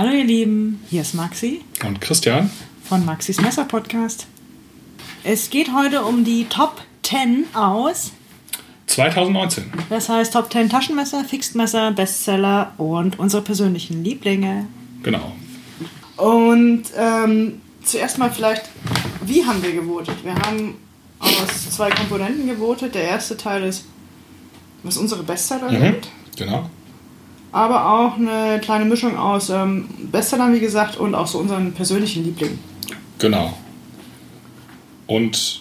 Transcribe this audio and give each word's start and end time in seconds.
Hallo 0.00 0.12
ihr 0.12 0.24
Lieben, 0.24 0.80
hier 0.88 1.02
ist 1.02 1.12
Maxi 1.12 1.60
Und 1.86 2.00
Christian? 2.00 2.48
von 2.84 3.04
Maxis 3.04 3.38
Messer 3.38 3.66
Podcast. 3.66 4.26
Es 5.24 5.50
geht 5.50 5.74
heute 5.74 6.06
um 6.06 6.24
die 6.24 6.46
Top 6.46 6.80
10 7.02 7.44
aus, 7.52 8.12
2019. 8.86 9.70
das 9.90 10.08
heißt 10.08 10.32
Top 10.32 10.50
10 10.50 10.70
Taschenmesser, 10.70 11.22
Fixedmesser, 11.26 11.90
Bestseller 11.92 12.72
und 12.78 13.18
unsere 13.18 13.42
persönlichen 13.42 14.02
Lieblinge. 14.02 14.68
Genau. 15.02 15.32
Und 16.16 16.84
ähm, 16.96 17.60
zuerst 17.84 18.16
mal 18.16 18.30
vielleicht, 18.30 18.70
wie 19.26 19.44
haben 19.44 19.62
wir 19.62 19.72
gewotet? 19.72 20.24
Wir 20.24 20.34
haben 20.34 20.76
aus 21.18 21.68
zwei 21.72 21.90
Komponenten 21.90 22.46
gewotet. 22.46 22.94
Der 22.94 23.02
erste 23.02 23.36
Teil 23.36 23.64
ist, 23.64 23.84
was 24.82 24.96
unsere 24.96 25.24
Bestseller 25.24 25.70
Mhm. 25.70 25.78
sind. 25.82 26.08
Genau. 26.38 26.70
Aber 27.52 27.90
auch 27.92 28.16
eine 28.16 28.60
kleine 28.60 28.84
Mischung 28.84 29.16
aus 29.18 29.50
ähm, 29.50 29.88
Bestsellern, 30.12 30.52
wie 30.54 30.60
gesagt, 30.60 30.96
und 30.96 31.14
auch 31.14 31.26
so 31.26 31.38
unseren 31.38 31.72
persönlichen 31.72 32.24
Lieblingen. 32.24 32.58
Genau. 33.18 33.56
Und 35.06 35.60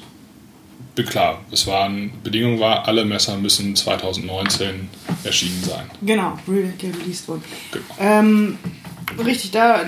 klar, 1.08 1.40
es 1.52 1.66
waren, 1.66 2.12
Bedingung 2.24 2.60
war, 2.60 2.86
alle 2.88 3.06
Messer 3.06 3.38
müssen 3.38 3.74
2019 3.76 4.90
erschienen 5.24 5.64
sein. 5.64 5.86
Genau, 6.02 6.38
re 6.48 6.74
released 6.84 7.28
wurden. 7.28 7.44
Genau. 7.72 7.86
Ähm, 8.00 8.58
richtig, 9.18 9.52
da. 9.52 9.82
äh, 9.82 9.86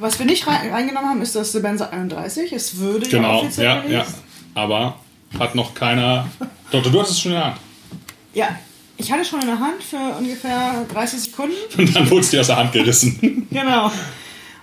Was 0.00 0.18
wir 0.18 0.26
nicht 0.26 0.46
rein, 0.46 0.70
reingenommen 0.70 1.08
haben, 1.08 1.22
ist 1.22 1.34
das 1.34 1.52
Sebenza 1.52 1.88
31. 1.88 2.52
Es 2.52 2.76
würde 2.76 3.06
ja 3.08 3.18
Genau, 3.18 3.38
offiziell 3.40 3.66
ja, 3.66 3.74
ja. 3.76 3.80
released. 4.00 4.16
Aber 4.54 4.96
hat 5.38 5.54
noch 5.54 5.74
keiner. 5.74 6.28
Doch, 6.70 6.82
du 6.82 7.00
hast 7.00 7.10
es 7.10 7.20
schon 7.20 7.32
in 7.32 7.38
der 7.38 7.46
Hand. 7.46 7.56
Ja, 8.34 8.48
ich 9.00 9.10
hatte 9.10 9.24
schon 9.24 9.40
in 9.40 9.46
der 9.46 9.58
Hand 9.58 9.82
für 9.82 10.16
ungefähr 10.18 10.84
30 10.92 11.20
Sekunden. 11.20 11.54
Und 11.78 11.96
dann 11.96 12.10
wurde 12.10 12.20
es 12.20 12.30
dir 12.30 12.40
aus 12.40 12.46
der 12.48 12.56
Hand 12.56 12.72
gerissen. 12.72 13.46
Genau. 13.50 13.90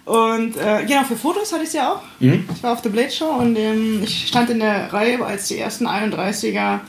Und 0.06 0.56
äh, 0.56 0.86
genau, 0.88 1.04
für 1.04 1.18
Fotos 1.18 1.52
hatte 1.52 1.64
ich 1.64 1.68
es 1.68 1.74
ja 1.74 1.92
auch. 1.92 2.02
Mhm. 2.22 2.48
Ich 2.56 2.64
war 2.64 2.72
auf 2.72 2.82
der 2.82 2.90
Blade 2.92 3.12
Show 3.12 3.26
und 3.26 3.58
ähm, 3.58 4.02
ich 4.02 4.28
stand 4.30 4.50
in 4.50 4.60
der 4.60 4.94
Reihe, 4.94 5.22
als 5.26 5.50
die 5.50 5.58
ersten 5.58 5.86
31er, 5.86 6.80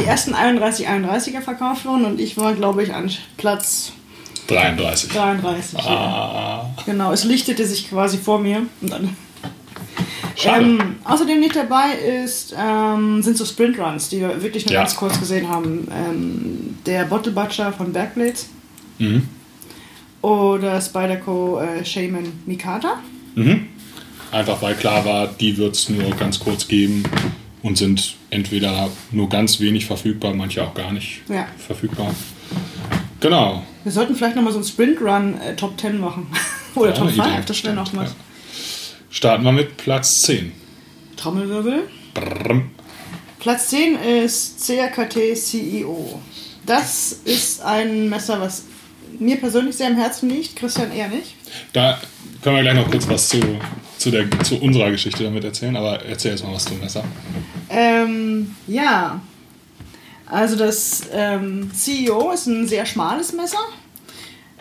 die 0.00 0.04
ersten 0.04 0.32
31 0.32 0.88
31er 0.88 1.40
verkauft 1.40 1.84
wurden 1.84 2.04
und 2.04 2.20
ich 2.20 2.36
war, 2.36 2.54
glaube 2.54 2.84
ich, 2.84 2.94
an 2.94 3.10
Platz 3.36 3.90
33. 4.46 5.10
33. 5.10 5.78
Ja. 5.84 5.90
Ah, 5.90 6.70
Genau, 6.86 7.10
es 7.12 7.24
lichtete 7.24 7.66
sich 7.66 7.90
quasi 7.90 8.18
vor 8.18 8.38
mir. 8.38 8.58
Und 8.80 8.92
dann. 8.92 9.16
Ähm, 10.44 10.96
außerdem 11.04 11.40
nicht 11.40 11.54
dabei 11.56 11.92
ist, 12.24 12.54
ähm, 12.58 13.22
sind 13.22 13.36
so 13.36 13.44
Sprintruns, 13.44 14.08
die 14.08 14.20
wir 14.20 14.42
wirklich 14.42 14.66
nur 14.66 14.74
Ja. 14.74 14.80
ganz 14.80 14.96
kurz 14.96 15.18
gesehen 15.18 15.48
haben. 15.48 15.88
Ähm, 15.92 16.78
der 16.86 17.04
Bottle 17.04 17.32
Butcher 17.32 17.72
von 17.72 17.92
Backblades 17.92 18.48
mhm. 18.98 19.28
oder 20.22 20.80
Spyderco 20.80 21.60
äh, 21.60 21.84
Shaman 21.84 22.32
Mikata. 22.46 22.98
Mhm. 23.34 23.66
Einfach 24.32 24.60
weil 24.62 24.74
klar 24.74 25.04
war, 25.04 25.28
die 25.28 25.56
wird 25.56 25.76
es 25.76 25.88
nur 25.88 26.10
ganz 26.16 26.40
kurz 26.40 26.66
geben 26.66 27.04
und 27.62 27.78
sind 27.78 28.16
entweder 28.30 28.90
nur 29.12 29.28
ganz 29.28 29.60
wenig 29.60 29.86
verfügbar, 29.86 30.34
manche 30.34 30.62
auch 30.64 30.74
gar 30.74 30.92
nicht 30.92 31.22
Ja. 31.28 31.46
verfügbar. 31.56 32.14
Genau. 33.20 33.62
Wir 33.84 33.92
sollten 33.92 34.14
vielleicht 34.14 34.36
nochmal 34.36 34.52
so 34.52 34.58
einen 34.58 34.66
Sprintrun 34.66 35.40
äh, 35.40 35.54
Top 35.56 35.78
10 35.80 35.98
machen. 35.98 36.26
Oder 36.74 36.88
Ja, 36.90 36.94
Top 36.94 37.04
eine 37.08 37.12
5, 37.12 37.26
Idee. 37.28 37.42
das 37.46 37.64
wäre 37.64 37.74
noch 37.74 37.94
was. 37.96 38.14
Starten 39.14 39.44
wir 39.44 39.52
mit 39.52 39.76
Platz 39.76 40.22
10. 40.22 40.50
Trommelwirbel. 41.16 41.88
Brrrm. 42.14 42.72
Platz 43.38 43.68
10 43.68 43.94
ist 43.94 44.66
CRKT 44.66 45.36
CEO. 45.36 46.20
Das 46.66 47.20
ist 47.24 47.62
ein 47.62 48.08
Messer, 48.08 48.40
was 48.40 48.64
mir 49.20 49.36
persönlich 49.36 49.76
sehr 49.76 49.86
am 49.86 49.94
Herzen 49.94 50.30
liegt, 50.30 50.56
Christian 50.56 50.90
eher 50.90 51.06
nicht. 51.06 51.36
Da 51.72 52.00
können 52.42 52.56
wir 52.56 52.62
gleich 52.62 52.74
noch 52.74 52.90
kurz 52.90 53.08
was 53.08 53.28
zu, 53.28 53.38
zu, 53.98 54.10
der, 54.10 54.28
zu 54.40 54.60
unserer 54.60 54.90
Geschichte 54.90 55.22
damit 55.22 55.44
erzählen, 55.44 55.76
aber 55.76 56.04
erzähl 56.04 56.32
erst 56.32 56.42
mal 56.42 56.52
was 56.52 56.64
zum 56.64 56.80
Messer. 56.80 57.04
Ähm, 57.70 58.56
ja. 58.66 59.20
Also 60.26 60.56
das 60.56 61.02
ähm, 61.12 61.70
CEO 61.72 62.32
ist 62.32 62.46
ein 62.46 62.66
sehr 62.66 62.84
schmales 62.84 63.32
Messer. 63.32 63.64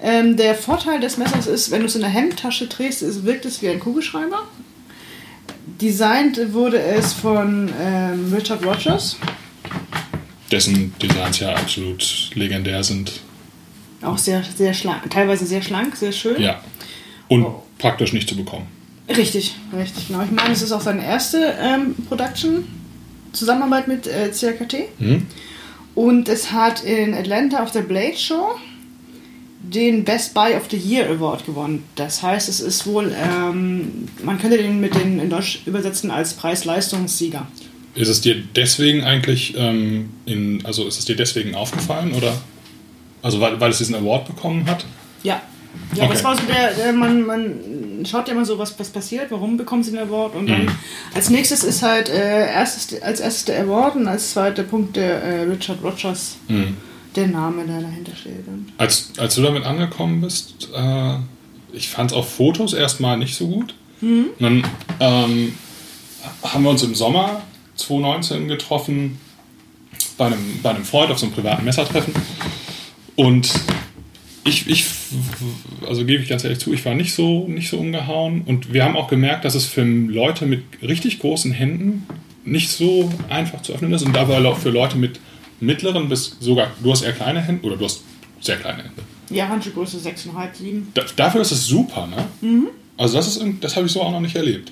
Ähm, 0.06 0.36
der 0.36 0.54
Vorteil 0.54 1.00
des 1.00 1.18
Messers 1.18 1.48
ist, 1.48 1.72
wenn 1.72 1.80
du 1.80 1.86
es 1.86 1.96
in 1.96 2.02
der 2.02 2.10
Hemdtasche 2.10 2.68
drehst, 2.68 3.02
ist, 3.02 3.24
wirkt 3.26 3.46
es 3.46 3.62
wie 3.62 3.70
ein 3.70 3.80
Kugelschreiber. 3.80 4.44
Designt 5.82 6.54
wurde 6.54 6.78
es 6.80 7.14
von 7.14 7.72
ähm, 7.82 8.34
Richard 8.34 8.66
Rogers. 8.66 9.18
Dessen 10.52 10.94
Designs 11.02 11.40
ja 11.40 11.54
absolut 11.56 12.30
legendär 12.36 12.84
sind. 12.84 13.22
Auch 14.02 14.18
sehr, 14.18 14.44
sehr 14.44 14.74
schlank, 14.74 15.10
teilweise 15.10 15.46
sehr 15.46 15.62
schlank, 15.62 15.96
sehr 15.96 16.12
schön. 16.12 16.40
Ja. 16.42 16.62
Und 17.30 17.44
Oh. 17.46 17.64
praktisch 17.80 18.12
nicht 18.12 18.28
zu 18.28 18.36
bekommen. 18.36 18.68
Richtig, 19.08 19.56
richtig, 19.76 20.08
genau. 20.08 20.24
Ich 20.24 20.32
meine, 20.32 20.52
es 20.54 20.62
ist 20.62 20.72
auch 20.74 20.82
seine 20.82 21.06
erste 21.06 21.56
ähm, 21.60 21.96
Production, 22.10 22.66
Zusammenarbeit 23.32 23.88
mit 23.88 24.06
äh, 24.08 24.30
CRKT. 24.32 25.00
Mhm. 25.00 25.28
Und 25.96 26.28
es 26.28 26.52
hat 26.52 26.84
in 26.84 27.14
Atlanta 27.14 27.64
auf 27.64 27.72
der 27.72 27.82
Blade 27.82 28.18
Show 28.18 28.56
den 29.64 30.04
Best 30.04 30.34
Buy 30.34 30.56
of 30.56 30.64
the 30.70 30.78
Year 30.78 31.10
Award 31.10 31.46
gewonnen. 31.46 31.84
Das 31.96 32.22
heißt, 32.22 32.50
es 32.50 32.60
ist 32.60 32.86
wohl, 32.86 33.12
ähm, 33.18 34.08
man 34.24 34.38
könnte 34.38 34.58
den 34.58 34.80
mit 34.82 34.94
den 34.94 35.20
in 35.20 35.30
Deutsch 35.30 35.62
übersetzen 35.66 36.12
als 36.12 36.34
Preis-Leistungssieger. 36.34 37.48
Ist 37.96 38.10
es 38.10 38.22
dir 38.22 38.36
deswegen 38.56 39.04
eigentlich, 39.04 39.54
ähm, 39.58 40.10
in, 40.26 40.66
also 40.66 40.86
ist 40.88 41.00
es 41.00 41.06
dir 41.06 41.16
deswegen 41.16 41.56
aufgefallen 41.56 42.14
oder? 42.14 42.34
Also 43.22 43.40
weil, 43.40 43.60
weil 43.62 43.72
es 43.72 43.78
diesen 43.78 43.96
Award 43.96 44.28
bekommen 44.28 44.66
hat? 44.70 44.86
Ja. 45.24 45.42
Ja, 45.96 46.04
Okay. 46.04 46.14
das 46.14 46.24
war 46.24 46.36
so 46.36 46.44
der, 46.46 46.72
der 46.74 46.94
man, 46.94 47.26
man 47.26 48.06
schaut 48.06 48.28
ja 48.28 48.34
immer 48.34 48.46
so, 48.46 48.60
was, 48.60 48.78
was 48.78 48.90
passiert, 48.90 49.32
warum 49.32 49.58
bekommen 49.58 49.82
sie 49.84 49.90
den 49.92 50.02
Award 50.02 50.36
und 50.36 50.48
dann 50.48 50.66
Mhm. 50.66 50.72
als 51.16 51.30
nächstes 51.32 51.64
ist 51.64 51.82
halt 51.82 52.10
äh, 52.10 52.48
erstes, 52.48 53.02
als 53.02 53.20
erstes 53.20 53.46
der 53.46 53.62
Award 53.64 53.96
und 53.96 54.08
als 54.08 54.32
zweiter 54.34 54.64
Punkt 54.64 54.96
der 54.98 55.24
äh, 55.24 55.42
Richard 55.44 55.82
Rogers, 55.84 56.36
Mhm. 56.48 56.78
Der 57.16 57.28
Name, 57.28 57.66
der 57.66 57.82
dahinter 57.82 58.16
steht. 58.16 58.46
Als, 58.78 59.12
als 59.18 59.36
du 59.36 59.42
damit 59.42 59.66
angekommen 59.66 60.22
bist, 60.22 60.70
äh, 60.76 61.16
ich 61.74 61.90
fand 61.90 62.12
es 62.12 62.18
auf 62.18 62.34
Fotos 62.34 62.74
erstmal 62.74 63.18
nicht 63.18 63.36
so 63.36 63.48
gut. 63.48 63.76
Und 64.02 64.42
dann 64.42 64.64
ähm, 65.00 65.54
haben 66.44 66.64
wir 66.64 66.70
uns 66.70 66.84
im 66.84 66.96
Sommer 66.96 67.42
2019 67.76 68.48
getroffen 68.48 69.20
bei 70.18 70.28
einem, 70.28 70.60
bei 70.62 70.72
einem 70.72 70.84
Freund 70.84 71.12
auf 71.12 71.20
so 71.20 71.26
einem 71.26 71.36
privaten 71.36 71.66
Messertreffen. 71.66 72.14
Und 73.16 73.54
ich, 74.46 74.68
ich, 74.68 74.86
also 75.88 76.06
gebe 76.06 76.22
ich 76.22 76.30
ganz 76.30 76.44
ehrlich 76.44 76.60
zu, 76.60 76.74
ich 76.74 76.84
war 76.86 76.96
nicht 76.96 77.14
so, 77.14 77.48
nicht 77.48 77.70
so 77.70 77.78
umgehauen. 77.78 78.42
Und 78.42 78.74
wir 78.74 78.84
haben 78.84 78.98
auch 78.98 79.08
gemerkt, 79.08 79.46
dass 79.46 79.56
es 79.56 79.66
für 79.66 79.84
Leute 79.84 80.46
mit 80.46 80.64
richtig 80.82 81.20
großen 81.20 81.52
Händen 81.52 82.06
nicht 82.44 82.70
so 82.70 83.12
einfach 83.30 83.62
zu 83.62 83.74
öffnen 83.74 83.94
ist. 83.94 84.04
Und 84.04 84.14
dabei 84.14 84.44
auch 84.46 84.58
für 84.58 84.70
Leute 84.70 84.98
mit 84.98 85.20
mittleren 85.66 86.10
bis 86.10 86.38
sogar, 86.40 86.72
du 86.82 86.92
hast 86.92 87.02
eher 87.04 87.14
kleine 87.14 87.42
Hände 87.42 87.66
oder 87.66 87.78
du 87.78 87.86
hast 87.86 88.02
sehr 88.42 88.58
kleine 88.58 88.84
Hände. 88.84 89.02
ja, 89.30 89.48
Handschuhgröße 89.48 89.98
6,5, 89.98 90.56
7. 90.56 90.92
Da, 90.94 91.04
dafür 91.16 91.42
ist 91.42 91.52
es 91.52 91.66
super, 91.66 92.08
ne? 92.08 92.68
Also 92.98 93.16
das 93.18 93.28
ist, 93.36 93.44
das 93.62 93.76
habe 93.76 93.86
ich 93.88 93.92
so 93.92 94.02
auch 94.02 94.12
noch 94.12 94.20
nicht 94.22 94.36
erlebt. 94.36 94.72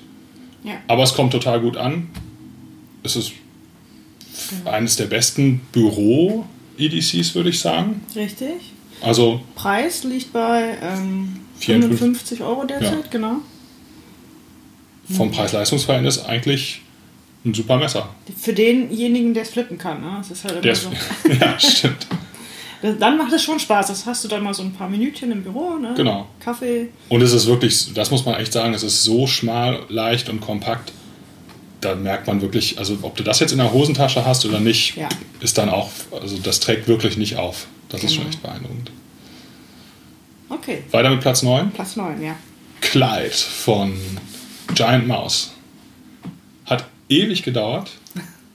Ja. 0.64 0.74
Aber 0.88 1.02
es 1.02 1.14
kommt 1.14 1.32
total 1.32 1.60
gut 1.60 1.76
an. 1.76 2.08
Es 3.02 3.16
ist 3.16 3.32
eines 4.64 4.96
der 4.96 5.06
besten 5.06 5.60
Büro-EDCs, 5.72 7.34
würde 7.34 7.48
ich 7.50 7.58
sagen. 7.60 8.02
Richtig. 8.14 8.52
Also 9.00 9.40
Preis 9.56 10.04
liegt 10.04 10.32
bei 10.32 10.78
ähm, 10.80 11.40
54 11.58 11.98
55 11.98 12.42
Euro 12.42 12.64
derzeit, 12.64 12.92
Ja. 13.04 13.10
genau. 13.10 13.36
vom 15.16 15.30
Preis-Leistungs-Verhältnis 15.32 16.24
eigentlich 16.24 16.82
ein 17.44 17.54
super 17.54 17.76
Messer. 17.76 18.08
Für 18.40 18.52
denjenigen, 18.52 19.34
der 19.34 19.42
es 19.42 19.50
flippen 19.50 19.76
kann. 19.78 20.00
Ne? 20.00 20.14
Das 20.18 20.30
ist 20.30 20.44
halt 20.44 20.64
immer 20.64 20.74
so. 20.74 20.90
ja, 21.40 21.58
stimmt. 21.58 22.06
Dann 22.98 23.16
macht 23.16 23.32
es 23.32 23.42
schon 23.44 23.58
Spaß. 23.60 23.88
Das 23.88 24.06
hast 24.06 24.24
du 24.24 24.28
dann 24.28 24.42
mal 24.42 24.54
so 24.54 24.62
ein 24.62 24.72
paar 24.72 24.88
Minütchen 24.88 25.30
im 25.30 25.42
Büro, 25.44 25.76
ne? 25.78 25.94
Genau. 25.96 26.26
Kaffee. 26.40 26.88
Und 27.08 27.22
es 27.22 27.32
ist 27.32 27.46
wirklich, 27.46 27.92
das 27.94 28.10
muss 28.10 28.24
man 28.24 28.34
echt 28.40 28.52
sagen, 28.52 28.74
es 28.74 28.82
ist 28.82 29.04
so 29.04 29.26
schmal, 29.28 29.80
leicht 29.88 30.28
und 30.28 30.40
kompakt. 30.40 30.92
Da 31.80 31.94
merkt 31.94 32.26
man 32.26 32.40
wirklich, 32.42 32.78
also 32.78 32.98
ob 33.02 33.16
du 33.16 33.22
das 33.22 33.38
jetzt 33.40 33.52
in 33.52 33.58
der 33.58 33.72
Hosentasche 33.72 34.24
hast 34.24 34.44
oder 34.46 34.58
nicht, 34.60 34.96
Ja. 34.96 35.08
ist 35.40 35.58
dann 35.58 35.68
auch, 35.68 35.90
also 36.20 36.36
das 36.38 36.58
trägt 36.60 36.86
wirklich 36.88 37.16
nicht 37.16 37.36
auf. 37.36 37.66
Das 37.88 38.02
ist 38.02 38.14
schon 38.14 38.24
Genau. 38.24 38.30
echt 38.34 38.42
beeindruckend. 38.42 38.90
Okay. 40.48 40.82
Weiter 40.90 41.10
mit 41.10 41.20
Platz 41.20 41.42
9. 41.42 41.70
Platz 41.70 41.96
9, 41.96 42.20
ja. 42.22 42.34
Clyde 42.80 43.30
von 43.30 43.92
Giant 44.74 45.06
Mouse. 45.06 45.52
Ewig 47.20 47.42
gedauert, 47.42 47.90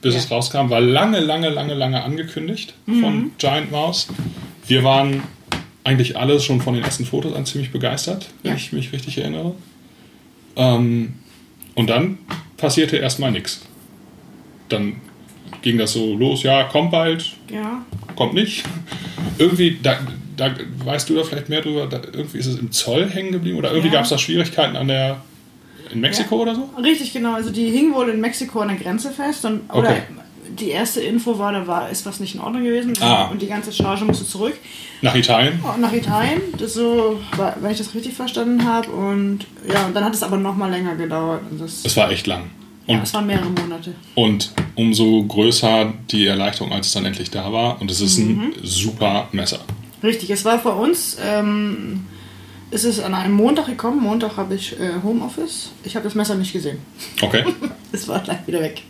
bis 0.02 0.14
Ja. 0.14 0.20
es 0.20 0.30
rauskam. 0.30 0.70
War 0.70 0.80
lange, 0.80 1.20
lange, 1.20 1.48
lange, 1.48 1.74
lange 1.74 2.02
angekündigt 2.02 2.74
von 2.86 3.30
Giant 3.38 3.70
Mouse. 3.70 4.08
Wir 4.66 4.84
waren 4.84 5.22
eigentlich 5.84 6.16
alle 6.16 6.38
schon 6.40 6.60
von 6.60 6.74
den 6.74 6.84
ersten 6.84 7.04
Fotos 7.06 7.32
an 7.34 7.46
ziemlich 7.46 7.70
begeistert, 7.70 8.26
wenn 8.42 8.52
Ja. 8.52 8.56
ich 8.56 8.72
mich 8.72 8.92
richtig 8.92 9.18
erinnere. 9.18 9.54
Ähm, 10.56 11.14
und 11.74 11.88
dann 11.88 12.18
passierte 12.56 12.96
erstmal 12.96 13.30
nichts. 13.30 13.62
Dann 14.68 14.96
ging 15.62 15.78
das 15.78 15.92
so 15.92 16.14
los, 16.14 16.42
ja, 16.42 16.64
kommt 16.64 16.90
bald, 16.90 17.32
Ja. 17.52 17.82
kommt 18.16 18.34
nicht. 18.34 18.64
Irgendwie, 19.38 19.78
da, 19.82 19.98
da 20.36 20.54
weißt 20.84 21.08
du 21.08 21.14
da 21.14 21.24
vielleicht 21.24 21.48
mehr 21.48 21.62
drüber, 21.62 21.86
da, 21.86 22.00
irgendwie 22.12 22.38
ist 22.38 22.46
es 22.46 22.58
im 22.58 22.70
Zoll 22.70 23.08
hängen 23.08 23.32
geblieben 23.32 23.56
oder 23.58 23.70
irgendwie 23.70 23.88
Ja. 23.88 23.94
gab 23.94 24.04
es 24.04 24.10
da 24.10 24.18
Schwierigkeiten 24.18 24.76
an 24.76 24.88
der 24.88 25.22
in 25.92 26.00
Mexiko 26.00 26.36
Ja. 26.36 26.42
oder 26.42 26.54
so? 26.54 26.70
Richtig, 26.82 27.12
genau. 27.12 27.34
Also 27.34 27.50
die 27.50 27.70
hingen 27.70 27.94
wohl 27.94 28.08
in 28.08 28.20
Mexiko 28.20 28.60
an 28.60 28.68
der 28.68 28.76
Grenze 28.76 29.10
fest. 29.10 29.44
Und, 29.44 29.62
oder 29.72 29.90
Okay. 29.90 30.02
die 30.58 30.70
erste 30.70 31.00
Info 31.00 31.38
war, 31.38 31.52
da 31.52 31.66
war, 31.66 31.90
ist 31.90 32.04
was 32.06 32.20
nicht 32.20 32.34
in 32.34 32.40
Ordnung 32.40 32.64
gewesen. 32.64 32.94
Ah. 33.00 33.24
Und 33.26 33.40
die 33.42 33.46
ganze 33.46 33.72
Charge 33.72 34.04
musste 34.04 34.24
zurück. 34.26 34.54
Nach 35.02 35.14
Italien? 35.14 35.60
Und 35.62 35.80
nach 35.80 35.92
Italien, 35.92 36.40
das 36.58 36.74
so, 36.74 37.20
wenn 37.60 37.70
ich 37.70 37.78
das 37.78 37.94
richtig 37.94 38.14
verstanden 38.14 38.64
habe. 38.66 38.88
Und 38.90 39.46
ja, 39.72 39.86
und 39.86 39.94
dann 39.94 40.04
hat 40.04 40.14
es 40.14 40.22
aber 40.22 40.36
noch 40.36 40.56
mal 40.56 40.70
länger 40.70 40.96
gedauert. 40.96 41.42
Und 41.50 41.60
das, 41.60 41.84
Es 41.84 41.96
war 41.96 42.10
echt 42.10 42.26
lang. 42.26 42.50
ja, 42.86 42.96
Und, 42.96 43.02
es 43.04 43.14
waren 43.14 43.26
mehrere 43.26 43.48
Monate. 43.50 43.94
und 44.14 44.52
umso 44.74 45.22
größer 45.24 45.92
die 46.10 46.26
Erleichterung, 46.26 46.72
als 46.72 46.88
es 46.88 46.92
dann 46.94 47.04
endlich 47.04 47.30
da 47.30 47.52
war. 47.52 47.80
Und 47.80 47.90
es 47.90 48.00
ist 48.00 48.18
Mhm. 48.18 48.40
ein 48.40 48.52
super 48.64 49.28
Messer. 49.32 49.60
Richtig, 50.02 50.30
es 50.30 50.44
war 50.44 50.58
für 50.60 50.70
uns, 50.70 51.16
ähm, 51.24 52.06
ist 52.70 52.84
es 52.84 53.00
an 53.00 53.14
einem 53.14 53.34
Montag 53.34 53.66
gekommen. 53.66 54.02
Montag 54.02 54.36
habe 54.36 54.54
ich 54.54 54.78
äh, 54.78 54.90
Homeoffice. 55.02 55.70
Ich 55.84 55.96
habe 55.96 56.04
das 56.04 56.14
Messer 56.14 56.34
nicht 56.34 56.52
gesehen. 56.52 56.78
Okay? 57.22 57.44
Es 57.92 58.06
war 58.06 58.20
gleich 58.20 58.46
wieder 58.46 58.60
weg. 58.60 58.82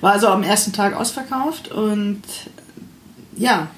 War 0.00 0.12
also 0.14 0.26
am 0.28 0.42
ersten 0.42 0.72
Tag 0.72 0.94
ausverkauft 0.96 1.68
und 1.70 2.22
ja. 3.36 3.68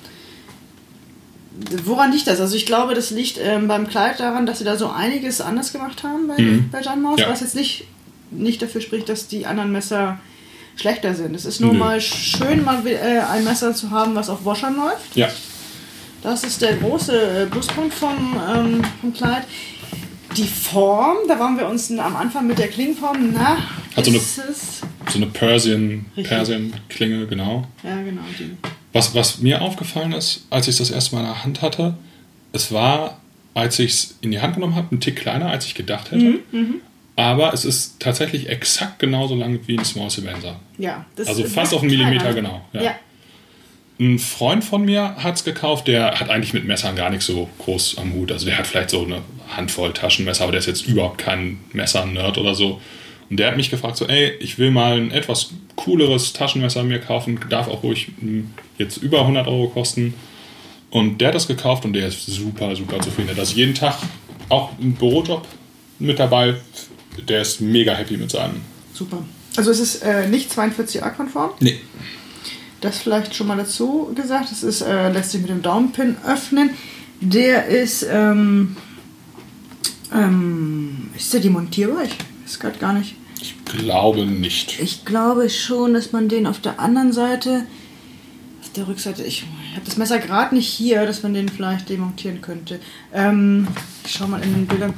Woran 1.84 2.12
liegt 2.12 2.26
das? 2.28 2.40
Also 2.40 2.54
ich 2.56 2.66
glaube, 2.66 2.94
das 2.94 3.10
liegt 3.10 3.38
ähm, 3.42 3.66
beim 3.69 3.88
Kleid 3.88 4.20
daran, 4.20 4.46
dass 4.46 4.58
sie 4.58 4.64
da 4.64 4.76
so 4.76 4.88
einiges 4.90 5.40
anders 5.40 5.72
gemacht 5.72 6.02
haben 6.04 6.28
bei, 6.28 6.40
Mhm. 6.40 6.70
bei 6.70 6.80
Jan 6.80 7.02
Maus, 7.02 7.20
Ja. 7.20 7.28
was 7.28 7.40
jetzt 7.40 7.56
nicht, 7.56 7.84
nicht 8.30 8.62
dafür 8.62 8.80
spricht, 8.80 9.08
dass 9.08 9.26
die 9.28 9.44
anderen 9.44 9.72
Messer 9.72 10.19
schlechter 10.76 11.14
sind. 11.14 11.34
Es 11.34 11.44
ist 11.44 11.60
nur 11.60 11.72
Nö. 11.72 11.78
mal 11.78 12.00
schön, 12.00 12.64
mal 12.64 12.86
äh, 12.86 13.20
ein 13.20 13.42
Messer 13.44 13.75
zu 13.75 13.90
haben, 13.90 14.14
was 14.14 14.30
auf 14.30 14.44
Waschern 14.44 14.76
läuft. 14.76 15.16
Ja. 15.16 15.28
Das 16.23 16.44
ist 16.44 16.61
der 16.62 16.76
große 16.76 17.43
äh, 17.43 17.47
Pluspunkt 17.47 17.94
vom, 17.94 18.37
ähm, 18.55 18.82
vom 19.00 19.12
Kleid. 19.12 19.44
Die 20.37 20.44
Form, 20.47 21.17
da 21.26 21.38
waren 21.38 21.56
wir 21.56 21.67
uns 21.69 21.91
am 21.91 22.17
Anfang 22.17 22.47
mit 22.47 22.59
der 22.59 22.69
Klingenform, 22.69 23.32
na, 23.32 23.56
Hat 23.97 24.05
so 24.05 24.11
eine- 24.11 24.19
es... 24.20 24.81
So 25.11 25.17
eine 25.17 25.26
Persian. 25.26 26.05
Persian-Klinge, 26.23 27.26
genau. 27.26 27.67
Ja, 27.82 27.97
genau, 28.03 28.20
die. 28.38 28.50
Was, 28.93 29.15
was 29.15 29.38
mir 29.38 29.62
aufgefallen 29.62 30.12
ist, 30.12 30.47
als 30.50 30.67
ich 30.69 30.73
es 30.73 30.79
das 30.79 30.91
erste 30.91 31.15
Mal 31.15 31.23
in 31.23 31.26
der 31.29 31.44
Hand 31.44 31.62
hatte, 31.62 31.94
es 32.53 32.73
war, 32.73 33.19
als 33.55 33.79
ich 33.79 33.91
es 33.93 34.19
in 34.21 34.32
die 34.32 34.41
Hand 34.41 34.55
genommen 34.56 34.75
habe, 34.75 34.94
ein 34.94 35.00
Tick 35.00 35.17
kleiner, 35.17 35.47
als 35.50 35.64
ich 35.64 35.75
gedacht 35.75 36.11
hätte. 36.11 36.41
Mhm, 36.53 36.81
Aber 37.17 37.55
es 37.55 37.64
ist 37.64 38.00
tatsächlich 38.00 38.50
exakt 38.50 38.99
genauso 38.99 39.35
lang 39.35 39.61
wie 39.67 39.79
ein 39.79 39.85
Small 39.85 40.11
Sebenza. 40.11 40.56
Ja, 40.76 41.06
das 41.17 41.29
Also 41.29 41.44
fast 41.44 41.73
auf 41.73 41.81
einen 41.81 41.91
Millimeter 41.91 42.32
kleiner. 42.32 42.35
genau, 42.35 42.62
ja. 42.75 42.82
Ja. 42.82 42.94
Ein 44.00 44.19
Freund 44.21 44.65
von 44.65 44.85
mir 44.85 45.17
hat 45.17 45.37
es 45.37 45.45
gekauft, 45.45 45.89
der 45.89 46.21
hat 46.21 46.31
eigentlich 46.31 46.53
mit 46.53 46.65
Messern 46.65 46.95
gar 46.95 47.11
nicht 47.11 47.23
so 47.23 47.49
groß 47.59 47.99
am 47.99 48.12
Hut. 48.12 48.31
Also 48.31 48.47
der 48.47 48.56
hat 48.56 48.67
vielleicht 48.67 48.91
so 48.91 49.05
eine 49.05 49.23
Handvoll 49.49 49.93
Taschenmesser, 49.93 50.45
aber 50.45 50.53
der 50.53 50.61
ist 50.61 50.67
jetzt 50.67 50.87
überhaupt 50.87 51.19
kein 51.19 51.59
Messer-Nerd 51.73 52.39
oder 52.39 52.55
so. 52.55 52.81
Und 53.29 53.39
der 53.39 53.49
hat 53.49 53.56
mich 53.56 53.71
gefragt, 53.71 53.97
so, 53.97 54.06
ey, 54.06 54.33
ich 54.41 54.59
will 54.59 54.71
mal 54.71 54.97
ein 54.97 55.11
etwas 55.11 55.50
cooleres 55.77 56.33
Taschenmesser 56.33 56.85
mir 56.85 57.00
kaufen, 57.00 57.41
darf 57.50 57.67
auch 57.69 57.83
ruhig 57.83 58.09
mh, 58.21 58.45
jetzt 58.79 58.99
über 58.99 59.21
100 59.21 59.49
Euro 59.49 59.69
kosten. 59.69 60.15
Und 60.91 61.21
der 61.21 61.29
hat 61.29 61.35
das 61.35 61.49
gekauft 61.49 61.85
und 61.85 61.93
der 61.93 62.06
ist 62.06 62.25
super, 62.25 62.75
super 62.77 63.00
zufrieden. 63.00 63.27
Der 63.29 63.37
hat 63.37 63.43
das 63.43 63.55
jeden 63.55 63.75
Tag, 63.75 63.97
auch 64.49 64.71
im 64.81 64.95
Bürojob 64.95 65.47
mit 65.99 66.19
dabei. 66.19 66.55
Der 67.29 67.43
ist 67.43 67.61
mega 67.61 67.93
happy 67.95 68.17
mit 68.17 68.31
seinem. 68.31 68.61
Super. 68.95 69.25
Also 69.56 69.71
es 69.73 69.81
ist 69.81 70.03
äh, 70.03 70.29
nicht 70.29 70.50
42a-konform. 70.53 71.50
Nee. 71.61 71.81
Das 72.80 72.98
vielleicht 72.98 73.34
schon 73.34 73.48
mal 73.48 73.56
dazu 73.56 74.12
gesagt. 74.14 74.52
Es 74.52 74.62
ist, 74.62 74.82
äh, 74.82 75.10
lässt 75.10 75.32
sich 75.32 75.40
mit 75.40 75.50
dem 75.50 75.62
Daumenpin 75.62 76.16
öffnen. 76.26 76.70
Der 77.20 77.66
ist, 77.66 78.06
ähm, 78.08 78.76
ähm, 80.12 81.10
ist 81.16 81.32
der 81.32 81.40
demontierbar? 81.40 82.04
Ich 82.04 82.16
weiß 82.44 82.60
gerade 82.60 82.78
gar 82.78 82.92
nicht. 82.92 83.16
Ich 83.40 83.56
glaube 83.64 84.26
nicht. 84.26 84.80
Ich 84.80 85.04
glaube 85.04 85.50
schon, 85.50 85.94
dass 85.94 86.12
man 86.12 86.28
den 86.28 86.46
auf 86.46 86.60
der 86.60 86.78
anderen 86.78 87.12
Seite, 87.12 87.66
auf 88.62 88.72
der 88.72 88.88
Rückseite, 88.88 89.25
ich, 89.25 89.44
habe 89.75 89.84
das 89.84 89.96
Messer 89.96 90.19
gerade 90.19 90.54
nicht 90.54 90.69
hier, 90.69 91.04
dass 91.06 91.22
man 91.22 91.34
den 91.34 91.48
vielleicht 91.48 91.88
demontieren 91.88 92.40
könnte. 92.40 92.80
Ähm, 93.12 93.66
ich 94.04 94.12
schau 94.12 94.26
mal 94.26 94.42
in 94.42 94.54
den 94.54 94.66
Bildern. 94.66 94.94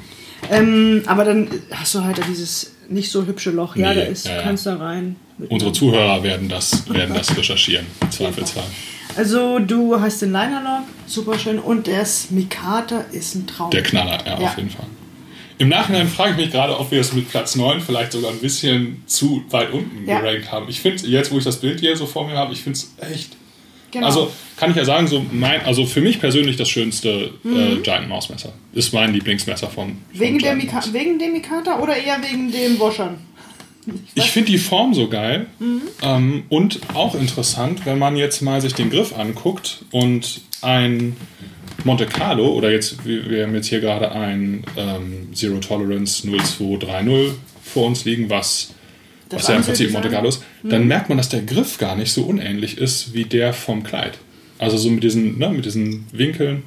Ähm, 0.50 1.02
aber 1.06 1.24
dann 1.24 1.48
hast 1.70 1.94
du 1.94 2.04
halt 2.04 2.20
dieses 2.28 2.72
nicht 2.90 3.10
so 3.10 3.24
hübsche 3.26 3.50
Loch. 3.50 3.76
Ja, 3.76 3.90
Nee, 3.90 3.94
da 3.96 4.00
ist, 4.02 4.26
ja, 4.26 4.42
kannst 4.42 4.66
da 4.66 4.76
rein. 4.76 5.16
Unsere 5.48 5.72
Zuhörer 5.72 6.22
werden 6.22 6.48
das, 6.48 6.88
werden 6.92 7.14
das 7.14 7.34
recherchieren, 7.36 7.86
im 8.02 8.10
Zweifelsfall. 8.10 8.64
Also 9.16 9.58
du 9.58 9.98
hast 10.00 10.22
den 10.22 10.32
Liner-Lock, 10.32 10.84
super 11.06 11.38
schön. 11.38 11.58
Und 11.58 11.86
der 11.86 12.06
Mikata 12.30 13.04
ist 13.12 13.34
ein 13.34 13.46
Traum. 13.46 13.70
Der 13.70 13.82
Knaller, 13.82 14.18
ja, 14.26 14.38
Ja. 14.40 14.46
auf 14.48 14.56
jeden 14.56 14.70
Fall. 14.70 14.86
Im 15.58 15.68
Nachhinein 15.68 16.08
frage 16.08 16.30
ich 16.32 16.36
mich 16.38 16.50
gerade, 16.52 16.78
ob 16.78 16.90
wir 16.90 17.00
es 17.00 17.12
mit 17.12 17.28
Platz 17.28 17.54
9 17.54 17.80
vielleicht 17.80 18.12
sogar 18.12 18.30
ein 18.30 18.38
bisschen 18.38 19.02
zu 19.06 19.42
weit 19.50 19.72
unten 19.72 20.08
Ja. 20.08 20.20
gerankt 20.20 20.50
haben. 20.50 20.66
Ich 20.68 20.80
finde, 20.80 21.06
jetzt 21.06 21.30
wo 21.32 21.38
ich 21.38 21.44
das 21.44 21.56
Bild 21.60 21.80
hier 21.80 21.96
so 21.96 22.06
vor 22.06 22.26
mir 22.26 22.36
habe, 22.36 22.52
ich 22.52 22.62
finde 22.62 22.78
es 22.78 22.92
echt. 23.12 23.36
Genau. 23.90 24.06
Also 24.06 24.30
kann 24.56 24.70
ich 24.70 24.76
ja 24.76 24.84
sagen, 24.84 25.06
so 25.06 25.24
mein, 25.32 25.62
also 25.64 25.86
für 25.86 26.00
mich 26.00 26.20
persönlich 26.20 26.56
das 26.56 26.68
schönste 26.68 27.30
äh, 27.44 27.76
Giant 27.82 28.08
Mausmesser. 28.08 28.52
Ist 28.72 28.92
mein 28.92 29.12
Lieblingsmesser 29.12 29.68
von. 29.68 29.98
wegen, 30.12 30.38
der 30.38 30.54
Mika 30.54 30.82
wegen 30.92 31.18
dem 31.18 31.32
Mikata 31.32 31.78
oder 31.80 31.96
eher 31.96 32.18
wegen 32.22 32.50
dem 32.52 32.78
Waschern? 32.78 33.18
Ich 34.14 34.30
finde 34.30 34.52
die 34.52 34.58
Form 34.58 34.92
so 34.94 35.08
geil 35.08 35.46
Mhm. 35.58 35.82
ähm, 36.02 36.42
und 36.50 36.80
auch 36.94 37.14
interessant, 37.14 37.86
wenn 37.86 37.98
man 37.98 38.16
jetzt 38.16 38.42
mal 38.42 38.60
sich 38.60 38.74
den 38.74 38.90
Griff 38.90 39.16
anguckt 39.18 39.84
und 39.90 40.42
ein 40.62 41.16
Monte 41.84 42.04
Carlo 42.06 42.48
oder 42.52 42.70
jetzt, 42.70 43.06
wir 43.06 43.30
wir 43.30 43.44
haben 43.46 43.54
jetzt 43.54 43.68
hier 43.68 43.80
gerade 43.80 44.12
ein 44.12 44.64
ähm, 44.76 45.34
Zero 45.34 45.58
Tolerance 45.58 46.22
0230 46.28 47.32
vor 47.62 47.86
uns 47.86 48.04
liegen, 48.04 48.28
was, 48.28 48.74
Das 49.30 49.42
was 49.42 49.48
ja 49.48 49.56
im 49.56 49.62
Prinzip? 49.62 49.92
Monte 49.92 50.10
Carlo 50.10 50.28
ist, 50.28 50.42
dann 50.62 50.86
merkt 50.86 51.08
man, 51.08 51.18
dass 51.18 51.28
der 51.28 51.42
Griff 51.42 51.78
gar 51.78 51.96
nicht 51.96 52.12
so 52.12 52.24
unähnlich 52.24 52.78
ist 52.78 53.14
wie 53.14 53.24
der 53.24 53.52
vom 53.52 53.82
Kleid. 53.82 54.18
Also 54.58 54.76
so 54.76 54.90
mit 54.90 55.02
diesen, 55.02 55.38
ne, 55.38 55.48
mit 55.50 55.64
diesen 55.64 56.06
Winkeln. 56.12 56.64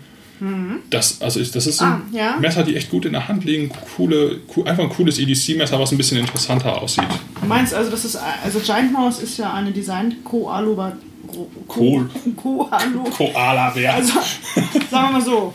Das, 0.89 1.21
also 1.21 1.39
ist, 1.39 1.56
das 1.56 1.68
ist 1.68 1.81
Mhm. 1.81 1.88
Ah, 1.88 2.01
ja. 2.12 2.38
Messer, 2.38 2.63
die 2.63 2.75
echt 2.75 2.89
gut 2.89 3.06
in 3.06 3.13
der 3.13 3.27
Hand 3.27 3.45
liegen. 3.45 3.71
Coole, 3.95 4.42
cool, 4.56 4.68
einfach 4.68 4.83
ein 4.83 4.89
cooles 4.89 5.18
EDC-Messer, 5.19 5.80
was 5.80 5.92
ein 5.92 5.98
bisschen 5.98 6.18
interessanter 6.18 6.81
aussieht. 6.81 7.06
Du 7.39 7.48
meinst 7.48 7.74
also, 7.74 7.89
das 7.89 8.04
ist 8.04 8.18
also 8.43 8.60
Giant 8.60 8.91
Mouse 8.91 9.20
ist 9.20 9.38
ja 9.38 9.53
eine 9.53 9.72
Design 9.72 10.15
Koalu 10.24 10.75
Kohl. 11.67 12.10
Koalu. 12.36 13.03
Koala-Bär. 13.17 13.93
Also 13.93 14.13
sagen 14.91 15.08
wir 15.08 15.12
mal 15.12 15.22
so, 15.22 15.53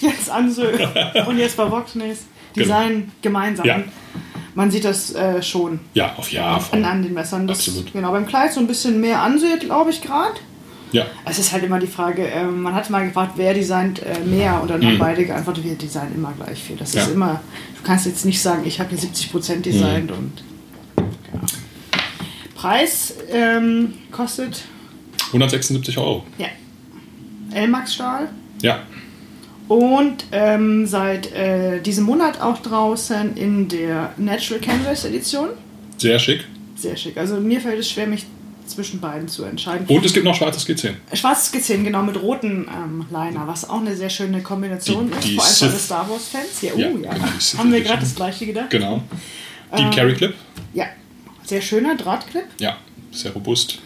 jetzt 0.00 0.28
Ansö 0.28 0.72
und 1.26 1.38
jetzt 1.38 1.56
bei 1.56 1.70
Voxnes 1.70 2.24
Design 2.56 3.12
gemeinsam. 3.22 3.66
Ja. 3.66 3.84
Man 4.56 4.70
sieht 4.72 4.84
das 4.84 5.14
äh, 5.14 5.40
schon 5.42 5.78
ja, 5.94 6.14
auf 6.16 6.32
ja, 6.32 6.60
an, 6.72 6.84
an 6.84 7.02
den 7.02 7.12
Messern. 7.14 7.46
Das, 7.46 7.58
Absolut. 7.58 7.92
Genau, 7.92 8.10
beim 8.10 8.26
Kleid 8.26 8.52
so 8.52 8.58
ein 8.60 8.66
bisschen 8.66 9.00
mehr 9.00 9.20
Ansö, 9.22 9.46
glaube 9.60 9.90
ich, 9.90 10.00
gerade. 10.02 10.34
Ja, 10.92 11.04
Es 11.24 11.38
ist 11.38 11.52
halt 11.52 11.62
immer 11.64 11.78
die 11.78 11.86
Frage, 11.88 12.24
ähm, 12.26 12.62
man 12.62 12.74
hat 12.74 12.88
mal 12.90 13.04
gefragt, 13.06 13.32
wer 13.36 13.52
designt 13.54 14.00
äh, 14.02 14.18
mehr 14.24 14.60
und 14.62 14.70
dann 14.70 14.84
haben 14.84 14.98
beide 14.98 15.24
geantwortet, 15.26 15.62
wir 15.64 15.74
designen 15.74 16.14
immer 16.14 16.32
gleich 16.36 16.62
viel. 16.62 16.76
Das 16.76 16.90
ist 16.94 16.94
Mhm. 16.94 17.00
Ja. 17.08 17.14
immer, 17.14 17.40
du 17.76 17.82
kannst 17.86 18.06
jetzt 18.06 18.24
nicht 18.24 18.40
sagen, 18.40 18.62
ich 18.64 18.80
habe 18.80 18.90
hier 18.90 18.98
70% 18.98 19.62
designt 19.62 20.10
Mhm. 20.10 20.16
und 20.16 20.32
ja. 20.96 21.40
Preis 22.54 23.14
ähm, 23.30 23.94
kostet 24.10 24.62
176 25.28 25.98
Euro. 25.98 26.24
ja, 26.38 26.46
Elmax 27.52 27.94
Stahl 27.94 28.28
Ja, 28.62 28.80
und 29.68 30.24
ähm, 30.32 30.86
seit 30.86 31.32
äh, 31.32 31.80
diesem 31.80 32.04
Monat 32.04 32.40
auch 32.40 32.58
draußen 32.58 33.36
in 33.36 33.68
der 33.68 34.12
Natural 34.16 34.60
Canvas 34.60 35.04
Edition. 35.04 35.48
sehr 35.98 36.18
schick. 36.18 36.44
Sehr 36.76 36.96
schick. 36.96 37.16
Also 37.16 37.36
mir 37.40 37.60
fällt 37.60 37.78
es 37.80 37.90
schwer, 37.90 38.06
mich 38.06 38.26
zwischen 38.66 39.00
beiden 39.00 39.28
zu 39.28 39.44
entscheiden. 39.44 39.86
Und 39.86 40.04
es 40.04 40.12
gibt 40.12 40.24
noch 40.24 40.34
schwarzes 40.34 40.66
G10. 40.66 40.94
Schwarzes 41.14 41.46
Skizzen, 41.48 41.84
genau, 41.84 42.02
mit 42.02 42.20
roten 42.20 42.66
ähm, 42.68 43.06
Liner, 43.10 43.46
was 43.46 43.68
auch 43.70 43.80
eine 43.80 43.96
sehr 43.96 44.10
schöne 44.10 44.42
Kombination 44.42 45.08
Die- 45.10 45.16
ist, 45.16 45.24
die 45.24 45.34
vor 45.36 45.44
allem 45.44 45.54
für 45.54 45.64
alle 45.66 45.78
Star 45.78 46.10
Wars-Fans. 46.10 46.62
Ja, 46.62 46.72
oh 46.74 46.78
Ja, 46.78 46.86
ja. 46.88 46.92
genau, 47.14 47.26
Haben 47.58 47.72
wir 47.72 47.80
gerade 47.80 48.00
das 48.00 48.14
gleiche 48.14 48.44
gedacht? 48.44 48.70
Genau. 48.70 49.02
Die 49.76 49.82
Ähm. 49.82 49.90
Carry 49.90 50.14
Clip. 50.14 50.34
Ja, 50.74 50.86
sehr 51.44 51.60
schöner 51.62 51.94
Drahtclip. 51.96 52.44
Ja, 52.58 52.76
sehr 53.12 53.32
robust. 53.32 53.78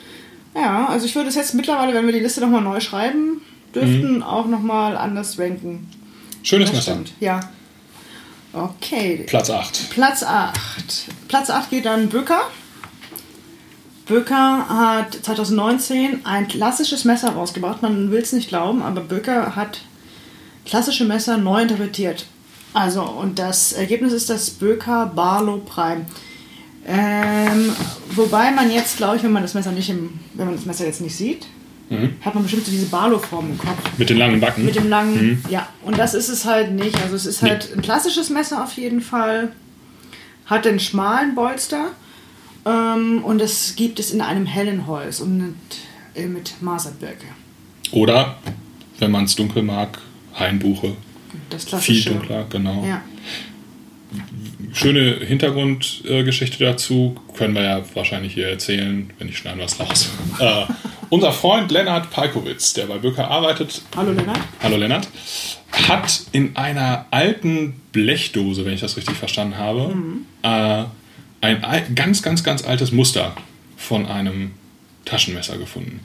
Ja, 0.54 0.86
also 0.86 1.06
ich 1.06 1.14
würde 1.14 1.28
es 1.28 1.34
jetzt 1.36 1.54
mittlerweile, 1.54 1.94
wenn 1.94 2.06
wir 2.06 2.12
die 2.12 2.18
Liste 2.20 2.40
nochmal 2.40 2.62
neu 2.62 2.80
schreiben 2.80 3.42
dürften, 3.74 4.22
auch 4.22 4.46
nochmal 4.46 4.96
anders 4.96 5.38
ranken. 5.38 5.88
Schönes 6.42 6.72
Messer. 6.72 6.98
ja. 7.20 7.40
Okay, 8.52 9.24
Platz 9.28 9.48
8. 9.48 9.90
Platz 9.90 10.24
8. 10.24 10.54
Platz 11.28 11.50
8 11.50 11.70
geht 11.70 11.86
an 11.86 12.08
Böker. 12.08 12.40
Böker 14.06 14.68
hat 14.68 15.14
2019 15.14 16.26
ein 16.26 16.48
klassisches 16.48 17.04
Messer 17.04 17.30
rausgebracht. 17.30 17.80
Man 17.80 18.10
will 18.10 18.20
es 18.20 18.32
nicht 18.32 18.48
glauben, 18.48 18.82
aber 18.82 19.02
Böker 19.02 19.54
hat 19.54 19.82
klassische 20.66 21.04
Messer 21.04 21.36
neu 21.36 21.62
interpretiert. 21.62 22.26
Also, 22.72 23.02
und 23.02 23.38
das 23.38 23.72
Ergebnis 23.72 24.12
ist 24.12 24.30
das 24.30 24.50
Böker 24.50 25.06
Barlow 25.14 25.58
Prime. 25.58 26.06
Ähm, 26.86 27.72
wobei 28.16 28.50
man 28.50 28.70
jetzt, 28.72 28.96
glaube 28.96 29.16
ich, 29.16 29.22
wenn 29.22 29.32
man 29.32 29.42
das 29.42 29.54
Messer 29.54 29.70
nicht 29.70 29.90
im, 29.90 30.18
wenn 30.34 30.46
man 30.46 30.56
das 30.56 30.66
Messer 30.66 30.86
jetzt 30.86 31.00
nicht 31.00 31.14
sieht, 31.14 31.46
hat 32.20 32.34
man 32.34 32.44
bestimmt 32.44 32.64
so 32.64 32.70
diese 32.70 32.86
Barlow-Form 32.86 33.50
im 33.50 33.58
Kopf. 33.58 33.98
Mit 33.98 34.10
den 34.10 34.18
langen 34.18 34.40
Backen. 34.40 34.64
Mit 34.64 34.76
dem 34.76 34.88
langen, 34.88 35.44
ja. 35.50 35.68
Und 35.82 35.98
das 35.98 36.14
ist 36.14 36.28
es 36.28 36.44
halt 36.44 36.70
nicht. 36.72 37.00
Also 37.02 37.16
es 37.16 37.26
ist 37.26 37.42
halt 37.42 37.70
ein 37.74 37.82
klassisches 37.82 38.30
Messer 38.30 38.62
auf 38.62 38.74
jeden 38.74 39.00
Fall. 39.00 39.52
Hat 40.46 40.64
den 40.64 40.78
schmalen 40.78 41.34
Bolster. 41.34 41.90
Ähm, 42.64 43.24
und 43.24 43.40
es 43.40 43.74
gibt 43.74 43.98
es 43.98 44.12
in 44.12 44.20
einem 44.20 44.46
hellen 44.46 44.86
Holz 44.86 45.20
und 45.20 45.38
mit, 45.38 45.54
äh, 46.14 46.26
mit 46.26 46.60
Maserbirke. 46.60 47.26
Oder, 47.90 48.36
wenn 48.98 49.10
man 49.10 49.24
es 49.24 49.34
dunkel 49.34 49.62
mag, 49.62 49.98
Hainbuche. 50.38 50.94
Das 51.48 51.64
Viel 51.64 51.70
klassische. 51.70 52.10
dunkler, 52.10 52.46
genau. 52.48 52.84
Ja. 52.86 53.02
Schöne 54.72 55.14
Hintergrundgeschichte 55.24 56.62
dazu. 56.62 57.16
Können 57.36 57.54
wir 57.54 57.62
ja 57.62 57.82
wahrscheinlich 57.94 58.34
hier 58.34 58.48
erzählen, 58.48 59.10
wenn 59.18 59.28
ich 59.28 59.38
schneiden 59.38 59.60
was 59.60 59.80
raus. 59.80 60.10
äh, 60.38 60.64
unser 61.10 61.32
Freund 61.32 61.70
Lennart 61.70 62.10
Palkowitz, 62.10 62.72
der 62.72 62.86
bei 62.86 62.98
Böker 62.98 63.28
arbeitet, 63.28 63.82
Hallo 63.96 64.12
Lennart. 64.12 64.40
Hallo 64.62 64.76
Lennart. 64.76 65.08
Hat 65.88 66.22
in 66.32 66.56
einer 66.56 67.06
alten 67.10 67.80
Blechdose, 67.92 68.64
wenn 68.64 68.72
ich 68.72 68.80
das 68.80 68.96
richtig 68.96 69.16
verstanden 69.16 69.58
habe, 69.58 69.94
äh, 70.42 70.84
ein 71.42 71.94
ganz, 71.94 72.22
ganz, 72.22 72.44
ganz 72.44 72.64
altes 72.64 72.92
Muster 72.92 73.34
von 73.76 74.06
einem 74.06 74.52
Taschenmesser 75.04 75.58
gefunden. 75.58 76.00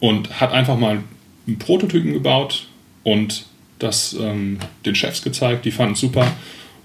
Und 0.00 0.40
hat 0.40 0.52
einfach 0.52 0.76
mal 0.76 1.02
einen 1.46 1.58
Prototypen 1.58 2.12
gebaut 2.12 2.66
und 3.02 3.46
das 3.78 4.12
ähm, 4.12 4.58
den 4.84 4.94
Chefs 4.94 5.22
gezeigt. 5.22 5.64
Die 5.64 5.70
fanden 5.70 5.94
es 5.94 6.00
super. 6.00 6.30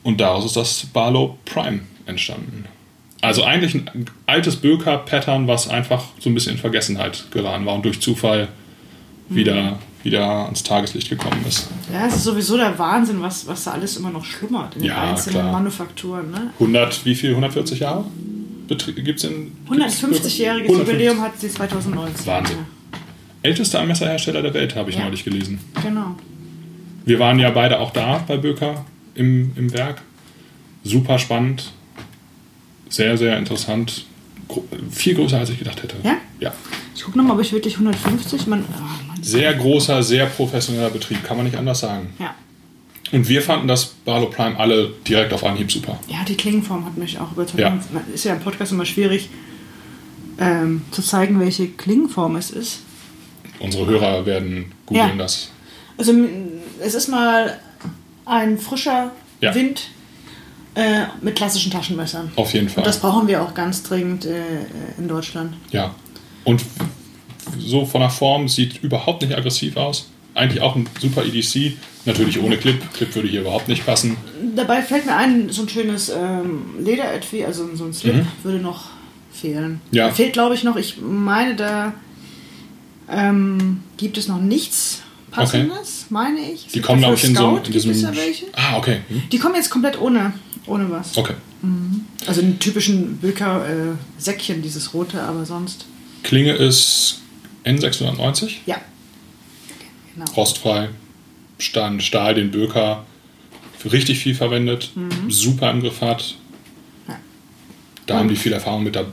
Und 0.03 0.19
daraus 0.21 0.45
ist 0.45 0.55
das 0.55 0.85
Barlow 0.85 1.37
Prime 1.45 1.81
entstanden. 2.05 2.65
Also 3.23 3.43
eigentlich 3.45 3.73
ein 3.73 4.05
altes 4.25 4.57
Böker-Pattern, 4.57 5.47
was 5.47 5.69
einfach 5.69 6.03
so 6.19 6.29
ein 6.29 6.33
bisschen 6.33 6.53
in 6.53 6.57
Vergessenheit 6.57 7.23
geraten 7.31 7.65
war 7.65 7.73
und 7.75 7.85
durch 7.85 8.01
Zufall 8.01 8.49
wieder, 9.29 9.79
wieder 10.03 10.25
ans 10.45 10.61
Tageslicht 10.63 11.09
gekommen 11.09 11.39
ist. 11.47 11.69
Ja, 11.91 12.05
es 12.05 12.17
ist 12.17 12.25
sowieso 12.25 12.57
der 12.57 12.77
Wahnsinn, 12.77 13.21
was, 13.21 13.47
was 13.47 13.63
da 13.63 13.71
alles 13.71 13.95
immer 13.95 14.09
noch 14.09 14.25
schlummert 14.25 14.75
in 14.75 14.81
den 14.81 14.89
Ja, 14.89 15.11
einzelnen 15.11 15.39
klar. 15.39 15.51
Manufakturen. 15.53 16.31
Ne? 16.31 16.49
100, 16.59 17.05
wie 17.05 17.15
viel? 17.15 17.29
140 17.29 17.79
Jahre? 17.79 18.03
Gibt 18.67 19.19
es 19.19 19.23
in. 19.23 19.53
150-jähriges 19.69 20.63
150. 20.63 20.67
Jubiläum 20.67 21.21
hat 21.21 21.39
sie 21.39 21.49
2019. 21.49 22.25
Wahnsinn. 22.25 22.57
Ältester 23.41 23.85
Messerhersteller 23.85 24.41
der 24.41 24.53
Welt, 24.53 24.75
habe 24.75 24.89
ich 24.89 24.97
Ja. 24.97 25.03
neulich 25.05 25.23
gelesen. 25.23 25.59
Ja, 25.75 25.81
genau. 25.81 26.15
Wir 27.05 27.19
waren 27.19 27.39
ja 27.39 27.51
beide 27.51 27.79
auch 27.79 27.91
da 27.91 28.21
bei 28.27 28.35
Böker 28.35 28.83
im, 29.15 29.51
im 29.55 29.71
Werk. 29.73 30.01
Super 30.83 31.17
spannend. 31.19 31.71
Sehr, 32.93 33.17
sehr 33.17 33.37
interessant. 33.39 34.05
Viel 34.91 35.15
größer, 35.15 35.39
als 35.39 35.49
ich 35.49 35.57
gedacht 35.57 35.81
hätte. 35.81 35.95
Ja? 36.03 36.17
Ja. 36.39 36.53
Ich 36.95 37.01
gucke 37.03 37.17
nochmal, 37.17 37.35
ob 37.37 37.41
ich 37.41 37.51
wirklich 37.51 37.73
150. 37.73 38.45
Man, 38.45 38.63
ah, 38.77 38.81
man, 39.07 39.23
Sehr 39.23 39.51
großer, 39.55 40.03
sehr 40.03 40.27
professioneller 40.27 40.91
Betrieb, 40.91 41.23
kann 41.23 41.37
man 41.37 41.45
nicht 41.47 41.57
anders 41.57 41.79
sagen. 41.79 42.13
ja. 42.19 42.35
Und 43.11 43.27
wir 43.29 43.41
fanden 43.43 43.67
das 43.67 43.85
Barlow 43.85 44.27
Prime 44.27 44.57
alle 44.59 44.89
direkt 45.07 45.33
auf 45.33 45.43
Anhieb 45.43 45.71
super. 45.71 45.99
ja, 46.07 46.23
die 46.27 46.35
Klingenform 46.35 46.83
hat 46.85 46.97
mich 46.97 47.19
auch 47.19 47.31
überzeugt. 47.31 47.59
Ja. 47.59 47.79
Ist 48.11 48.25
ja 48.25 48.33
im 48.33 48.39
Podcast 48.39 48.71
immer 48.71 48.85
schwierig 48.85 49.29
ähm, 50.39 50.81
zu 50.89 51.01
zeigen, 51.03 51.39
welche 51.39 51.67
Klingenform 51.67 52.35
es 52.37 52.49
ist. 52.49 52.79
Unsere 53.59 53.85
Hörer 53.85 54.25
werden 54.25 54.71
googeln 54.87 55.09
Ja. 55.09 55.15
das. 55.15 55.49
Also 55.97 56.11
es 56.79 56.95
ist 56.95 57.07
mal 57.07 57.59
ein 58.25 58.57
frischer 58.57 59.11
Ja. 59.41 59.53
Wind 59.53 59.89
äh, 60.75 61.05
mit 61.21 61.35
klassischen 61.35 61.71
Taschenmessern. 61.71 62.31
Auf 62.35 62.53
jeden 62.53 62.69
Fall. 62.69 62.79
Und 62.83 62.87
das 62.87 62.99
brauchen 62.99 63.27
wir 63.27 63.41
auch 63.41 63.53
ganz 63.53 63.83
dringend 63.83 64.25
äh, 64.25 64.41
in 64.97 65.07
Deutschland. 65.07 65.53
Ja. 65.71 65.93
Und 66.43 66.63
so 67.59 67.85
von 67.85 68.01
der 68.01 68.09
Form 68.09 68.47
sieht 68.47 68.83
überhaupt 68.83 69.21
nicht 69.21 69.35
aggressiv 69.37 69.77
aus. 69.77 70.09
Eigentlich 70.35 70.61
auch 70.61 70.75
ein 70.75 70.87
super 70.99 71.23
EDC. 71.23 71.77
Natürlich 72.05 72.41
ohne 72.41 72.57
Clip. 72.57 72.81
Clip 72.93 73.13
würde 73.15 73.27
hier 73.27 73.41
überhaupt 73.41 73.67
nicht 73.67 73.85
passen. 73.85 74.17
Dabei 74.55 74.81
fällt 74.81 75.05
mir 75.05 75.15
ein, 75.15 75.49
so 75.49 75.61
ein 75.61 75.69
schönes 75.69 76.09
ähm, 76.09 76.63
Lederetui, 76.79 77.45
also 77.45 77.73
so 77.75 77.85
ein 77.85 77.93
Slip, 77.93 78.15
Mhm. 78.15 78.27
würde 78.41 78.57
noch 78.59 78.85
fehlen. 79.31 79.79
Ja. 79.91 80.11
Fehlt, 80.11 80.33
glaube 80.33 80.55
ich, 80.55 80.63
noch. 80.63 80.75
Ich 80.75 80.97
meine, 81.01 81.55
da 81.55 81.93
ähm, 83.09 83.81
gibt 83.97 84.17
es 84.17 84.27
noch 84.27 84.39
nichts 84.41 85.02
Passendes, 85.33 86.05
meine 86.09 86.39
ich. 86.39 86.67
Es 86.67 86.71
Die 86.73 86.81
kommen, 86.81 86.99
glaube 86.99 87.15
ich, 87.15 87.23
in 87.23 87.35
so 87.35 87.57
in 87.57 87.71
diesem. 87.71 87.93
ja. 87.93 88.11
Ah, 88.53 88.77
okay. 88.77 89.01
Hm. 89.07 89.23
Die 89.31 89.39
kommen 89.39 89.55
jetzt 89.55 89.69
komplett 89.69 89.99
ohne, 89.99 90.33
ohne 90.65 90.89
was. 90.89 91.17
Okay. 91.17 91.33
Also 92.27 92.41
einen 92.41 92.59
typischen 92.59 93.17
Bilker 93.17 93.65
äh, 93.67 93.95
Säckchen, 94.17 94.61
dieses 94.61 94.93
rote, 94.93 95.21
aber 95.21 95.45
sonst. 95.45 95.85
Klinge 96.23 96.53
ist 96.53 97.21
N690. 97.65 98.55
Ja. 98.65 98.77
Genau. 100.13 100.25
Rostfrei. 100.35 100.89
Stahl, 101.57 101.99
Stahl 102.01 102.35
den 102.35 102.51
Böker 102.51 103.05
für 103.77 103.91
richtig 103.91 104.19
viel 104.19 104.35
verwendet. 104.35 104.91
Super 105.29 105.71
im 105.71 105.81
Griff 105.81 106.01
hat. 106.01 106.35
Ja. 107.07 107.17
Da 108.05 108.17
haben 108.19 108.27
die 108.29 108.35
viel 108.35 108.51
Erfahrung 108.51 108.83
mit. 108.83 108.95
Da, 108.95 109.05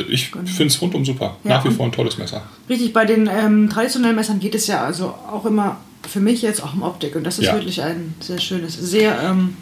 ich 0.00 0.28
finde 0.30 0.66
es 0.66 0.80
rundum 0.80 1.04
super. 1.04 1.36
Ja, 1.44 1.50
Nach 1.56 1.64
wie 1.64 1.70
vor 1.70 1.86
ein 1.86 1.92
tolles 1.92 2.18
Messer. 2.18 2.42
Richtig, 2.68 2.92
bei 2.92 3.04
den 3.04 3.28
ähm, 3.32 3.68
traditionellen 3.70 4.16
Messern 4.16 4.38
geht 4.40 4.54
es 4.54 4.66
ja 4.66 4.84
also 4.84 5.06
auch 5.08 5.44
immer 5.44 5.78
für 6.08 6.20
mich 6.20 6.42
jetzt 6.42 6.62
auch 6.62 6.72
um 6.74 6.82
Optik. 6.82 7.16
Und 7.16 7.24
das 7.24 7.38
ist 7.38 7.46
Ja. 7.46 7.54
wirklich 7.54 7.82
ein 7.82 8.14
sehr 8.20 8.38
schönes, 8.38 8.74
sehr 8.74 9.20
ähm, 9.22 9.56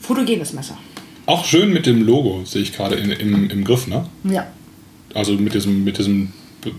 fotogenes 0.00 0.52
Messer. 0.52 0.76
Auch 1.26 1.44
schön 1.44 1.72
mit 1.72 1.86
dem 1.86 2.04
Logo, 2.06 2.42
sehe 2.44 2.62
ich 2.62 2.72
gerade 2.74 2.94
im, 2.96 3.50
im 3.50 3.64
Griff, 3.64 3.86
ne? 3.86 4.06
Ja. 4.24 4.46
Also 5.14 5.32
mit 5.32 5.52
diesem, 5.54 5.84
mit 5.84 5.98
diesem 5.98 6.32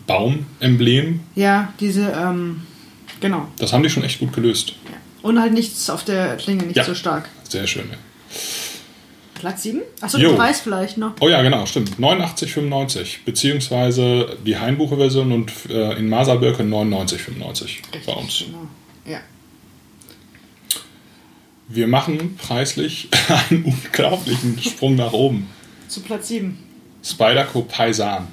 Baumemblem. 0.07 1.19
Ja, 1.35 1.73
diese, 1.79 2.11
ähm, 2.11 2.61
genau. 3.19 3.47
Das 3.57 3.73
haben 3.73 3.83
die 3.83 3.89
schon 3.89 4.03
echt 4.03 4.19
gut 4.19 4.33
gelöst. 4.33 4.69
Ja. 4.85 4.97
Und 5.21 5.39
halt 5.39 5.53
nichts 5.53 5.89
auf 5.89 6.03
der 6.03 6.37
Klinge, 6.37 6.63
nicht 6.63 6.77
Ja. 6.77 6.83
so 6.83 6.93
stark. 6.95 7.29
Sehr 7.47 7.67
schön. 7.67 7.85
Ja. 7.91 7.97
Platz 9.39 9.63
7? 9.63 9.81
Achso, 10.01 10.17
den 10.17 10.35
Preis 10.35 10.61
vielleicht 10.61 10.97
noch. 10.97 11.13
Oh 11.21 11.29
ja, 11.29 11.41
genau, 11.41 11.65
stimmt. 11.65 11.97
89,95. 11.97 13.19
Beziehungsweise 13.25 14.37
die 14.45 14.57
Hainbuche-Version 14.57 15.31
und 15.31 15.51
äh, 15.69 15.97
in 15.97 16.09
Maserbirke 16.09 16.63
99,95 16.63 17.79
bei 18.05 18.13
uns. 18.13 18.43
Genau. 18.45 18.67
Ja. 19.05 19.19
Wir 21.67 21.87
machen 21.87 22.37
preislich 22.37 23.09
einen 23.49 23.63
unglaublichen 23.63 24.61
Sprung 24.61 24.95
nach 24.95 25.13
oben. 25.13 25.49
Zu 25.87 26.01
Platz 26.01 26.27
7. 26.27 26.57
Spyderco 27.03 27.61
Paisan. 27.61 28.27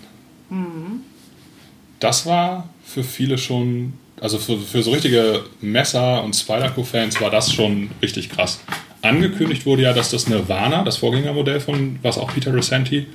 Das 2.00 2.26
war 2.26 2.68
für 2.84 3.04
viele 3.04 3.38
schon, 3.38 3.94
also 4.20 4.38
für, 4.38 4.58
für 4.58 4.82
so 4.82 4.90
richtige 4.90 5.44
Messer- 5.60 6.22
und 6.22 6.34
Spyderco-Fans 6.34 7.20
war 7.20 7.30
das 7.30 7.52
schon 7.52 7.90
richtig 8.02 8.30
krass. 8.30 8.60
Angekündigt 9.08 9.66
wurde 9.66 9.82
ja, 9.82 9.92
dass 9.92 10.10
das 10.10 10.28
Nirvana, 10.28 10.82
das 10.84 10.96
Vorgängermodell 10.98 11.60
von, 11.60 11.98
was 12.02 12.18
auch 12.18 12.32
Peter 12.32 12.52
Rossetti 12.54 13.06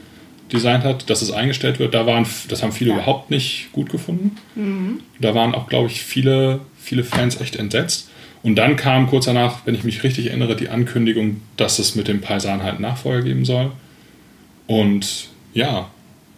designt 0.52 0.84
hat, 0.84 1.10
dass 1.10 1.22
es 1.22 1.32
eingestellt 1.32 1.80
wird. 1.80 1.94
Da 1.94 2.06
waren, 2.06 2.26
das 2.50 2.62
haben 2.62 2.72
viele 2.74 2.90
Ja. 2.92 2.96
überhaupt 2.98 3.30
nicht 3.32 3.70
gut 3.72 3.90
gefunden. 3.90 4.38
Da 5.20 5.34
waren 5.36 5.56
auch, 5.56 5.68
glaube 5.68 5.88
ich, 5.88 6.02
viele, 6.04 6.60
viele 6.80 7.04
Fans 7.04 7.40
echt 7.40 7.56
entsetzt. 7.56 8.10
Und 8.44 8.56
dann 8.56 8.76
kam 8.76 9.08
kurz 9.08 9.26
danach, 9.26 9.60
wenn 9.66 9.76
ich 9.76 9.84
mich 9.84 10.04
richtig 10.04 10.28
erinnere, 10.28 10.56
die 10.56 10.68
Ankündigung, 10.70 11.42
dass 11.58 11.80
es 11.80 11.96
mit 11.96 12.08
dem 12.08 12.22
Paisan 12.22 12.64
halt 12.64 12.80
Nachfolger 12.80 13.22
geben 13.22 13.46
soll. 13.46 13.72
Und 14.68 15.28
ja, 15.54 15.90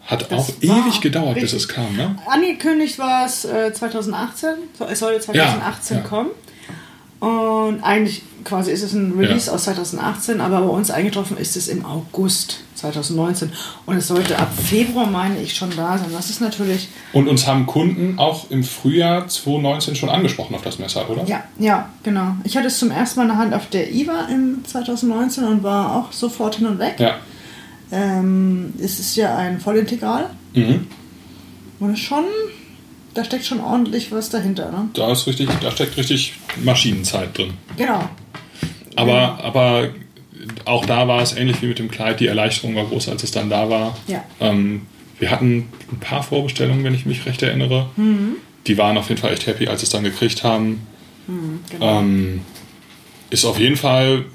hat 0.06 0.30
Das 0.32 0.50
auch 0.50 0.54
ewig 0.62 1.00
gedauert, 1.02 1.40
bis 1.40 1.54
es 1.54 1.68
kam. 1.68 1.96
Ne? 1.96 2.16
Angekündigt 2.28 3.00
war 3.00 3.26
es 3.26 3.46
äh, 3.46 3.72
2018. 3.74 4.50
So, 4.78 4.86
Es 4.86 5.00
sollte 5.00 5.22
2018 5.22 5.98
Ja, 5.98 6.04
ja. 6.04 6.10
kommen. 6.10 6.30
Und 7.20 7.82
eigentlich 7.84 8.22
quasi 8.44 8.72
ist 8.72 8.84
es 8.84 8.94
ein 8.94 9.14
Release 9.18 9.48
Ja. 9.48 9.54
aus 9.54 9.64
2018, 9.66 10.42
aber 10.42 10.62
bei 10.62 10.68
uns 10.68 10.92
eingetroffen 10.92 11.38
ist 11.38 11.56
es 11.58 11.68
im 11.68 11.86
August 11.86 12.60
2019. 12.76 13.52
Und 13.86 13.96
es 13.98 14.08
sollte 14.08 14.38
ab 14.38 14.52
Februar, 14.62 15.08
meine 15.08 15.40
ich, 15.42 15.56
schon 15.56 15.70
da 15.76 15.98
sein. 15.98 16.08
Das 16.12 16.30
ist 16.30 16.42
natürlich, 16.42 16.90
Und 17.14 17.28
uns 17.28 17.48
haben 17.48 17.66
Kunden 17.66 18.20
auch 18.20 18.50
im 18.52 18.64
Frühjahr 18.64 19.28
2019 19.28 19.96
schon 19.96 20.10
angesprochen 20.10 20.54
auf 20.56 20.62
das 20.64 20.80
Messer, 20.80 21.10
oder? 21.10 21.24
ja, 21.26 21.44
ja, 21.60 21.90
genau. 22.04 22.36
Ich 22.44 22.58
hatte 22.58 22.68
es 22.68 22.78
zum 22.80 22.92
ersten 22.92 23.20
Mal 23.20 23.24
in 23.24 23.30
der 23.30 23.38
Hand 23.38 23.54
auf 23.54 23.70
der 23.70 23.94
IWA 23.94 24.28
im 24.30 24.64
2019 24.66 25.44
und 25.46 25.64
war 25.64 25.96
auch 25.96 26.12
sofort 26.12 26.56
hin 26.56 26.68
und 26.68 26.80
weg. 26.80 26.96
Ja. 27.00 27.16
Ähm, 27.92 28.74
es 28.80 29.00
ist 29.00 29.16
ja 29.16 29.36
ein 29.38 29.60
Vollintegral 29.60 30.30
Mhm. 30.56 30.88
und 31.80 31.98
schon, 31.98 32.24
da 33.14 33.24
steckt 33.24 33.46
schon 33.46 33.60
ordentlich 33.62 34.12
was 34.12 34.30
dahinter. 34.30 34.72
Ne? 34.72 34.90
Da, 34.94 35.12
ist 35.12 35.28
richtig, 35.28 35.48
da 35.62 35.72
steckt 35.72 35.96
richtig 35.98 36.34
Maschinenzeit 36.64 37.38
drin. 37.38 37.54
Genau. 37.78 38.10
Aber, 38.96 39.44
aber 39.44 39.90
auch 40.66 40.86
da 40.86 41.08
war 41.08 41.22
es 41.22 41.36
ähnlich 41.36 41.62
wie 41.62 41.68
mit 41.68 41.80
dem 41.80 41.90
Kleid. 41.90 42.20
Die 42.20 42.28
Erleichterung 42.28 42.76
war 42.76 42.86
groß, 42.86 43.10
als 43.10 43.24
es 43.24 43.32
dann 43.32 43.50
da 43.50 43.70
war. 43.70 43.98
Ja. 44.08 44.24
Ähm, 44.40 44.88
wir 45.20 45.32
hatten 45.32 45.70
ein 45.92 46.00
paar 46.00 46.24
Vorbestellungen, 46.24 46.84
wenn 46.84 46.94
ich 46.94 47.06
mich 47.06 47.26
recht 47.26 47.42
erinnere. 47.44 47.88
Die 48.68 48.78
waren 48.78 48.98
auf 48.98 49.10
jeden 49.10 49.22
Fall 49.22 49.34
echt 49.34 49.48
happy, 49.48 49.68
als 49.68 49.82
sie 49.82 49.86
es 49.86 49.90
dann 49.92 50.04
gekriegt 50.04 50.44
haben. 50.44 50.86
genau. 51.70 52.00
Ähm, 52.00 52.42
ist 53.30 53.46
auf 53.46 53.58
jeden 53.58 53.78
Fall, 53.78 54.26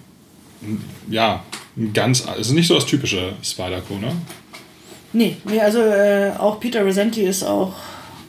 ja, 1.11 1.43
ein 1.77 1.93
ganz, 1.93 2.25
es 2.39 2.49
ist 2.49 2.53
nicht 2.53 2.67
so 2.67 2.75
das 2.75 2.87
typische 2.87 3.35
Spyderco, 3.43 3.95
ne? 3.99 4.13
Nee, 5.13 5.37
nee 5.45 5.61
also 5.61 5.81
äh, 5.81 6.33
auch 6.39 6.59
Peter 6.59 6.83
Rosenti 6.83 7.23
ist 7.23 7.45
auch 7.45 7.73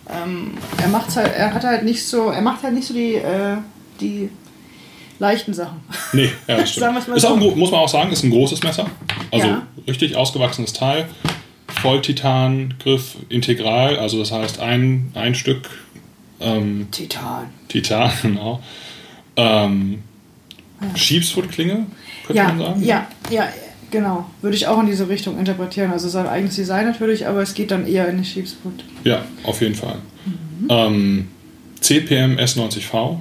ähm, 0.09 0.57
er 0.81 0.87
macht 0.87 1.15
halt, 1.15 1.35
er 1.35 1.53
hat 1.53 1.63
halt 1.63 1.83
nicht 1.83 2.05
so, 2.05 2.29
er 2.29 2.41
macht 2.41 2.63
halt 2.63 2.73
nicht 2.73 2.87
so 2.87 2.93
die, 2.93 3.15
äh, 3.15 3.57
die 4.01 4.29
leichten 5.19 5.53
Sachen. 5.53 5.77
Nee, 6.13 6.29
ja, 6.47 6.57
das 6.57 6.71
stimmt. 6.73 6.97
Ist 7.15 7.21
so. 7.21 7.27
auch 7.29 7.37
ein, 7.37 7.57
muss 7.57 7.71
man 7.71 7.81
auch 7.81 7.89
sagen, 7.89 8.11
ist 8.11 8.23
ein 8.23 8.31
großes 8.31 8.63
Messer. 8.63 8.87
Also 9.31 9.47
Ja. 9.47 9.67
richtig 9.87 10.15
ausgewachsenes 10.15 10.73
Teil. 10.73 11.05
Volltitan-Griff, 11.67 13.15
integral, 13.29 13.97
also 13.99 14.19
das 14.19 14.31
heißt 14.31 14.59
ein, 14.59 15.11
ein 15.13 15.35
Stück 15.35 15.69
ähm, 16.39 16.87
Titan. 16.91 17.45
Titan, 17.67 18.11
genau. 18.21 18.61
Ähm, 19.35 19.99
Sheepsfoot-Klinge, 20.95 21.85
könnte 22.25 22.37
Ja, 22.41 22.47
man 22.49 22.57
sagen. 22.59 22.83
ja, 22.83 23.07
ja, 23.29 23.47
genau. 23.91 24.25
Würde 24.41 24.55
ich 24.55 24.65
auch 24.67 24.79
in 24.79 24.87
diese 24.87 25.09
Richtung 25.09 25.37
interpretieren. 25.37 25.91
Also 25.91 26.07
sein 26.09 26.25
eigenes 26.27 26.55
Design 26.55 26.85
natürlich, 26.85 27.27
aber 27.27 27.41
es 27.41 27.53
geht 27.53 27.71
dann 27.71 27.85
eher 27.85 28.07
in 28.07 28.17
die 28.17 28.25
Sheepsfoot. 28.25 28.83
Ja, 29.03 29.23
auf 29.43 29.61
jeden 29.61 29.75
Fall. 29.75 29.97
Mhm. 30.25 30.67
Ähm, 30.69 31.27
CPM 31.81 32.37
S90V. 32.37 33.19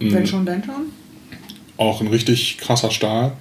ein- 0.00 0.12
Wenn 0.12 0.26
schon, 0.26 0.44
denn 0.46 0.62
schon. 0.62 0.92
Auch 1.78 2.02
ein 2.02 2.08
richtig 2.08 2.58
krasser 2.58 2.90
Stahl. 2.90 3.32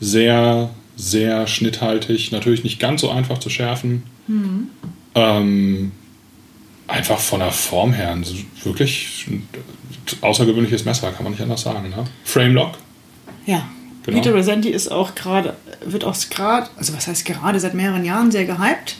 Sehr, 0.00 0.70
sehr 0.96 1.46
schnitthaltig. 1.46 2.32
Natürlich 2.32 2.64
nicht 2.64 2.80
ganz 2.80 3.02
so 3.02 3.10
einfach 3.10 3.38
zu 3.38 3.50
schärfen. 3.50 4.02
Ähm, 5.14 5.92
einfach 6.86 7.18
von 7.18 7.40
der 7.40 7.52
Form 7.52 7.92
her 7.92 8.10
ein 8.12 8.26
wirklich 8.64 9.26
außergewöhnliches 10.20 10.84
Messer, 10.84 11.12
kann 11.12 11.24
man 11.24 11.32
nicht 11.32 11.42
anders 11.42 11.62
sagen. 11.62 11.90
Ne? 11.90 12.04
Frame 12.24 12.54
Lock. 12.54 12.72
Ja. 13.46 13.68
Genau. 14.04 14.22
Peter 14.22 14.34
Resenti 14.34 14.70
ist 14.70 14.88
auch 14.90 15.14
gerade, 15.14 15.54
wird 15.84 16.04
auch 16.04 16.16
gerade, 16.30 16.70
also 16.76 16.94
was 16.94 17.06
heißt 17.06 17.26
gerade, 17.26 17.60
seit 17.60 17.74
mehreren 17.74 18.06
Jahren 18.06 18.30
sehr 18.30 18.46
gehypt. 18.46 18.96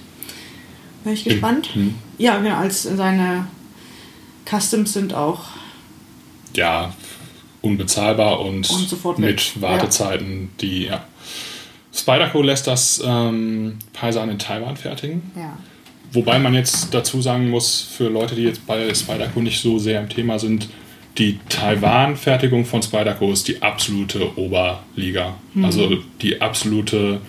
Bin 1.02 1.14
ich 1.14 1.24
gespannt. 1.24 1.74
Mhm. 1.74 1.94
Ja, 2.18 2.38
genau, 2.38 2.56
als 2.56 2.82
seine 2.82 3.46
Customs 4.44 4.92
sind 4.92 5.14
auch 5.14 5.44
Ja, 6.54 6.92
unbezahlbar 7.62 8.40
und, 8.40 8.68
Und 8.70 9.18
mit 9.18 9.60
Wartezeiten, 9.60 10.50
die, 10.60 10.84
ja. 10.84 11.04
Spyderco 11.92 12.42
lässt 12.42 12.66
das 12.66 13.02
ähm, 13.04 13.78
Paisan 13.92 14.30
in 14.30 14.38
Taiwan 14.38 14.76
fertigen. 14.76 15.22
Ja. 15.36 15.58
Wobei 16.12 16.38
man 16.38 16.54
jetzt 16.54 16.94
dazu 16.94 17.20
sagen 17.20 17.50
muss, 17.50 17.80
für 17.82 18.08
Leute, 18.08 18.34
die 18.34 18.42
jetzt 18.42 18.66
bei 18.66 18.94
Spyderco 18.94 19.40
nicht 19.40 19.60
so 19.60 19.78
sehr 19.78 20.00
im 20.00 20.08
Thema 20.08 20.38
sind, 20.38 20.68
die 21.18 21.38
Taiwan-Fertigung 21.48 22.64
von 22.64 22.82
Spyderco 22.82 23.32
ist 23.32 23.48
die 23.48 23.60
absolute 23.60 24.38
Oberliga. 24.38 25.34
Mhm. 25.54 25.64
Also 25.64 25.96
die 26.22 26.40
absolute 26.40 27.20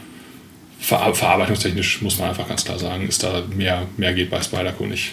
Ver 0.79 1.13
verarbeitungstechnisch, 1.13 2.01
muss 2.01 2.19
man 2.19 2.29
einfach 2.29 2.47
ganz 2.47 2.63
klar 2.63 2.79
sagen, 2.79 3.07
ist 3.07 3.21
da 3.23 3.43
mehr, 3.53 3.87
mehr 3.97 4.13
geht 4.13 4.29
bei 4.29 4.41
Spyderco 4.41 4.85
nicht. 4.85 5.11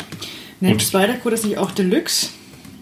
Nennt 0.60 0.74
Und- 0.74 0.82
Spider-Code 0.82 1.34
das 1.34 1.44
nicht 1.44 1.58
auch 1.58 1.70
Deluxe? 1.72 2.28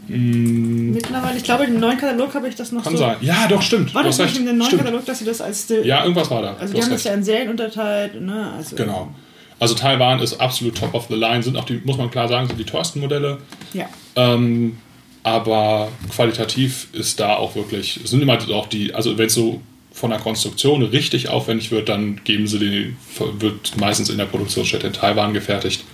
Mittlerweile, 0.09 1.37
ich 1.39 1.45
glaube, 1.45 1.65
im 1.65 1.81
neuen 1.81 1.99
Katalog 1.99 2.35
habe 2.35 2.49
ich 2.49 2.55
das 2.55 2.73
noch. 2.73 2.83
Kann 2.85 2.93
so. 2.97 2.99
sein. 3.05 3.17
Ja, 3.21 3.47
doch, 3.49 3.63
stimmt. 3.63 3.95
War 3.95 4.03
das 4.05 4.19
nicht 4.19 4.37
in 4.37 4.47
dem 4.47 4.59
neuen 4.59 4.69
Stimmt. 4.69 4.83
Katalog, 4.85 5.05
dass 5.07 5.19
sie 5.19 5.25
das 5.25 5.41
als. 5.41 5.69
Ja, 5.83 6.03
irgendwas 6.03 6.31
war 6.31 6.43
da. 6.43 6.55
also, 6.55 6.67
Du 6.67 6.79
die 6.79 6.83
haben 6.83 6.91
das 6.91 6.99
recht. 7.01 7.05
ja 7.07 7.15
in 7.15 7.25
Serien 7.25 7.49
unterteilt, 7.51 8.21
ne? 8.21 8.53
Also, 8.57 8.77
Genau. 8.77 9.15
Also 9.61 9.75
Taiwan 9.75 10.19
ist 10.21 10.41
absolut 10.41 10.77
top 10.77 10.95
of 10.95 11.07
the 11.09 11.15
line, 11.15 11.43
sind 11.43 11.57
auch 11.57 11.65
die, 11.65 11.81
muss 11.85 11.97
man 11.97 12.11
klar 12.11 12.29
sagen, 12.29 12.49
sind 12.49 12.59
die 12.59 12.65
teuersten 12.65 13.01
Modelle. 13.01 13.39
Ja. 13.73 13.89
Ähm, 14.17 14.79
aber 15.23 15.89
qualitativ 16.15 16.89
ist 16.93 17.21
da 17.21 17.37
auch 17.37 17.55
wirklich, 17.55 18.01
sind 18.05 18.21
immer 18.21 18.37
auch 18.53 18.67
die, 18.67 18.95
also 18.95 19.17
wenn 19.17 19.27
es 19.27 19.35
so 19.35 19.61
von 19.93 20.11
der 20.11 20.19
Konstruktion 20.19 20.83
richtig 20.83 21.29
aufwendig 21.29 21.71
wird, 21.71 21.89
dann 21.89 22.21
geben 22.25 22.47
sie 22.49 22.59
den, 22.59 22.97
wird 23.39 23.77
meistens 23.79 24.11
in 24.11 24.19
der 24.19 24.25
Produktionsstätte 24.27 24.89
in 24.89 24.93
Taiwan 24.93 25.33
gefertigt. 25.33 25.85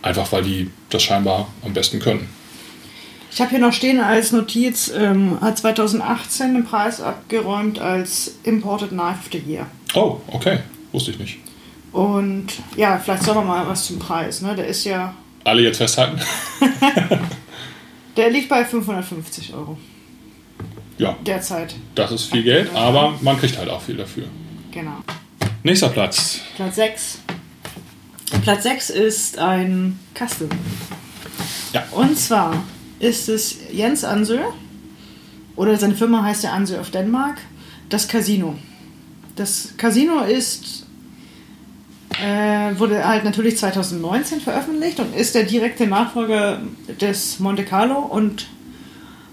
Einfach 0.00 0.30
weil 0.32 0.44
die 0.44 0.70
das 0.88 1.02
scheinbar 1.02 1.48
am 1.64 1.72
besten 1.74 1.98
können. 1.98 2.28
Ich 3.34 3.40
habe 3.40 3.50
hier 3.50 3.60
noch 3.60 3.72
stehen 3.72 3.98
als 3.98 4.30
Notiz, 4.32 4.92
ähm, 4.94 5.38
hat 5.40 5.56
2018 5.56 6.52
den 6.52 6.64
Preis 6.64 7.00
abgeräumt 7.00 7.78
als 7.78 8.34
Imported 8.42 8.90
Knife 8.90 9.20
of 9.20 9.28
the 9.32 9.38
Year. 9.38 9.66
Oh, 9.94 10.18
okay. 10.26 10.58
Wusste 10.92 11.12
ich 11.12 11.18
nicht. 11.18 11.38
Und 11.92 12.48
ja, 12.76 12.98
vielleicht 12.98 13.22
sagen 13.22 13.40
wir 13.40 13.44
mal 13.44 13.66
was 13.66 13.86
zum 13.86 13.98
Preis. 13.98 14.42
Ne? 14.42 14.54
Der 14.54 14.66
ist 14.66 14.84
ja, 14.84 15.14
Alle 15.44 15.62
jetzt 15.62 15.78
festhalten? 15.78 16.20
der 18.18 18.30
liegt 18.30 18.50
bei 18.50 18.66
550 18.66 19.54
Euro 19.54 19.78
ja, 20.98 21.16
derzeit. 21.24 21.74
das 21.94 22.12
ist 22.12 22.24
viel 22.24 22.42
Geld, 22.42 22.74
aber 22.74 23.14
man 23.22 23.38
kriegt 23.38 23.56
halt 23.56 23.70
auch 23.70 23.80
viel 23.80 23.96
dafür. 23.96 24.24
Genau. 24.70 24.98
Nächster 25.62 25.88
Platz. 25.88 26.40
Platz 26.56 26.76
6. 26.76 27.18
Platz 28.42 28.62
6 28.64 28.90
ist 28.90 29.38
ein 29.38 29.98
Custom. 30.14 30.50
Ja. 31.72 31.84
Und 31.92 32.18
zwar 32.18 32.62
ist 33.02 33.28
es 33.28 33.56
Jens 33.72 34.04
Ansö, 34.04 34.38
oder 35.56 35.76
seine 35.76 35.94
Firma 35.94 36.22
heißt 36.22 36.44
ja 36.44 36.52
Ansö 36.52 36.78
of 36.80 36.90
Denmark, 36.90 37.36
das 37.90 38.08
Casino. 38.08 38.56
Das 39.36 39.74
Casino 39.76 40.20
ist, 40.22 40.86
äh, 42.22 42.78
wurde 42.78 43.06
halt 43.06 43.24
natürlich 43.24 43.58
2019 43.58 44.40
veröffentlicht 44.40 45.00
und 45.00 45.14
ist 45.14 45.34
der 45.34 45.44
direkte 45.44 45.86
Nachfolger 45.86 46.60
des 47.00 47.38
Monte 47.40 47.64
Carlo 47.64 47.98
und 47.98 48.46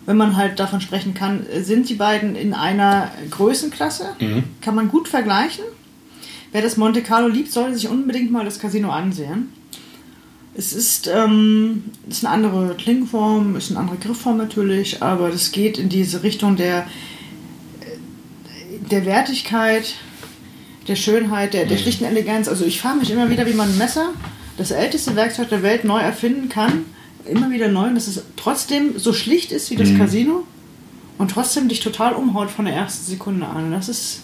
wenn 0.06 0.18
man 0.18 0.36
halt 0.36 0.60
davon 0.60 0.82
sprechen 0.82 1.14
kann, 1.14 1.46
sind 1.62 1.88
die 1.88 1.94
beiden 1.94 2.36
in 2.36 2.54
einer 2.56 3.12
Größenklasse, 3.30 4.10
Mhm. 4.20 4.44
kann 4.62 4.74
man 4.74 4.90
gut 4.90 5.08
vergleichen. 5.08 5.64
Wer 6.52 6.64
das 6.64 6.78
Monte 6.78 7.04
Carlo 7.04 7.28
liebt, 7.28 7.52
sollte 7.52 7.76
sich 7.76 7.88
unbedingt 7.88 8.32
mal 8.32 8.44
das 8.44 8.58
Casino 8.60 8.90
ansehen. 8.90 9.54
Es 10.60 10.74
ist, 10.74 11.08
ähm, 11.08 11.86
ist 12.10 12.26
eine 12.26 12.34
andere 12.34 12.76
Klingenform, 12.76 13.56
ist 13.56 13.72
eine 13.72 13.80
andere 13.80 13.96
Griffform 13.96 14.36
natürlich, 14.36 15.02
aber 15.02 15.30
das 15.30 15.54
geht 15.54 15.78
in 15.78 15.88
diese 15.88 16.22
Richtung 16.22 16.58
der, 16.58 16.86
der 18.92 19.06
Wertigkeit, 19.06 19.94
der 20.90 20.98
Schönheit, 20.98 21.54
der, 21.54 21.66
der 21.66 21.78
schlichten 21.78 22.04
Eleganz. 22.04 22.50
Also 22.50 22.66
ich 22.66 22.82
frage 22.82 23.00
mich 23.00 23.10
immer 23.10 23.30
wieder, 23.30 23.48
wie 23.48 23.54
man 23.54 23.70
ein 23.70 23.78
Messer, 23.78 24.10
das 24.58 24.72
älteste 24.72 25.16
Werkzeug 25.16 25.48
der 25.48 25.64
Welt, 25.64 25.86
neu 25.86 26.00
erfinden 26.02 26.50
kann. 26.50 26.84
Immer 27.24 27.52
wieder 27.52 27.70
neu, 27.70 27.88
und 27.88 27.96
dass 27.96 28.08
es 28.08 28.22
trotzdem 28.36 29.00
so 29.00 29.14
schlicht 29.14 29.54
ist 29.54 29.72
wie 29.72 29.78
das 29.78 29.96
Casino 29.98 30.44
und 31.18 31.32
trotzdem 31.32 31.70
dich 31.70 31.80
total 31.80 32.16
umhaut 32.16 32.52
von 32.52 32.66
der 32.66 32.74
ersten 32.74 33.06
Sekunde 33.06 33.48
an. 33.48 33.68
Und 33.68 33.72
Das 33.72 33.88
ist 33.88 34.24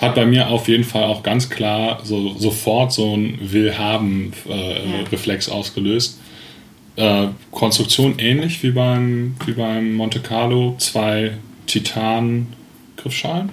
Hat 0.00 0.14
bei 0.14 0.26
mir 0.26 0.48
auf 0.48 0.68
jeden 0.68 0.84
Fall 0.84 1.04
auch 1.04 1.22
ganz 1.22 1.48
klar 1.48 2.00
so, 2.04 2.36
sofort 2.36 2.92
so 2.92 3.16
ein 3.16 3.38
Willhaben-Reflex 3.40 5.48
ausgelöst. 5.48 6.20
Äh, 6.96 7.28
Konstruktion 7.50 8.18
ähnlich 8.18 8.62
wie 8.62 8.72
beim, 8.72 9.36
wie 9.46 9.52
beim 9.52 9.94
Monte 9.94 10.20
Carlo, 10.20 10.74
zwei 10.78 11.38
Titan-Griffschalen. 11.66 13.50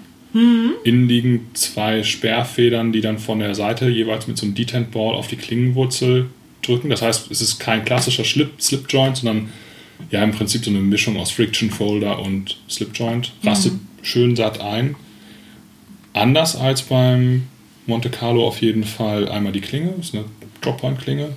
Innen 0.83 1.07
liegen 1.07 1.47
zwei 1.53 2.03
Sperrfedern, 2.03 2.91
die 2.91 3.01
dann 3.01 3.19
von 3.19 3.39
der 3.39 3.53
Seite 3.53 3.87
jeweils 3.87 4.27
mit 4.27 4.37
so 4.37 4.45
einem 4.45 4.55
Detent 4.55 4.91
Ball 4.91 5.13
auf 5.13 5.27
die 5.27 5.35
Klingenwurzel 5.35 6.29
drücken. 6.63 6.89
Das 6.89 7.03
heißt, 7.03 7.29
es 7.29 7.41
ist 7.41 7.59
kein 7.59 7.85
klassischer 7.85 8.25
Slip, 8.25 8.59
Slip 8.59 8.85
Joint, 8.89 9.17
sondern 9.17 9.49
ja 10.09 10.23
im 10.23 10.31
Prinzip 10.31 10.65
so 10.65 10.71
eine 10.71 10.79
Mischung 10.79 11.17
aus 11.17 11.31
Friction 11.31 11.69
Folder 11.69 12.19
und 12.19 12.57
Slip 12.67 12.89
Joint. 12.95 13.31
Rastet 13.43 13.73
schön 14.01 14.35
satt 14.35 14.59
ein. 14.59 14.95
Anders 16.13 16.55
als 16.55 16.83
beim 16.83 17.47
Monte 17.85 18.09
Carlo 18.09 18.47
auf 18.47 18.61
jeden 18.61 18.83
Fall 18.83 19.27
einmal 19.29 19.51
die 19.51 19.61
Klinge, 19.61 19.91
ist 19.99 20.13
eine 20.13 20.25
Droppoint-Klinge. 20.61 21.33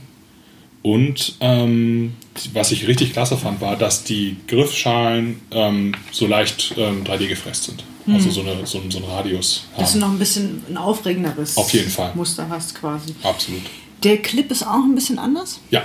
Und 0.82 1.34
ähm, 1.40 2.14
was 2.52 2.70
ich 2.70 2.86
richtig 2.86 3.12
klasse 3.12 3.36
fand, 3.36 3.60
war, 3.60 3.76
dass 3.76 4.04
die 4.04 4.36
Griffschalen 4.46 5.40
ähm, 5.50 5.92
so 6.12 6.26
leicht 6.28 6.74
ähm, 6.76 7.02
3D 7.04 7.26
gefräst 7.26 7.64
sind. 7.64 7.82
Also 8.08 8.30
so, 8.30 8.42
eine, 8.42 8.64
so, 8.66 8.78
ein- 8.78 8.88
so 8.92 8.98
ein 8.98 9.04
Radius 9.04 9.66
dass 9.76 9.94
du 9.94 9.94
haben. 9.94 10.00
noch 10.02 10.08
ein 10.14 10.18
bisschen 10.20 10.62
ein 10.70 10.76
aufregenderes 10.76 11.56
Auf 11.56 11.72
jeden 11.72 11.90
Fall. 11.90 12.12
Muster 12.14 12.48
hast 12.48 12.76
quasi. 12.76 13.12
Absolut. 13.24 13.62
Der 14.04 14.18
Clip 14.18 14.48
ist 14.52 14.62
auch 14.64 14.84
ein 14.84 14.94
bisschen 14.94 15.18
anders. 15.18 15.58
Ja. 15.72 15.82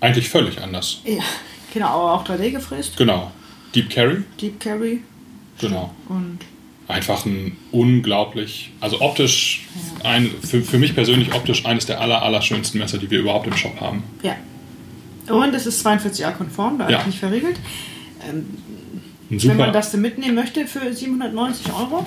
Eigentlich 0.00 0.30
völlig 0.30 0.58
anders. 0.62 1.00
Ja, 1.04 1.22
genau, 1.74 1.88
aber 1.88 2.12
auch 2.14 2.24
3D 2.26 2.52
gefräst. 2.52 2.96
Genau. 2.96 3.30
Deep 3.74 3.90
Carry, 3.90 4.22
Deep 4.40 4.58
Carry 4.60 5.00
genau. 5.60 5.90
und 6.08 6.38
Einfach 6.88 7.24
ein 7.26 7.56
unglaublich, 7.70 8.70
also 8.80 9.00
optisch, 9.00 9.66
ein, 10.04 10.30
für, 10.42 10.62
für 10.62 10.78
mich 10.78 10.94
persönlich 10.94 11.32
optisch 11.34 11.64
eines 11.64 11.86
der 11.86 12.00
aller, 12.00 12.22
aller 12.22 12.42
schönsten 12.42 12.78
Messer, 12.78 12.98
die 12.98 13.10
wir 13.10 13.20
überhaupt 13.20 13.46
im 13.46 13.56
Shop 13.56 13.80
haben. 13.80 14.02
ja. 14.22 14.36
Und 15.28 15.54
es 15.54 15.66
ist 15.66 15.86
42a 15.86 16.32
konform, 16.32 16.78
da 16.78 16.90
Ja. 16.90 17.06
nicht 17.06 17.20
verriegelt. 17.20 17.56
Ein 18.28 18.44
Wenn 19.30 19.56
man 19.56 19.72
das 19.72 19.92
denn 19.92 20.00
mitnehmen 20.00 20.34
möchte 20.34 20.66
für 20.66 20.92
790 20.92 21.72
Euro, 21.72 22.04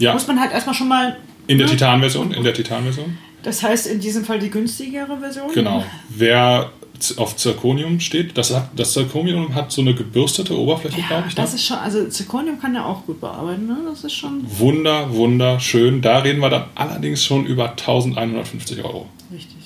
ja, 0.00 0.12
muss 0.12 0.26
man 0.26 0.40
halt 0.40 0.52
erstmal 0.52 0.74
schon 0.74 0.88
mal. 0.88 1.16
in 1.46 1.58
der 1.58 1.68
ne? 1.68 1.72
Titan-Version, 1.72 2.32
in 2.32 2.42
der 2.42 2.52
Titan-Version. 2.52 3.16
Das 3.44 3.62
heißt 3.62 3.86
in 3.86 4.00
diesem 4.00 4.24
Fall 4.24 4.40
die 4.40 4.50
günstigere 4.50 5.16
Version. 5.20 5.52
Genau. 5.54 5.84
Wer 6.08 6.72
auf 7.16 7.36
Zirconium 7.36 8.00
steht, 8.00 8.36
das, 8.38 8.54
hat, 8.54 8.70
das 8.76 8.92
Zirconium 8.92 9.54
hat 9.54 9.70
so 9.72 9.80
eine 9.82 9.94
gebürstete 9.94 10.58
Oberfläche, 10.58 11.00
Ja, 11.00 11.06
glaube 11.06 11.24
ich. 11.28 11.36
Ne? 11.36 11.42
das 11.42 11.54
ist 11.54 11.64
schon, 11.66 11.78
also 11.78 12.06
Zirconium 12.08 12.60
kann 12.60 12.74
ja 12.74 12.84
auch 12.84 13.04
gut 13.06 13.20
bearbeiten, 13.20 13.66
ne? 13.66 13.76
Das 13.88 14.04
ist 14.04 14.14
schon 14.14 14.42
Wunder, 14.58 15.12
wunderschön. 15.12 16.00
Da 16.02 16.18
reden 16.18 16.40
wir 16.40 16.50
dann 16.50 16.64
allerdings 16.74 17.24
schon 17.24 17.46
über 17.46 17.70
1150 17.70 18.84
Euro. 18.84 19.06
richtig. 19.32 19.56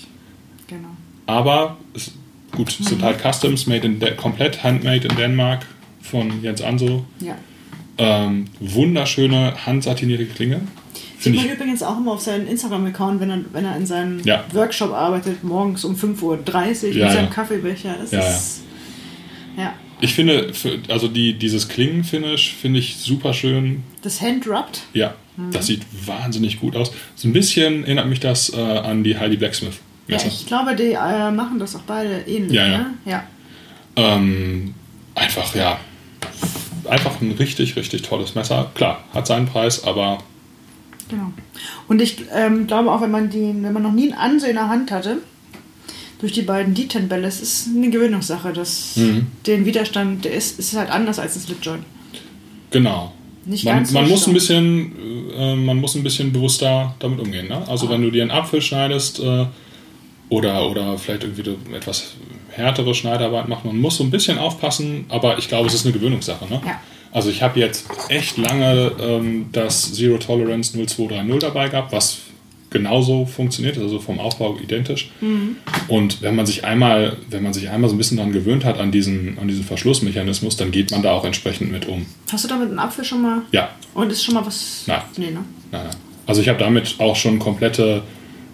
Genau. 0.66 0.88
Aber 1.26 1.76
ist 1.94 2.12
gut. 2.52 2.68
Es 2.80 2.86
sind 2.88 3.02
halt 3.02 3.20
Customs, 3.20 3.66
made 3.66 3.86
in 3.86 4.00
komplett 4.16 4.62
handmade 4.62 5.08
in 5.08 5.16
Dänemark 5.16 5.66
von 6.00 6.42
Jens 6.42 6.62
Anso. 6.62 7.04
Ja. 7.20 7.36
Ähm, 7.98 8.46
wunderschöne 8.60 9.54
handsatinierte 9.66 10.26
Klinge. 10.26 10.62
Sieht 11.20 11.34
man 11.36 11.44
ich. 11.46 11.52
übrigens 11.52 11.82
auch 11.82 11.98
immer 11.98 12.12
auf 12.12 12.20
seinem 12.20 12.48
Instagram-Account, 12.48 13.20
wenn 13.20 13.30
er, 13.30 13.40
wenn 13.52 13.64
er 13.64 13.76
in 13.76 13.86
seinem 13.86 14.20
Ja. 14.24 14.44
Workshop 14.52 14.92
arbeitet, 14.92 15.44
morgens 15.44 15.84
um 15.84 15.94
5.30 15.94 16.22
Uhr 16.22 16.38
Ja, 16.94 17.04
mit 17.06 17.12
seinem 17.14 17.24
ja. 17.26 17.30
Kaffeebecher. 17.30 17.94
Das 18.00 18.10
Ja, 18.10 18.20
ist. 18.20 18.60
Ja. 19.56 19.74
Ich 20.00 20.14
finde, 20.14 20.50
also 20.88 21.08
die, 21.08 21.34
dieses 21.34 21.68
Klingenfinish 21.68 22.54
finde 22.54 22.78
ich 22.78 22.96
super 22.96 23.34
schön. 23.34 23.82
Das 24.02 24.20
Hand-Rubbed. 24.20 24.80
Ja, 24.94 25.14
Mhm. 25.36 25.50
das 25.52 25.66
sieht 25.66 25.82
wahnsinnig 26.06 26.58
gut 26.58 26.74
aus. 26.74 26.90
So 27.16 27.28
ein 27.28 27.32
bisschen 27.34 27.84
erinnert 27.84 28.06
mich 28.08 28.18
das 28.20 28.52
äh, 28.52 28.56
an 28.60 29.04
die 29.04 29.18
Heidi 29.18 29.36
Blacksmith. 29.36 29.74
Ja, 30.08 30.16
ich 30.26 30.46
glaube, 30.46 30.74
die 30.74 30.92
äh, 30.92 31.30
machen 31.30 31.58
das 31.58 31.76
auch 31.76 31.82
beide 31.86 32.22
ähnlich. 32.26 32.52
Ja, 32.52 32.66
ja. 32.66 32.78
Ne? 32.78 32.86
ja. 33.04 33.22
Ähm, 33.96 34.74
einfach, 35.14 35.54
ja. 35.54 35.78
Einfach 36.88 37.20
ein 37.20 37.32
richtig, 37.32 37.76
richtig 37.76 38.02
tolles 38.02 38.34
Messer. 38.34 38.70
Klar, 38.74 39.04
hat 39.14 39.26
seinen 39.26 39.46
Preis, 39.46 39.84
aber 39.84 40.18
Genau. 41.10 41.32
Und 41.88 42.00
ich 42.00 42.24
ähm, 42.32 42.66
glaube 42.66 42.90
auch, 42.90 43.00
wenn 43.02 43.10
man, 43.10 43.30
die, 43.30 43.54
wenn 43.60 43.72
man 43.72 43.82
noch 43.82 43.92
nie 43.92 44.12
einen 44.12 44.14
Anseh 44.14 44.50
in 44.50 44.56
der 44.56 44.68
Hand 44.68 44.90
hatte, 44.90 45.18
durch 46.20 46.32
die 46.32 46.42
beiden 46.42 46.74
D10-Bälle, 46.74 47.26
es 47.26 47.40
ist 47.40 47.68
eine 47.74 47.90
Gewöhnungssache. 47.90 48.52
Das, 48.52 48.96
Mhm. 48.96 49.26
Den 49.46 49.64
Widerstand, 49.64 50.24
der 50.24 50.32
ist, 50.32 50.58
ist 50.58 50.76
halt 50.76 50.90
anders 50.90 51.18
als 51.18 51.36
ein 51.36 51.40
Slipjoint. 51.42 51.84
genau. 52.70 53.12
Nicht 53.46 53.64
Man, 53.64 53.76
ganz 53.76 53.92
man, 53.92 54.06
muss 54.06 54.26
ein 54.26 54.34
bisschen, 54.34 54.92
äh, 55.34 55.56
man 55.56 55.78
muss 55.78 55.94
ein 55.94 56.02
bisschen 56.02 56.30
bewusster 56.30 56.94
damit 56.98 57.20
umgehen. 57.20 57.48
Ne? 57.48 57.66
Also 57.68 57.88
wenn 57.88 58.02
du 58.02 58.10
dir 58.10 58.20
einen 58.20 58.30
Apfel 58.30 58.60
schneidest 58.60 59.18
äh, 59.18 59.46
oder, 60.28 60.70
oder 60.70 60.98
vielleicht 60.98 61.22
irgendwie 61.24 61.42
du 61.44 61.56
etwas 61.74 62.14
härtere 62.50 62.94
Schneidarbeit 62.94 63.48
machst, 63.48 63.64
man 63.64 63.80
muss 63.80 63.96
so 63.96 64.04
ein 64.04 64.10
bisschen 64.10 64.36
aufpassen, 64.36 65.06
aber 65.08 65.38
ich 65.38 65.48
glaube, 65.48 65.68
es 65.68 65.74
ist 65.74 65.86
eine 65.86 65.94
Gewöhnungssache. 65.94 66.44
Ne? 66.50 66.60
Ja. 66.66 66.80
Also 67.12 67.30
ich 67.30 67.42
habe 67.42 67.58
jetzt 67.58 67.86
echt 68.08 68.36
lange 68.36 68.92
ähm, 69.00 69.46
das 69.52 69.92
Zero 69.94 70.18
Tolerance 70.18 70.72
0230 70.72 71.40
dabei 71.40 71.68
gehabt, 71.68 71.92
was 71.92 72.18
genauso 72.70 73.26
funktioniert, 73.26 73.76
also 73.78 73.98
vom 73.98 74.20
Aufbau 74.20 74.56
identisch. 74.62 75.10
Mhm. 75.20 75.56
Und 75.88 76.22
wenn 76.22 76.36
man 76.36 76.46
sich 76.46 76.64
einmal, 76.64 77.16
wenn 77.28 77.42
man 77.42 77.52
sich 77.52 77.68
einmal 77.68 77.90
so 77.90 77.96
ein 77.96 77.98
bisschen 77.98 78.16
daran 78.16 78.32
gewöhnt 78.32 78.64
hat 78.64 78.78
an 78.78 78.92
diesen, 78.92 79.38
an 79.38 79.48
diesen 79.48 79.64
Verschlussmechanismus, 79.64 80.56
dann 80.56 80.70
geht 80.70 80.90
man 80.92 81.02
da 81.02 81.12
auch 81.12 81.24
entsprechend 81.24 81.72
mit 81.72 81.86
um. 81.86 82.06
Hast 82.30 82.44
du 82.44 82.48
damit 82.48 82.68
einen 82.68 82.78
Apfel 82.78 83.04
schon 83.04 83.22
mal? 83.22 83.42
Ja, 83.50 83.70
Und 83.92 84.10
ist 84.12 84.22
schon 84.22 84.34
mal 84.34 84.46
was? 84.46 84.84
Nein. 84.86 85.02
Nee, 85.16 85.30
ne? 85.30 85.44
Nein, 85.72 85.84
nein. 85.84 85.96
Also 86.26 86.40
ich 86.40 86.48
habe 86.48 86.60
damit 86.60 86.94
auch 86.98 87.16
schon 87.16 87.40
komplette, 87.40 88.02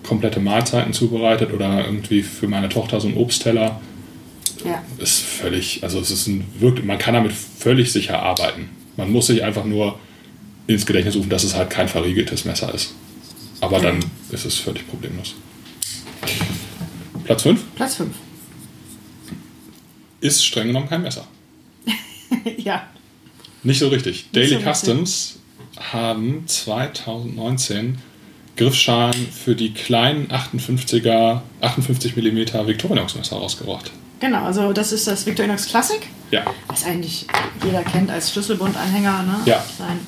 komplette 0.02 0.40
Mahlzeiten 0.40 0.94
zubereitet 0.94 1.52
oder 1.52 1.84
irgendwie 1.84 2.22
für 2.22 2.48
meine 2.48 2.70
Tochter 2.70 3.00
so 3.00 3.08
einen 3.08 3.18
Obstteller. 3.18 3.80
Ja. 4.64 4.82
Ist 4.98 5.20
völlig, 5.20 5.82
also 5.82 6.00
es 6.00 6.10
ist 6.10 6.26
ein 6.26 6.44
wirklich, 6.58 6.84
man 6.84 6.98
kann 6.98 7.14
damit 7.14 7.32
völlig 7.32 7.92
sicher 7.92 8.22
arbeiten. 8.22 8.68
Man 8.96 9.10
muss 9.10 9.26
sich 9.26 9.42
einfach 9.44 9.64
nur 9.64 9.98
ins 10.66 10.86
Gedächtnis 10.86 11.16
rufen, 11.16 11.30
dass 11.30 11.44
es 11.44 11.54
halt 11.54 11.70
kein 11.70 11.88
verriegeltes 11.88 12.44
Messer 12.44 12.72
ist. 12.74 12.94
Aber 13.60 13.80
dann 13.80 14.04
ist 14.30 14.44
es 14.44 14.56
völlig 14.56 14.86
problemlos. 14.88 15.34
Platz 17.24 17.42
5 17.42 17.60
Platz 17.74 17.96
5. 17.96 18.10
ist 20.20 20.44
streng 20.44 20.68
genommen 20.68 20.88
kein 20.88 21.02
Messer. 21.02 21.26
ja. 22.58 22.86
Nicht 23.62 23.78
so 23.78 23.88
richtig. 23.88 24.16
Nicht 24.16 24.36
Daily 24.36 24.48
so 24.48 24.54
richtig. 24.56 24.74
Customs 24.74 25.38
haben 25.76 26.44
2019 26.46 27.98
Griffschalen 28.56 29.28
für 29.30 29.54
die 29.54 29.74
kleinen 29.74 30.28
58er, 30.28 31.42
58 31.60 32.16
mm 32.16 32.66
Victorinox-Messer 32.66 33.36
rausgebracht. 33.36 33.90
Genau, 34.20 34.44
also 34.44 34.72
das 34.72 34.92
ist 34.92 35.06
das 35.06 35.26
Victorinox 35.26 35.66
Classic, 35.68 36.00
Ja, 36.30 36.44
was 36.68 36.84
eigentlich 36.86 37.26
jeder 37.64 37.82
kennt 37.82 38.10
als 38.10 38.32
Schlüsselbundanhänger. 38.32 39.22
Ne? 39.24 39.36
Ja. 39.44 39.62
Sein, 39.78 39.98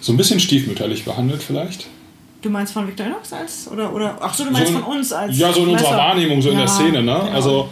so 0.00 0.12
ein 0.12 0.16
bisschen 0.16 0.40
stiefmütterlich 0.40 1.04
behandelt 1.04 1.42
vielleicht. 1.42 1.86
du 2.42 2.50
meinst 2.50 2.72
von 2.72 2.86
Victorinox 2.86 3.32
als? 3.32 3.68
Oder, 3.70 3.94
oder 3.94 4.18
ach 4.20 4.34
so, 4.34 4.44
du 4.44 4.50
meinst 4.50 4.72
so, 4.72 4.78
von 4.80 4.96
uns 4.96 5.12
als. 5.12 5.38
Ja, 5.38 5.52
so 5.52 5.64
in 5.64 5.70
unserer. 5.70 5.96
Wahrnehmung, 5.96 6.42
so 6.42 6.50
in 6.50 6.56
der 6.56 6.66
Ja, 6.66 6.70
Szene. 6.70 7.02
Ne? 7.02 7.14
genau. 7.20 7.30
Also 7.32 7.68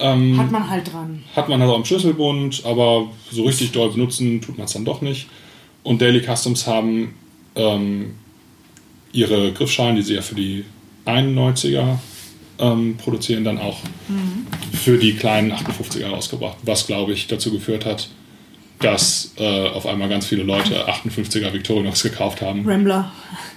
ähm, 0.00 0.38
Hat 0.38 0.50
man 0.50 0.70
halt 0.70 0.92
dran. 0.92 1.22
hat 1.36 1.48
man 1.48 1.60
halt 1.60 1.70
auch 1.70 1.76
im 1.76 1.84
Schlüsselbund, 1.84 2.62
aber 2.64 3.08
so 3.30 3.42
richtig 3.44 3.72
doll 3.72 3.90
benutzen 3.90 4.40
tut 4.40 4.56
man 4.56 4.64
es 4.66 4.72
dann 4.72 4.84
doch 4.84 5.02
nicht. 5.02 5.28
Und 5.82 6.00
Daily 6.00 6.20
Customs 6.22 6.66
haben 6.66 7.14
ähm, 7.54 8.14
ihre 9.12 9.52
Griffschalen, 9.52 9.96
die 9.96 10.02
sie 10.02 10.14
ja 10.14 10.22
für 10.22 10.34
die 10.36 10.64
91er 11.06 11.98
ähm, 12.58 12.96
produzieren, 12.96 13.44
dann 13.44 13.58
auch 13.58 13.78
für 14.72 14.98
die 14.98 15.14
kleinen 15.14 15.52
58er 15.52 16.06
rausgebracht. 16.08 16.56
Was, 16.62 16.86
glaube 16.86 17.12
ich, 17.12 17.26
dazu 17.26 17.50
geführt 17.52 17.84
hat, 17.84 18.08
dass 18.80 19.32
äh, 19.38 19.68
auf 19.68 19.86
einmal 19.86 20.08
ganz 20.08 20.26
viele 20.26 20.42
Leute 20.44 20.88
58er 20.88 21.52
Victorinox 21.52 22.02
gekauft 22.02 22.40
haben. 22.42 22.68
Rambler. 22.68 23.10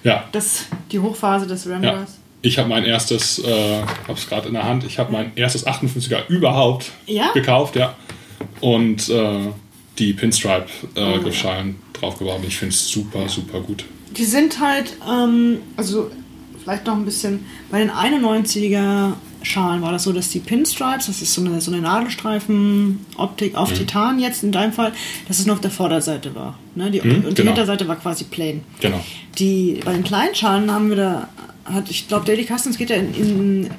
Ja, 0.03 0.27
Das, 0.31 0.65
die 0.91 0.99
Hochphase 0.99 1.45
des 1.47 1.65
ja. 1.65 1.73
Ramblers. 1.73 2.17
Ich 2.43 2.57
habe 2.57 2.67
mein 2.69 2.83
erstes, 2.85 3.37
äh, 3.37 3.81
habe 4.07 4.13
es 4.13 4.27
gerade 4.27 4.47
in 4.47 4.55
der 4.55 4.63
Hand, 4.63 4.83
ich 4.83 4.97
habe 4.97 5.11
mein 5.11 5.31
erstes 5.35 5.67
58er 5.67 6.27
überhaupt 6.27 6.91
Ja? 7.05 7.31
gekauft, 7.33 7.75
ja. 7.75 7.95
Und 8.61 9.09
äh, 9.09 9.49
die 9.99 10.13
Pinstripe 10.13 10.65
äh, 10.95 11.01
Oh. 11.01 11.21
Griffschalen 11.21 11.75
draufgebaut. 11.93 12.39
Ich 12.47 12.57
finde 12.57 12.73
es 12.73 12.87
super, 12.87 13.29
super 13.29 13.59
gut. 13.61 13.85
Die 14.17 14.25
sind 14.25 14.59
halt, 14.59 14.97
ähm, 15.07 15.59
also 15.77 16.09
vielleicht 16.63 16.85
noch 16.85 16.95
ein 16.95 17.05
bisschen, 17.05 17.45
bei 17.69 17.79
den 17.79 17.89
91er 17.91 19.13
Schalen 19.43 19.81
war 19.81 19.91
das 19.91 20.03
so, 20.03 20.13
dass 20.13 20.29
die 20.29 20.39
Pinstripes, 20.39 21.07
das 21.07 21.21
ist 21.21 21.33
so 21.33 21.41
eine, 21.43 21.59
so 21.61 21.71
eine 21.71 21.81
Nadelstreifen-Optik 21.81 23.53
Mhm. 23.53 23.57
auf 23.57 23.73
Titan 23.73 24.19
jetzt 24.19 24.43
in 24.43 24.51
deinem 24.51 24.71
Fall, 24.73 24.91
dass 25.27 25.39
es 25.39 25.45
nur 25.45 25.55
auf 25.55 25.61
der 25.61 25.71
Vorderseite 25.71 26.35
war. 26.35 26.57
Ne? 26.75 26.91
Die, 26.91 27.01
Mhm, 27.01 27.15
und 27.25 27.29
die 27.29 27.33
genau. 27.41 27.47
Hinterseite 27.51 27.87
war 27.87 27.95
quasi 27.95 28.25
plain. 28.25 28.61
Genau. 28.79 29.03
Die, 29.39 29.79
bei 29.83 29.93
den 29.93 30.03
kleinen 30.03 30.35
Schalen 30.35 30.71
haben 30.71 30.89
wir 30.89 30.95
da, 30.97 31.29
hat, 31.65 31.89
ich 31.89 32.07
glaube, 32.07 32.25
Daily 32.25 32.45
Customs 32.45 32.77
geht 32.77 32.89
ja 32.91 32.97
in, 32.97 33.13
in, 33.15 33.69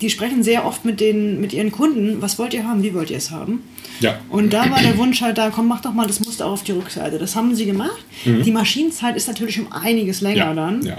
die 0.00 0.10
sprechen 0.10 0.42
sehr 0.42 0.66
oft 0.66 0.84
mit, 0.84 1.00
den, 1.00 1.40
mit 1.40 1.52
ihren 1.52 1.70
Kunden, 1.72 2.20
was 2.22 2.38
wollt 2.38 2.54
ihr 2.54 2.66
haben, 2.66 2.82
wie 2.82 2.94
wollt 2.94 3.10
ihr 3.10 3.16
es 3.16 3.30
haben? 3.30 3.60
Ja. 4.02 4.18
Und 4.28 4.52
da 4.52 4.70
war 4.70 4.80
der 4.80 4.96
Wunsch 4.98 5.20
halt 5.22 5.38
da, 5.38 5.50
komm, 5.50 5.68
mach 5.68 5.80
doch 5.80 5.92
mal 5.94 6.06
das 6.06 6.20
Muster 6.20 6.46
auf 6.46 6.62
die 6.64 6.72
Rückseite. 6.72 7.18
Das 7.18 7.34
haben 7.36 7.54
sie 7.54 7.64
gemacht. 7.66 8.04
Die 8.24 8.50
Maschinenzeit 8.50 9.16
ist 9.16 9.28
natürlich 9.28 9.58
um 9.60 9.72
einiges 9.72 10.20
länger 10.20 10.50
Mhm. 10.52 10.56
Ja, 10.56 10.64
dann. 10.66 10.82
ja. 10.84 10.96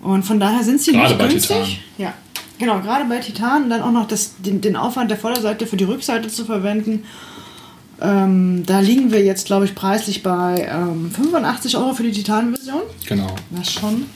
Und 0.00 0.22
von 0.24 0.40
daher 0.40 0.62
sind 0.64 0.80
sie 0.80 0.92
Gerade 0.92 1.14
nicht 1.16 1.30
günstig. 1.30 1.56
Titan. 1.56 1.76
Ja, 1.98 2.14
genau, 2.58 2.80
gerade 2.80 3.04
bei 3.04 3.18
Titan 3.18 3.68
dann 3.70 3.82
auch 3.82 3.92
noch 3.92 4.08
das, 4.08 4.34
den, 4.38 4.60
den 4.60 4.74
Aufwand 4.76 5.10
der 5.10 5.18
Vorderseite 5.18 5.66
für 5.66 5.76
die 5.76 5.84
Rückseite 5.84 6.28
zu 6.28 6.44
verwenden. 6.44 7.04
Ähm, 8.00 8.64
da 8.66 8.80
liegen 8.80 9.12
wir 9.12 9.22
jetzt, 9.24 9.46
glaube 9.46 9.64
ich, 9.64 9.76
preislich 9.76 10.24
bei 10.24 10.68
ähm, 10.68 11.08
85 11.12 11.76
Euro 11.76 11.94
für 11.94 12.02
die 12.02 12.10
Titan-Version. 12.10 12.82
Genau. 13.06 13.28
Das 13.50 13.70
schon. 13.72 14.06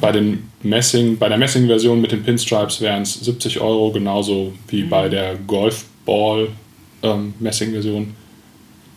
Bei, 0.00 0.10
den 0.10 0.50
Messing, 0.64 1.16
bei 1.16 1.28
der 1.28 1.38
Messing-Version 1.38 2.00
mit 2.00 2.10
den 2.10 2.24
Pinstripes 2.24 2.80
wären 2.80 3.02
es 3.02 3.14
70 3.14 3.60
Euro, 3.60 3.92
genauso 3.92 4.52
wie 4.68 4.82
Mhm. 4.82 4.88
bei 4.88 5.08
der 5.08 5.36
Golfball 5.46 6.48
ähm, 7.02 7.34
Messing-Version, 7.40 8.14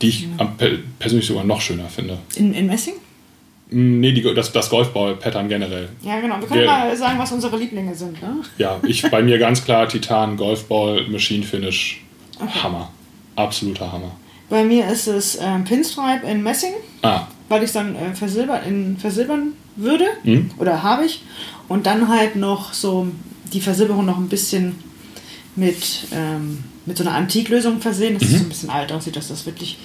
die 0.02 0.08
ich 0.10 0.28
pe- 0.58 0.80
persönlich 1.00 1.28
sogar 1.28 1.44
noch 1.44 1.62
schöner 1.62 1.88
finde. 1.90 2.18
In, 2.36 2.54
in 2.54 2.68
Messing? 2.68 2.96
Mm, 3.70 4.00
Nee, 4.00 4.12
die, 4.14 4.22
das, 4.34 4.52
das 4.52 4.70
Golfball-Pattern 4.70 5.48
generell. 5.50 5.90
Ja, 6.02 6.20
genau. 6.20 6.40
Wir 6.40 6.48
können 6.48 6.62
Der- 6.62 6.70
mal 6.70 6.96
sagen, 6.98 7.20
was 7.20 7.32
unsere 7.32 7.58
Lieblinge 7.58 7.94
sind. 7.96 8.22
Ne? 8.22 8.38
Ja, 8.58 8.80
ich 8.88 9.02
bei 9.10 9.22
mir 9.22 9.38
ganz 9.40 9.64
klar 9.64 9.88
Titan, 9.88 10.38
Golfball, 10.38 11.08
Machine 11.10 11.44
Finish. 11.46 12.02
Hammer. 12.64 12.92
Absoluter 13.36 13.92
Hammer. 13.92 14.12
Bei 14.50 14.64
mir 14.64 14.88
ist 14.90 15.08
es 15.08 15.38
ähm, 15.42 15.64
Pinstripe 15.66 16.26
in 16.26 16.42
Messing. 16.42 16.74
Ah, 17.04 17.28
weil 17.50 17.60
ich 17.62 17.68
es 17.68 17.74
dann 17.74 17.96
äh, 17.96 18.14
versilbern, 18.16 18.62
in, 18.68 18.98
versilbern 18.98 19.54
würde 19.76 20.06
Mhm. 20.24 20.52
oder 20.58 20.82
habe 20.84 21.06
ich 21.06 21.22
und 21.68 21.86
dann 21.86 22.08
halt 22.10 22.36
noch 22.36 22.74
so 22.74 23.08
die 23.54 23.62
Versilberung 23.62 24.06
noch 24.06 24.18
ein 24.18 24.28
bisschen 24.30 24.76
mit, 25.60 26.08
ähm, 26.12 26.64
mit 26.86 26.98
so 26.98 27.04
einer 27.04 27.14
Antiklösung 27.16 27.82
versehen, 27.82 28.14
dass 28.18 28.24
es 28.30 28.38
so 28.40 28.44
ein 28.46 28.50
bisschen 28.50 28.70
alt 28.70 28.92
aussieht, 28.92 29.16
dass 29.16 29.28
das 29.28 29.46
wirklich. 29.46 29.78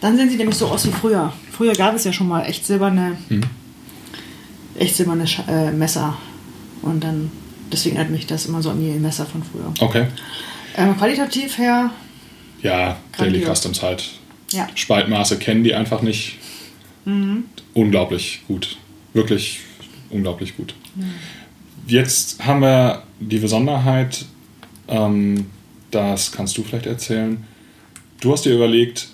Dann 0.00 0.16
sehen 0.16 0.30
sie 0.30 0.36
nämlich 0.36 0.56
so 0.56 0.66
aus 0.68 0.86
wie 0.86 0.92
früher. 0.92 1.32
Früher 1.50 1.72
gab 1.72 1.94
es 1.94 2.04
ja 2.04 2.12
schon 2.12 2.28
mal 2.28 2.42
echt 2.44 2.64
silberne, 2.66 3.16
echt 4.78 4.94
silberne 4.96 5.24
Sch- 5.24 5.48
äh, 5.48 5.72
Messer 5.72 6.16
und 6.82 7.02
dann 7.02 7.30
deswegen 7.72 7.96
erinnert 7.96 8.12
mich 8.14 8.26
das 8.26 8.46
immer 8.46 8.62
so 8.62 8.70
an 8.70 8.80
die 8.80 8.90
Messer 8.98 9.26
von 9.26 9.42
früher. 9.42 9.72
okay. 9.80 10.06
Ähm, 10.76 10.96
qualitativ 10.96 11.58
her, 11.58 11.90
Ja, 12.62 12.96
Daily. 13.16 13.44
Customs 13.44 13.82
halt. 13.82 14.04
ja, 14.52 14.68
Spaltmaße 14.74 15.38
kennen 15.38 15.64
die 15.64 15.74
einfach 15.74 16.02
nicht. 16.02 16.36
Unglaublich 17.74 18.42
gut. 18.46 18.76
Wirklich 19.14 19.60
unglaublich 20.10 20.56
gut. 20.56 20.74
Jetzt 21.86 22.44
haben 22.44 22.60
wir 22.60 23.02
die 23.18 23.38
Besonderheit, 23.38 24.26
ähm, 24.88 25.46
das 25.90 26.32
kannst 26.32 26.56
du 26.58 26.62
vielleicht 26.62 26.86
erzählen. 26.86 27.44
Du 28.20 28.32
hast 28.32 28.44
dir 28.44 28.54
überlegt, 28.54 29.08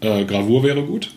äh, 0.00 0.24
Gravur 0.24 0.62
wäre 0.62 0.82
gut 0.84 1.10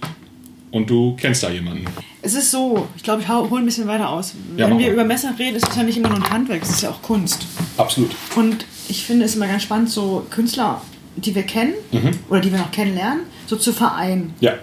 und 0.72 0.90
du 0.90 1.16
kennst 1.20 1.44
da 1.44 1.50
jemanden. 1.50 1.86
Es 2.22 2.34
ist 2.34 2.52
so, 2.52 2.88
ich 2.96 3.04
glaube, 3.04 3.22
ich 3.22 3.28
hole 3.30 3.62
ein 3.62 3.66
bisschen 3.66 3.88
weiter 3.88 4.10
aus. 4.10 4.34
Ja, 4.58 4.70
Wenn 4.70 4.78
wir 4.80 4.88
mal. 4.88 4.94
über 4.94 5.04
Messer 5.04 5.34
reden, 5.38 5.56
ist 5.58 5.68
es 5.70 5.76
ja 5.76 5.84
nicht 5.84 5.98
immer 5.98 6.10
nur 6.10 6.18
ein 6.20 6.30
Handwerk, 6.30 6.62
es 6.64 6.70
ist 6.70 6.82
ja 6.84 6.90
auch 6.92 7.02
Kunst. 7.02 7.46
Absolut. 7.78 8.12
Und 8.36 8.66
ich 8.88 9.04
finde 9.06 9.26
es 9.26 9.36
immer 9.36 9.48
ganz 9.48 9.64
spannend, 9.64 9.90
so 9.90 10.26
Künstler, 10.30 10.82
die 11.18 11.36
wir 11.36 11.44
kennen 11.44 11.74
Mhm. 11.92 12.12
oder 12.30 12.40
die 12.42 12.52
wir 12.52 12.60
noch 12.60 12.72
kennenlernen, 12.72 13.22
so 13.48 13.56
zu 13.56 13.74
vereinen. 13.74 14.34
Ja. 14.40 14.54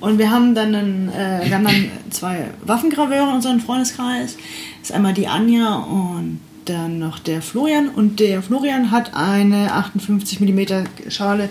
Und 0.00 0.18
wir 0.18 0.30
haben 0.30 0.54
dann, 0.54 0.74
einen, 0.74 1.08
äh, 1.08 1.40
wir 1.44 1.54
haben 1.54 1.64
dann 1.64 1.90
zwei 2.10 2.50
Waffengraveure 2.64 3.28
in 3.30 3.34
unserem 3.36 3.60
Freundeskreis. 3.60 4.36
Das 4.80 4.90
ist 4.90 4.92
einmal 4.92 5.14
die 5.14 5.26
Anja 5.28 5.76
und 5.76 6.40
dann 6.64 6.98
noch 6.98 7.18
der 7.18 7.42
Florian. 7.42 7.88
Und 7.88 8.20
der 8.20 8.42
Florian 8.42 8.90
hat 8.90 9.14
eine 9.14 9.72
58 9.72 10.40
mm 10.40 11.08
Schale 11.08 11.48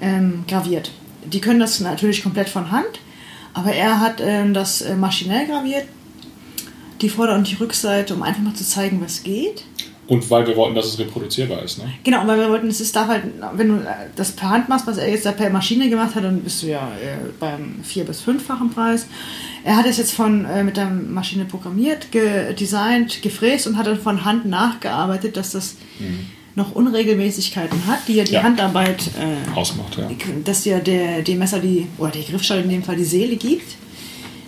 ähm, 0.00 0.44
graviert. 0.48 0.90
Die 1.24 1.40
können 1.40 1.60
das 1.60 1.80
natürlich 1.80 2.22
komplett 2.22 2.48
von 2.48 2.70
Hand, 2.70 3.00
aber 3.54 3.72
er 3.72 4.00
hat 4.00 4.20
ähm, 4.20 4.52
das 4.52 4.82
äh, 4.82 4.94
maschinell 4.94 5.46
graviert, 5.46 5.86
die 7.00 7.08
Vorder- 7.08 7.34
und 7.34 7.50
die 7.50 7.54
Rückseite, 7.54 8.14
um 8.14 8.22
einfach 8.22 8.42
mal 8.42 8.54
zu 8.54 8.64
zeigen, 8.64 9.00
was 9.00 9.22
geht. 9.22 9.64
Und 10.06 10.30
weil 10.30 10.46
wir 10.46 10.54
wollten, 10.56 10.74
dass 10.74 10.86
es 10.86 10.98
reproduzierbar 10.98 11.62
ist. 11.62 11.78
Ne? 11.78 11.84
Genau, 12.04 12.26
weil 12.26 12.38
wir 12.38 12.50
wollten, 12.50 12.68
es 12.68 12.80
ist 12.80 12.94
darf 12.94 13.08
halt, 13.08 13.22
wenn 13.54 13.68
du 13.68 13.86
das 14.16 14.32
per 14.32 14.50
Hand 14.50 14.68
machst, 14.68 14.86
was 14.86 14.98
er 14.98 15.08
jetzt 15.10 15.24
da 15.24 15.32
per 15.32 15.48
Maschine 15.50 15.88
gemacht 15.88 16.14
hat, 16.14 16.24
dann 16.24 16.40
bist 16.40 16.62
du 16.62 16.66
ja 16.66 16.88
äh, 17.02 17.16
beim 17.40 17.76
vier- 17.82 18.04
bis 18.04 18.20
fünffachen 18.20 18.70
Preis. 18.70 19.06
Er 19.64 19.76
hat 19.76 19.86
es 19.86 19.96
jetzt 19.96 20.12
von 20.12 20.44
äh, 20.44 20.62
mit 20.62 20.76
der 20.76 20.90
Maschine 20.90 21.46
programmiert, 21.46 22.08
designt, 22.12 23.22
gefräst 23.22 23.66
und 23.66 23.78
hat 23.78 23.86
dann 23.86 23.98
von 23.98 24.24
Hand 24.26 24.44
nachgearbeitet, 24.44 25.36
dass 25.38 25.52
das 25.52 25.76
noch 26.54 26.72
Unregelmäßigkeiten 26.74 27.86
hat, 27.86 28.00
die 28.06 28.14
ja 28.14 28.24
die 28.24 28.32
Ja. 28.34 28.42
Handarbeit, 28.42 29.08
äh, 29.18 29.56
Ausmacht, 29.58 29.96
ja. 29.98 30.08
dass 30.44 30.64
ja 30.66 30.78
der, 30.80 31.22
dem 31.22 31.38
Messer 31.38 31.58
die, 31.60 31.86
oder 31.98 32.10
der 32.12 32.22
Griffschale 32.22 32.62
in 32.62 32.68
dem 32.68 32.82
Fall 32.82 32.96
die 32.96 33.04
Seele 33.04 33.36
gibt. 33.36 33.74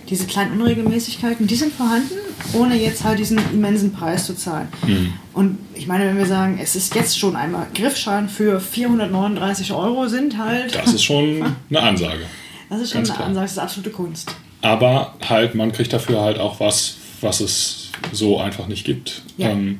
Diese 0.09 0.25
kleinen 0.25 0.53
Unregelmäßigkeiten, 0.61 1.47
die 1.47 1.55
sind 1.55 1.73
vorhanden, 1.73 2.13
ohne 2.53 2.75
jetzt 2.75 3.03
halt 3.03 3.19
diesen 3.19 3.37
immensen 3.53 3.91
Preis 3.93 4.25
zu 4.25 4.35
zahlen. 4.35 4.67
Mhm. 4.85 5.13
Und 5.33 5.57
ich 5.73 5.87
meine, 5.87 6.05
wenn 6.05 6.17
wir 6.17 6.25
sagen, 6.25 6.59
es 6.61 6.75
ist 6.75 6.95
jetzt 6.95 7.17
schon 7.19 7.35
einmal 7.35 7.67
Griffschalen 7.73 8.29
für 8.29 8.59
439 8.59 9.71
Euro 9.73 10.07
sind 10.07 10.37
halt, 10.37 10.75
Das 10.75 10.93
ist 10.93 11.03
schon 11.03 11.43
eine 11.69 11.79
Ansage. 11.81 12.25
das 12.69 12.81
ist 12.81 12.91
schon 12.91 12.99
ganz 12.99 13.09
eine 13.09 13.15
klar. 13.17 13.27
Ansage, 13.29 13.45
das 13.45 13.51
ist 13.53 13.59
absolute 13.59 13.89
Kunst. 13.91 14.35
Aber 14.61 15.13
halt, 15.27 15.55
man 15.55 15.71
kriegt 15.71 15.93
dafür 15.93 16.21
halt 16.21 16.39
auch 16.39 16.59
was, 16.59 16.95
was 17.21 17.39
es 17.41 17.89
so 18.11 18.39
einfach 18.39 18.67
nicht 18.67 18.85
gibt. 18.85 19.21
Ja. 19.37 19.49
Ähm, 19.49 19.79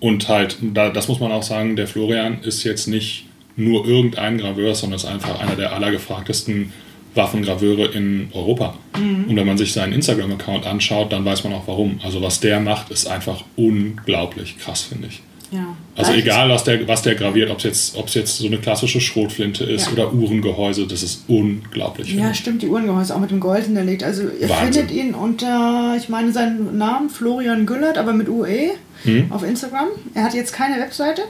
und 0.00 0.28
halt, 0.28 0.56
da, 0.60 0.90
das 0.90 1.08
muss 1.08 1.20
man 1.20 1.32
auch 1.32 1.42
sagen, 1.42 1.76
der 1.76 1.88
Florian 1.88 2.42
ist 2.42 2.62
jetzt 2.64 2.86
nicht 2.86 3.26
nur 3.56 3.86
irgendein 3.86 4.38
Graveur, 4.38 4.74
sondern 4.74 4.96
ist 4.96 5.04
einfach 5.04 5.40
einer 5.40 5.56
der 5.56 5.72
allergefragtesten 5.72 6.72
Waffengraveure 7.14 7.86
in 7.94 8.28
Europa. 8.32 8.74
Mhm. 8.98 9.24
Und 9.28 9.36
wenn 9.36 9.46
man 9.46 9.58
sich 9.58 9.72
seinen 9.72 9.92
Instagram-Account 9.92 10.66
anschaut, 10.66 11.12
dann 11.12 11.24
weiß 11.24 11.44
man 11.44 11.52
auch 11.54 11.66
warum. 11.66 12.00
Also 12.04 12.22
was 12.22 12.40
der 12.40 12.60
macht, 12.60 12.90
ist 12.90 13.06
einfach 13.08 13.44
unglaublich 13.56 14.58
krass, 14.58 14.82
finde 14.82 15.08
ich. 15.08 15.22
Ja. 15.50 15.60
Also 15.96 16.12
Gleiches- 16.12 16.24
egal, 16.26 16.48
was 16.50 16.64
der, 16.64 16.86
was 16.86 17.00
der 17.00 17.14
graviert, 17.14 17.50
ob 17.50 17.56
es 17.58 17.64
jetzt, 17.64 17.96
ob's 17.96 18.12
jetzt 18.12 18.36
so 18.36 18.46
eine 18.46 18.58
klassische 18.58 19.00
Schrotflinte 19.00 19.64
ist 19.64 19.86
Ja. 19.86 19.92
oder 19.94 20.12
Uhrengehäuse, 20.12 20.86
das 20.86 21.02
ist 21.02 21.24
unglaublich. 21.26 22.12
Ja, 22.12 22.34
stimmt, 22.34 22.60
die 22.60 22.66
Uhrengehäuse 22.68 23.14
auch 23.14 23.20
mit 23.20 23.30
dem 23.30 23.40
Gold 23.40 23.64
hinterlegt. 23.64 24.04
Also 24.04 24.24
ihr 24.24 24.46
Wahnsinn. 24.48 24.74
findet 24.86 24.90
ihn 24.90 25.14
unter, 25.14 25.94
ich 25.96 26.10
meine 26.10 26.32
seinen 26.32 26.76
Namen, 26.76 27.08
Florian 27.08 27.64
Güllert, 27.64 27.96
aber 27.96 28.12
mit 28.12 28.28
UE 28.28 28.72
Mhm. 29.04 29.32
auf 29.32 29.42
Instagram. 29.42 29.86
Er 30.14 30.24
hat 30.24 30.34
jetzt 30.34 30.52
keine 30.52 30.78
Webseite. 30.82 31.22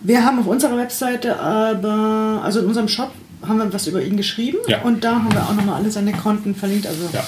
Wir 0.00 0.24
haben 0.24 0.38
auf 0.38 0.46
unserer 0.46 0.78
Webseite 0.78 1.38
aber, 1.38 2.40
also 2.42 2.60
in 2.60 2.66
unserem 2.66 2.88
Shop 2.88 3.12
haben 3.46 3.58
wir 3.58 3.72
was 3.72 3.86
über 3.86 4.02
ihn 4.02 4.16
geschrieben 4.16 4.58
Ja. 4.68 4.82
und 4.82 5.04
da 5.04 5.16
haben 5.22 5.32
wir 5.32 5.42
auch 5.42 5.54
nochmal 5.54 5.76
alle 5.76 5.90
seine 5.90 6.12
Konten 6.12 6.54
verlinkt. 6.54 6.86
Also 6.86 7.08
Ja. 7.12 7.26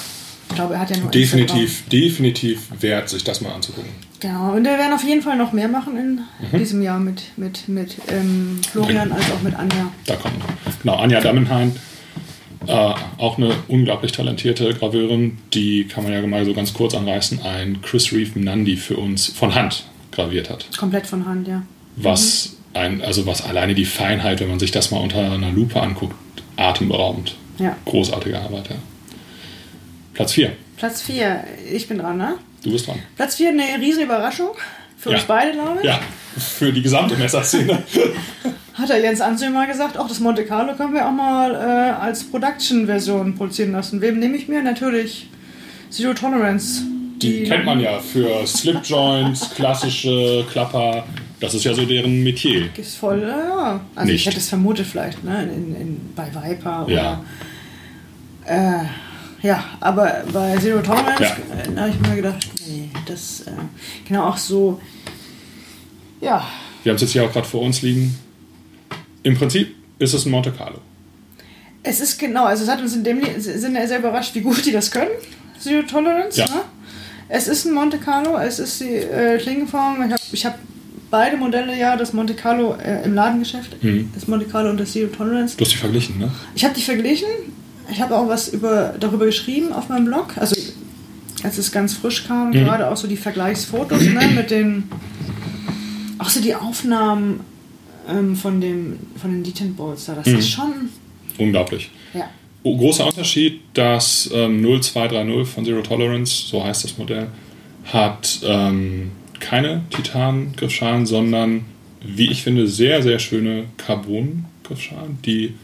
ich 0.48 0.55
glaube, 0.55 0.74
er 0.74 0.81
hat 0.81 0.90
ja 0.90 0.96
nur 0.98 1.11
Definitiv, 1.11 1.83
definitiv 1.88 2.61
wert, 2.81 3.09
sich 3.09 3.24
das 3.24 3.40
mal 3.40 3.53
anzugucken. 3.53 3.90
Instagram. 3.90 4.05
Genau, 4.20 4.53
und 4.57 4.64
wir 4.64 4.79
werden 4.79 4.92
auf 4.94 5.05
jeden 5.05 5.20
Fall 5.22 5.37
noch 5.37 5.53
mehr 5.53 5.68
machen 5.68 5.96
in 5.98 6.20
Mhm. 6.53 6.59
diesem 6.59 6.83
Jahr 6.83 6.98
mit, 6.98 7.22
mit, 7.37 7.68
mit 7.68 7.96
ähm, 8.09 8.61
Florian 8.70 9.12
als 9.12 9.31
auch 9.33 9.42
mit 9.42 9.55
Anja. 9.55 9.90
Da 10.07 10.16
kommt. 10.16 10.35
Genau, 10.83 10.96
Anja 10.96 11.20
Dammenhain, 11.20 11.72
äh, 12.66 12.72
auch 12.72 13.37
eine 13.37 13.50
unglaublich 13.68 14.12
talentierte 14.12 14.72
Graveurin, 14.72 15.37
die 15.53 15.85
kann 15.85 16.05
man 16.05 16.12
ja 16.14 16.27
mal 16.27 16.44
so 16.46 16.55
ganz 16.55 16.72
kurz 16.72 16.94
anreißen, 16.94 17.42
ein 17.42 17.83
Chris 17.83 18.12
Reeve 18.12 18.38
Nandi 18.40 18.77
für 18.77 18.96
uns 18.96 19.27
von 19.27 19.55
Hand 19.55 19.85
graviert 20.12 20.48
hat. 20.48 20.66
Komplett 20.79 21.07
von 21.07 21.27
Hand, 21.27 21.46
ja. 21.48 21.62
Was 21.96 22.57
ein, 22.75 23.03
also 23.03 23.27
was 23.27 23.45
alleine 23.45 23.75
die 23.75 23.85
Feinheit, 23.85 24.41
wenn 24.41 24.49
man 24.49 24.59
sich 24.59 24.71
das 24.71 24.91
mal 24.91 24.99
unter 25.01 25.21
einer 25.21 25.51
Lupe 25.51 25.81
anguckt, 25.81 26.15
atemberaubend. 26.57 27.37
Ja. 27.59 27.77
Großartige 27.85 28.39
Arbeit, 28.39 28.69
ja. 28.71 28.77
Platz 30.13 30.33
4. 30.33 30.53
Platz 30.77 31.03
4, 31.03 31.45
ich 31.73 31.89
bin 31.89 31.99
dran, 31.99 32.17
ne? 32.19 32.35
Du 32.63 32.71
bist 32.73 32.87
dran. 32.87 32.99
Platz 33.17 33.37
4, 33.37 33.51
eine 33.51 33.63
riesen 33.81 34.03
Überraschung. 34.05 34.51
Für 34.97 35.11
Ja. 35.11 35.17
uns 35.17 35.25
beide, 35.27 35.53
glaube 35.53 35.79
ich. 35.81 35.87
Ja, 35.87 36.01
für 36.39 36.73
die 36.73 36.83
gesamte 36.83 37.15
Messerszene. 37.17 37.83
Hat 38.75 38.89
der 38.89 39.01
Jens 39.01 39.21
Ansel 39.21 39.51
mal 39.51 39.67
gesagt, 39.69 39.97
auch 39.99 40.09
das 40.09 40.19
Monte 40.19 40.45
Carlo 40.45 40.75
können 40.75 40.95
wir 40.95 41.07
auch 41.07 41.13
mal 41.13 41.55
äh, 41.55 42.03
als 42.03 42.25
Production-Version 42.25 43.35
produzieren 43.37 43.73
lassen. 43.73 44.01
Wem 44.01 44.19
nehme 44.19 44.37
ich 44.37 44.49
mir? 44.49 44.63
Natürlich 44.63 45.29
Zero 45.91 46.13
Tolerance. 46.15 46.83
Die 47.19 47.45
kennt 47.45 47.65
man 47.67 47.79
ja 47.81 48.01
für 48.01 48.45
Slipjoints, 48.47 49.51
klassische 49.55 50.45
Klapper. 50.51 51.05
Das 51.44 51.54
ist 51.54 51.64
ja 51.64 51.74
so 51.74 51.85
deren 51.85 52.22
Metier. 52.22 52.68
Ist 52.76 52.96
voll, 52.96 53.22
ja. 53.22 53.80
Also 53.94 54.11
Nicht. 54.11 54.20
ich 54.22 54.26
hätte 54.26 54.38
es 54.38 54.48
vermutet 54.48 54.87
vielleicht, 54.87 55.22
ne? 55.24 55.42
In, 55.44 55.74
in, 55.76 56.00
bei 56.16 56.26
Viper 56.35 56.87
Ja. 56.88 57.22
oder. 58.46 58.83
Äh, 58.83 58.85
ja, 59.46 59.62
aber 59.80 60.24
bei 60.33 60.57
Zero 60.59 60.80
Tolerance 60.80 61.22
Ja. 61.22 61.37
äh, 61.74 61.76
habe 61.80 61.90
ich 61.90 62.00
mir 62.09 62.16
gedacht, 62.16 62.46
nee, 62.66 62.88
das. 63.07 63.40
Äh, 63.42 63.50
genau 64.09 64.28
auch 64.28 64.37
so. 64.38 64.80
Ja, 66.20 66.46
Wir 66.83 66.90
haben 66.90 66.96
es 66.96 67.02
jetzt 67.02 67.12
hier 67.12 67.24
auch 67.24 67.33
gerade 67.33 67.46
vor 67.46 67.61
uns 67.62 67.83
liegen. 67.83 68.18
Im 69.22 69.37
Prinzip 69.37 69.74
ist 69.98 70.14
es 70.14 70.24
ein 70.26 70.30
Monte 70.30 70.50
Carlo. 70.52 70.78
Es 71.83 72.00
ist 72.00 72.18
genau, 72.18 72.44
also 72.46 72.64
es 72.64 72.70
hat 72.70 72.80
uns 72.80 72.94
in 72.94 73.04
dem 73.04 73.20
Sinne 73.38 73.87
sehr 73.87 73.98
überrascht, 73.98 74.35
wie 74.35 74.40
gut 74.40 74.64
die 74.64 74.72
das 74.72 74.90
können. 74.90 75.11
Zero 75.59 75.83
Tolerance, 75.83 76.38
Ja. 76.40 76.46
ne? 76.46 76.62
Es 77.28 77.48
ist 77.48 77.64
ein 77.64 77.72
Monte 77.74 77.98
Carlo, 77.98 78.37
es 78.38 78.59
ist 78.59 78.80
die 78.80 78.96
äh, 78.96 79.38
Klingenform. 79.38 79.96
Ich 79.96 80.12
habe 80.12 80.22
ich 80.33 80.46
hab 80.46 80.59
beide 81.16 81.37
Modelle 81.37 81.79
ja, 81.79 81.96
das 81.96 82.12
Monte 82.12 82.35
Carlo 82.35 82.74
äh, 82.74 83.05
im 83.05 83.14
Ladengeschäft, 83.14 83.83
Mhm. 83.85 84.11
das 84.14 84.27
Monte 84.27 84.46
Carlo 84.46 84.70
und 84.70 84.81
das 84.81 84.90
Zero 84.92 85.09
Tolerance. 85.14 85.57
Du 85.57 85.64
hast 85.64 85.72
die 85.72 85.77
verglichen, 85.77 86.18
ne? 86.18 86.29
Ich 86.57 86.64
habe 86.64 86.74
die 86.74 86.81
verglichen. 86.83 87.29
Ich 87.92 88.00
habe 88.03 88.16
auch 88.16 88.27
was 88.29 88.48
über, 88.48 88.94
darüber 88.98 89.27
geschrieben 89.27 89.72
auf 89.72 89.88
meinem 89.88 90.07
Blog. 90.07 90.29
Also 90.37 90.57
als 91.44 91.59
es 91.59 91.70
ganz 91.70 91.94
frisch 91.94 92.27
kam, 92.27 92.48
Mhm. 92.48 92.55
gerade 92.64 92.90
auch 92.90 92.96
so 92.96 93.07
die 93.07 93.16
Vergleichsfotos 93.16 94.00
ne, 94.03 94.27
mit 94.35 94.50
den, 94.50 94.85
auch 96.18 96.29
so 96.31 96.40
die 96.40 96.55
Aufnahmen 96.55 97.40
ähm, 98.09 98.35
von, 98.35 98.61
dem, 98.61 98.98
von 99.20 99.31
den 99.31 99.42
Detent 99.44 99.77
Balls 99.77 100.07
da. 100.07 100.14
Das 100.14 100.27
Mhm. 100.27 100.38
ist 100.38 100.48
schon, 100.50 100.72
Unglaublich. 101.38 101.90
ja. 102.12 102.29
Oh, 102.64 102.77
großer 102.79 103.07
Unterschied, 103.07 103.61
das 103.74 104.29
ähm, 104.33 104.62
0230 104.62 105.46
von 105.46 105.64
Zero 105.64 105.83
Tolerance, 105.83 106.33
so 106.50 106.64
heißt 106.64 106.83
das 106.85 106.96
Modell, 106.98 107.27
hat 107.92 108.40
ähm, 108.42 109.11
keine 109.40 109.83
Titan-Griffschalen, 109.90 111.07
sondern, 111.07 111.64
wie 112.03 112.31
ich 112.31 112.42
finde, 112.42 112.66
sehr, 112.66 113.03
sehr 113.03 113.18
schöne 113.18 113.64
Carbon-Griffschalen, 113.79 115.18
die 115.25 115.55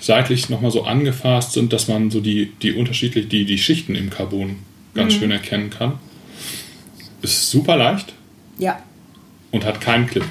seitlich 0.00 0.48
nochmal 0.48 0.70
so 0.70 0.84
angefasst 0.84 1.52
sind, 1.52 1.72
dass 1.72 1.88
man 1.88 2.10
so 2.10 2.20
die, 2.20 2.52
die 2.62 2.72
unterschiedlich, 2.72 3.28
die, 3.28 3.44
die 3.44 3.58
Schichten 3.58 3.94
im 3.94 4.08
Carbon 4.10 4.56
ganz 4.94 5.14
schön 5.14 5.30
erkennen 5.30 5.70
kann. 5.70 5.98
Ist 7.22 7.50
super 7.50 7.76
leicht 7.76 8.14
Ja, 8.58 8.82
und 9.50 9.64
hat 9.64 9.80
keinen 9.80 10.06
Clip. 10.06 10.24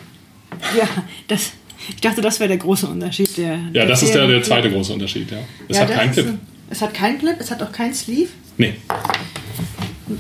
Ja, 0.76 0.88
das, 1.28 1.52
ich 1.88 2.02
dachte, 2.02 2.22
das 2.22 2.40
wäre 2.40 2.48
der 2.48 2.58
große 2.58 2.88
Unterschied. 2.88 3.38
Der, 3.38 3.60
Ja, 3.74 3.86
das 3.86 4.02
ist 4.02 4.14
der, 4.16 4.26
der 4.26 4.38
Clip. 4.38 4.46
zweite 4.46 4.72
große 4.72 4.92
Unterschied, 4.94 5.30
ja. 5.32 5.38
Es 5.68 5.78
Ja, 5.78 5.84
hat 5.84 5.92
keinen 5.92 6.12
Clip. 6.12 6.26
ein- 6.28 6.40
Es 6.72 6.82
hat 6.82 6.94
keinen 6.94 7.20
Clip, 7.20 7.36
es 7.40 7.52
hat 7.52 7.62
auch 7.64 7.72
keinen 7.72 7.94
Sleeve. 7.94 8.30
Nee. 8.58 8.74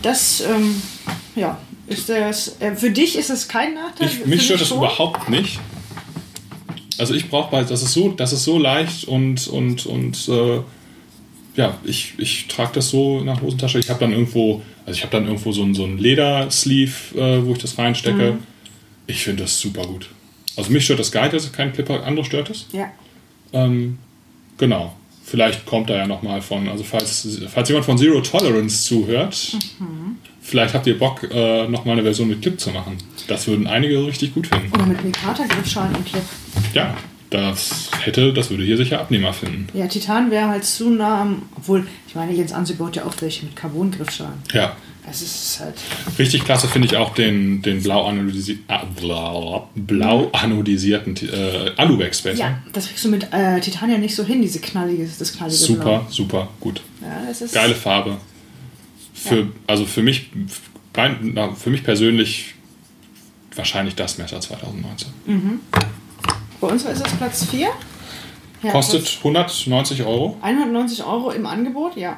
Das, 0.03 0.41
ähm, 0.41 0.81
ja, 1.35 1.57
ist 1.89 2.09
das, 2.09 2.59
äh, 2.61 2.75
für 2.75 2.91
dich 2.91 3.17
ist 3.17 3.29
das 3.29 3.47
kein 3.47 3.73
Nachteil. 3.73 4.07
Ich, 4.07 4.25
mich 4.25 4.43
stört 4.43 4.61
das 4.61 4.71
überhaupt 4.71 5.29
nicht. 5.29 5.59
Also 6.97 7.13
ich 7.13 7.29
brauche 7.29 7.51
bei, 7.51 7.63
das 7.63 7.81
ist 7.81 7.93
so, 7.93 8.09
das 8.09 8.33
ist 8.33 8.43
so 8.43 8.57
leicht 8.57 9.05
und 9.05 9.47
und 9.47 9.85
und 9.85 10.27
äh, 10.27 10.59
ja, 11.55 11.77
ich, 11.83 12.13
ich 12.17 12.47
trage 12.47 12.71
das 12.75 12.89
so 12.89 13.21
nach 13.21 13.41
Hosentasche. 13.41 13.79
Ich 13.79 13.89
habe 13.89 13.99
dann 13.99 14.11
irgendwo, 14.11 14.61
also 14.85 14.97
ich 14.97 15.03
habe 15.03 15.11
dann 15.11 15.25
irgendwo 15.25 15.51
so 15.51 15.63
ein, 15.63 15.73
so 15.73 15.83
ein 15.85 15.97
Ledersleeve, 15.97 17.17
äh, 17.19 17.45
wo 17.45 17.53
ich 17.53 17.57
das 17.59 17.77
reinstecke. 17.77 18.33
Mhm. 18.33 18.37
Ich 19.07 19.23
finde 19.23 19.43
das 19.43 19.59
super 19.59 19.81
gut. 19.83 20.09
Also 20.55 20.71
mich 20.71 20.83
stört 20.85 20.99
das 20.99 21.11
gar 21.11 21.23
nicht, 21.23 21.33
dass 21.33 21.45
es 21.45 21.51
kein 21.51 21.73
Clipper, 21.73 22.03
andere 22.03 22.25
stört 22.25 22.49
es. 22.49 22.65
Ja, 22.71 22.91
Ähm, 23.53 23.97
genau. 24.57 24.95
Vielleicht 25.23 25.65
kommt 25.65 25.89
da 25.89 25.95
ja 25.95 26.07
nochmal 26.07 26.41
von, 26.41 26.67
also 26.69 26.83
falls, 26.83 27.27
falls 27.53 27.69
jemand 27.69 27.85
von 27.85 27.97
Zero 27.97 28.19
Tolerance 28.21 28.83
zuhört, 28.83 29.57
Mhm. 29.79 30.17
Vielleicht 30.49 30.73
habt 30.73 30.87
ihr 30.87 30.97
Bock, 30.97 31.23
äh, 31.31 31.67
nochmal 31.67 31.93
eine 31.93 32.03
Version 32.03 32.27
mit 32.27 32.41
Clip 32.41 32.59
zu 32.59 32.71
machen. 32.71 32.97
Das 33.27 33.47
würden 33.47 33.67
einige 33.67 34.05
richtig 34.05 34.33
gut 34.33 34.47
finden. 34.47 34.71
oder 34.73 34.85
mit 34.85 35.03
Mikata-Griffschalen 35.03 35.95
und 35.95 36.05
Clip. 36.05 36.23
Ja, 36.73 36.95
das 37.29 37.91
hätte, 38.01 38.33
das 38.33 38.49
würde 38.49 38.63
hier 38.63 38.75
sicher 38.77 38.99
Abnehmer 38.99 39.33
finden. 39.33 39.67
Ja, 39.73 39.87
Titan 39.87 40.31
wäre 40.31 40.47
halt 40.47 40.65
zu 40.65 40.89
nah 40.89 41.21
am, 41.21 41.43
obwohl, 41.55 41.85
ich 42.07 42.15
meine, 42.15 42.33
Jens 42.33 42.51
Anse 42.51 42.73
baut 42.73 42.95
ja 42.95 43.05
auch 43.05 43.13
welche 43.19 43.45
mit 43.45 43.55
Carbon-Griffschalen. 43.55 44.33
Ja, 44.51 44.75
Es 45.09 45.21
ist 45.21 45.59
halt. 45.59 45.75
Richtig 46.17 46.43
klasse 46.43 46.67
finde 46.67 46.87
ich 46.87 46.97
auch 46.97 47.13
den, 47.13 47.61
den 47.61 47.81
blau, 47.83 48.05
anodisi 48.07 48.59
ah, 48.67 48.83
blau, 48.99 49.69
blau 49.75 50.29
anodisierten 50.33 51.15
äh, 51.31 51.71
Alubex 51.77 52.19
Spacer. 52.19 52.37
Ja, 52.39 52.59
das 52.73 52.87
kriegst 52.87 53.05
du 53.05 53.09
mit 53.09 53.27
äh, 53.31 53.59
Titania 53.59 53.97
nicht 53.99 54.15
so 54.15 54.23
hin, 54.23 54.41
diese 54.41 54.59
knallige, 54.59 55.07
das 55.19 55.33
knallige 55.33 55.57
Super, 55.57 55.83
Blau. 55.83 56.07
super, 56.09 56.47
gut. 56.59 56.81
Ja, 57.01 57.47
Geile 57.53 57.75
Farbe. 57.75 58.17
Für, 59.19 59.41
Ja. 59.41 59.47
Also 59.67 59.85
für 59.85 60.01
mich, 60.01 60.29
für 60.93 61.69
mich 61.69 61.83
persönlich 61.83 62.55
wahrscheinlich 63.55 63.95
das 63.95 64.17
Messer 64.17 64.39
2019. 64.39 65.09
Bei 66.61 66.67
uns 66.67 66.83
ist 66.85 67.05
es 67.05 67.13
Platz 67.13 67.45
4. 67.45 67.69
Ja, 68.61 68.71
Kostet 68.71 69.17
190 69.19 70.03
Euro. 70.03 70.37
190 70.41 71.03
Euro 71.03 71.31
im 71.31 71.45
Angebot, 71.45 71.95
ja. 71.95 72.17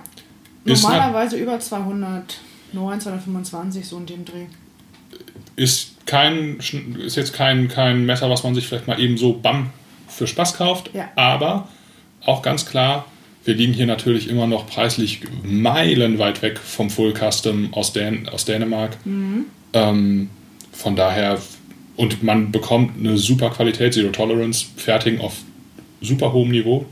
Ist 0.66 0.84
Normalerweise 0.84 1.38
über 1.38 1.60
209, 1.60 2.30
225, 2.74 3.88
so 3.88 3.98
in 3.98 4.06
dem 4.06 4.26
Dreh. 4.26 4.46
Ist 5.56 6.06
kein, 6.06 6.58
ist 6.58 7.16
jetzt 7.16 7.34
kein, 7.34 7.68
kein 7.68 8.06
Messer, 8.06 8.30
was 8.30 8.44
man 8.44 8.56
sich 8.56 8.68
vielleicht 8.68 8.88
mal 8.88 9.00
eben 9.00 9.18
so 9.18 9.34
bam 9.34 9.72
für 10.08 10.28
Spaß 10.28 10.56
kauft. 10.56 10.92
Ja. 10.94 11.10
Aber 11.16 11.68
auch 12.26 12.42
ganz 12.42 12.66
klar, 12.66 13.06
wir 13.44 13.56
liegen 13.56 13.74
hier 13.74 13.88
natürlich 13.88 14.30
immer 14.30 14.48
noch 14.48 14.68
preislich 14.68 15.22
meilenweit 15.44 16.42
weg 16.42 16.60
vom 16.60 16.90
Full 16.90 17.14
Custom 17.14 17.74
aus, 17.74 17.94
Dän 17.94 18.30
aus 18.30 18.46
Dänemark. 18.46 18.98
Ähm, 19.74 20.30
von 20.72 20.96
daher, 20.96 21.40
und 21.96 22.24
man 22.24 22.52
bekommt 22.52 23.00
eine 23.00 23.18
super 23.18 23.50
Qualität, 23.50 23.94
Zero 23.94 24.10
Tolerance, 24.12 24.66
fertigen 24.76 25.22
auf 25.22 25.38
super 26.02 26.34
hohem 26.34 26.52
Niveau. 26.52 26.86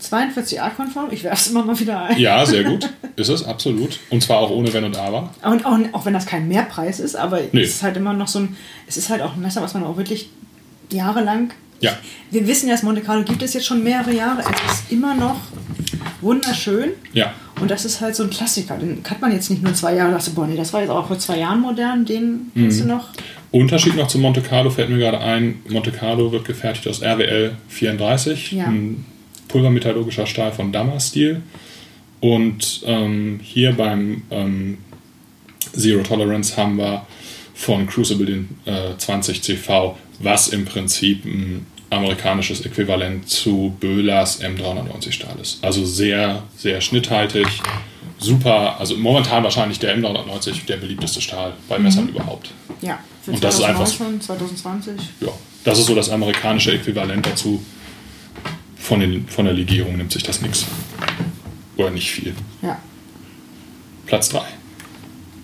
42a-konform, 0.00 1.08
ich 1.10 1.24
werfe 1.24 1.36
es 1.42 1.46
immer 1.48 1.64
mal 1.64 1.78
wieder 1.78 2.04
ein. 2.04 2.18
Ja, 2.18 2.46
sehr 2.46 2.62
gut. 2.64 2.88
ist 3.16 3.28
es, 3.28 3.44
absolut. 3.44 3.98
Und 4.10 4.22
zwar 4.22 4.38
auch 4.38 4.50
ohne 4.50 4.72
Wenn 4.72 4.84
und 4.84 4.96
Aber. 4.96 5.34
Und 5.42 5.66
auch, 5.66 5.76
auch 5.92 6.06
wenn 6.06 6.12
das 6.14 6.26
kein 6.26 6.46
Mehrpreis 6.46 7.00
ist, 7.00 7.16
aber 7.16 7.40
Nee. 7.52 7.62
es 7.62 7.70
ist 7.70 7.82
halt 7.82 7.96
immer 7.96 8.12
noch 8.12 8.28
so 8.28 8.40
ein, 8.40 8.56
es 8.86 8.96
ist 8.96 9.10
halt 9.10 9.22
auch 9.22 9.34
ein 9.34 9.42
Messer, 9.42 9.60
was 9.62 9.74
man 9.74 9.82
auch 9.84 9.96
wirklich 9.96 10.30
jahrelang. 10.92 11.50
Ja. 11.80 11.96
Wir 12.30 12.46
wissen 12.46 12.68
ja, 12.68 12.74
das 12.74 12.82
Monte 12.82 13.00
Carlo 13.02 13.24
gibt 13.24 13.42
es 13.42 13.54
jetzt 13.54 13.66
schon 13.66 13.82
mehrere 13.84 14.12
Jahre. 14.14 14.40
Es 14.42 14.80
ist 14.80 14.92
immer 14.92 15.14
noch 15.14 15.36
wunderschön. 16.20 16.90
Ja, 17.12 17.34
Und 17.60 17.70
das 17.70 17.84
ist 17.84 18.00
halt 18.00 18.14
so 18.16 18.22
ein 18.24 18.30
Klassiker. 18.30 18.76
Den 18.76 19.02
hat 19.08 19.20
man 19.20 19.32
jetzt 19.32 19.50
nicht 19.50 19.62
nur 19.62 19.74
zwei 19.74 19.94
Jahre, 19.94 20.12
dachte, 20.12 20.30
boah, 20.30 20.46
nee, 20.46 20.56
das 20.56 20.72
war 20.72 20.80
jetzt 20.80 20.90
auch 20.90 21.06
vor 21.06 21.18
zwei 21.18 21.38
Jahren 21.38 21.60
modern, 21.60 22.04
den 22.04 22.50
kannst 22.54 22.80
du 22.80 22.84
Mhm. 22.84 22.90
noch. 22.90 23.08
Unterschied 23.50 23.96
noch 23.96 24.08
zu 24.08 24.18
Monte 24.18 24.42
Carlo 24.42 24.70
fällt 24.70 24.90
mir 24.90 24.98
gerade 24.98 25.20
ein. 25.20 25.60
Monte 25.68 25.90
Carlo 25.90 26.30
wird 26.32 26.44
gefertigt 26.44 26.86
aus 26.86 27.00
RWL 27.02 27.52
34, 27.68 28.52
Ja. 28.52 28.66
ein 28.66 29.04
pulvermetallurgischer 29.48 30.26
Stahl 30.26 30.52
von 30.52 30.70
Damastil. 30.72 31.42
Und 32.20 32.82
ähm, 32.84 33.40
hier 33.42 33.72
beim 33.72 34.22
ähm, 34.30 34.78
Zero 35.76 36.02
Tolerance 36.02 36.56
haben 36.56 36.76
wir 36.76 37.06
von 37.54 37.86
Crucible 37.86 38.26
den 38.26 38.48
äh, 38.66 38.96
20 38.98 39.42
CV, 39.42 39.96
was 40.20 40.48
im 40.48 40.64
Prinzip 40.64 41.24
ein 41.24 41.66
amerikanisches 41.90 42.60
Äquivalent 42.64 43.28
zu 43.28 43.74
Böhlers 43.80 44.40
M390 44.42 45.12
Stahl 45.12 45.36
ist. 45.40 45.62
Also 45.64 45.84
sehr, 45.86 46.42
sehr 46.56 46.80
schnitthaltig, 46.80 47.46
super, 48.18 48.78
also 48.78 48.96
momentan 48.96 49.42
wahrscheinlich 49.44 49.78
der 49.78 49.96
M390 49.96 50.66
der 50.66 50.76
beliebteste 50.76 51.20
Stahl 51.20 51.54
bei 51.68 51.78
Messern 51.78 52.08
überhaupt. 52.08 52.50
Ja, 52.82 52.98
für 53.24 53.32
Und 53.32 53.42
das 53.42 53.54
ist 53.56 53.62
einfach- 53.64 53.84
2019, 53.86 54.20
2020. 54.20 54.94
Ja, 55.20 55.28
das 55.64 55.78
ist 55.78 55.86
so 55.86 55.94
das 55.94 56.10
amerikanische 56.10 56.72
Äquivalent 56.72 57.24
dazu. 57.26 57.62
Von, 58.76 59.00
den, 59.00 59.26
von 59.28 59.44
der 59.44 59.54
Legierung 59.54 59.96
nimmt 59.96 60.12
sich 60.12 60.22
das 60.22 60.40
nichts. 60.40 60.64
Oder 61.76 61.90
nicht 61.90 62.10
viel. 62.10 62.34
Ja. 62.62 62.78
Platz 64.06 64.28
3. 64.30 64.40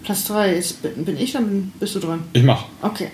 Platz 0.03 0.25
3 0.27 0.53
ist, 0.55 0.79
bin 0.83 1.19
ich, 1.19 1.33
dann 1.33 1.73
bist 1.79 1.95
du 1.95 2.01
dran. 2.01 2.25
Ich 2.33 2.43
mach. 2.43 2.65
Okay. 2.83 3.09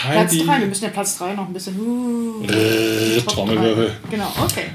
Platz 0.00 0.32
Heidi. 0.32 0.44
3, 0.46 0.60
wir 0.60 0.66
müssen 0.66 0.84
ja 0.84 0.90
Platz 0.90 1.18
3 1.18 1.34
noch 1.34 1.46
ein 1.46 1.52
bisschen. 1.52 1.78
Uh, 1.78 2.46
Trommelwirbel. 3.26 3.92
Genau, 4.10 4.32
okay. 4.42 4.66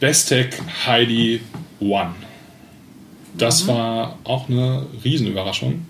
Bestech 0.00 0.50
Heidi 0.86 1.40
One. 1.80 2.14
Das 3.36 3.64
Mhm. 3.64 3.68
war 3.68 4.18
auch 4.24 4.48
eine 4.48 4.86
Riesenüberraschung. 5.04 5.86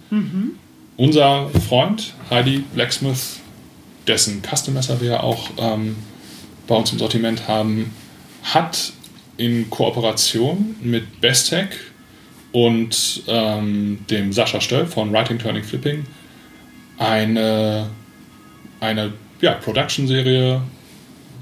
Unser 0.97 1.49
Freund 1.69 2.15
Heidi 2.31 2.65
Blacksmith, 2.75 3.41
dessen 4.07 4.43
Custom-Messer 4.43 5.01
wir 5.01 5.23
auch 5.23 5.51
ähm, 5.59 5.97
bei 6.67 6.75
uns 6.75 6.93
im 6.93 6.99
Sortiment 6.99 7.47
haben, 7.49 7.93
hat 8.43 8.93
in 9.37 9.71
Kooperation 9.71 10.75
mit 10.83 11.21
Bestech 11.21 11.69
und 12.53 13.23
ähm, 13.29 14.01
dem 14.11 14.33
Sascha 14.33 14.61
Stöll 14.61 14.87
von 14.87 15.13
Writing, 15.13 15.39
Turning, 15.39 15.63
Flipping 15.63 16.05
eine, 16.99 17.89
eine 18.81 19.13
ja, 19.41 19.55
Production-Serie 19.55 20.63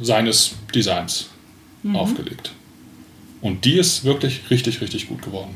seines 0.01 0.55
Designs 0.75 1.31
aufgelegt. 1.93 2.53
Und 3.41 3.65
die 3.65 3.79
ist 3.79 4.05
wirklich 4.05 4.51
richtig, 4.51 4.81
richtig 4.81 5.09
gut 5.09 5.23
geworden. 5.23 5.55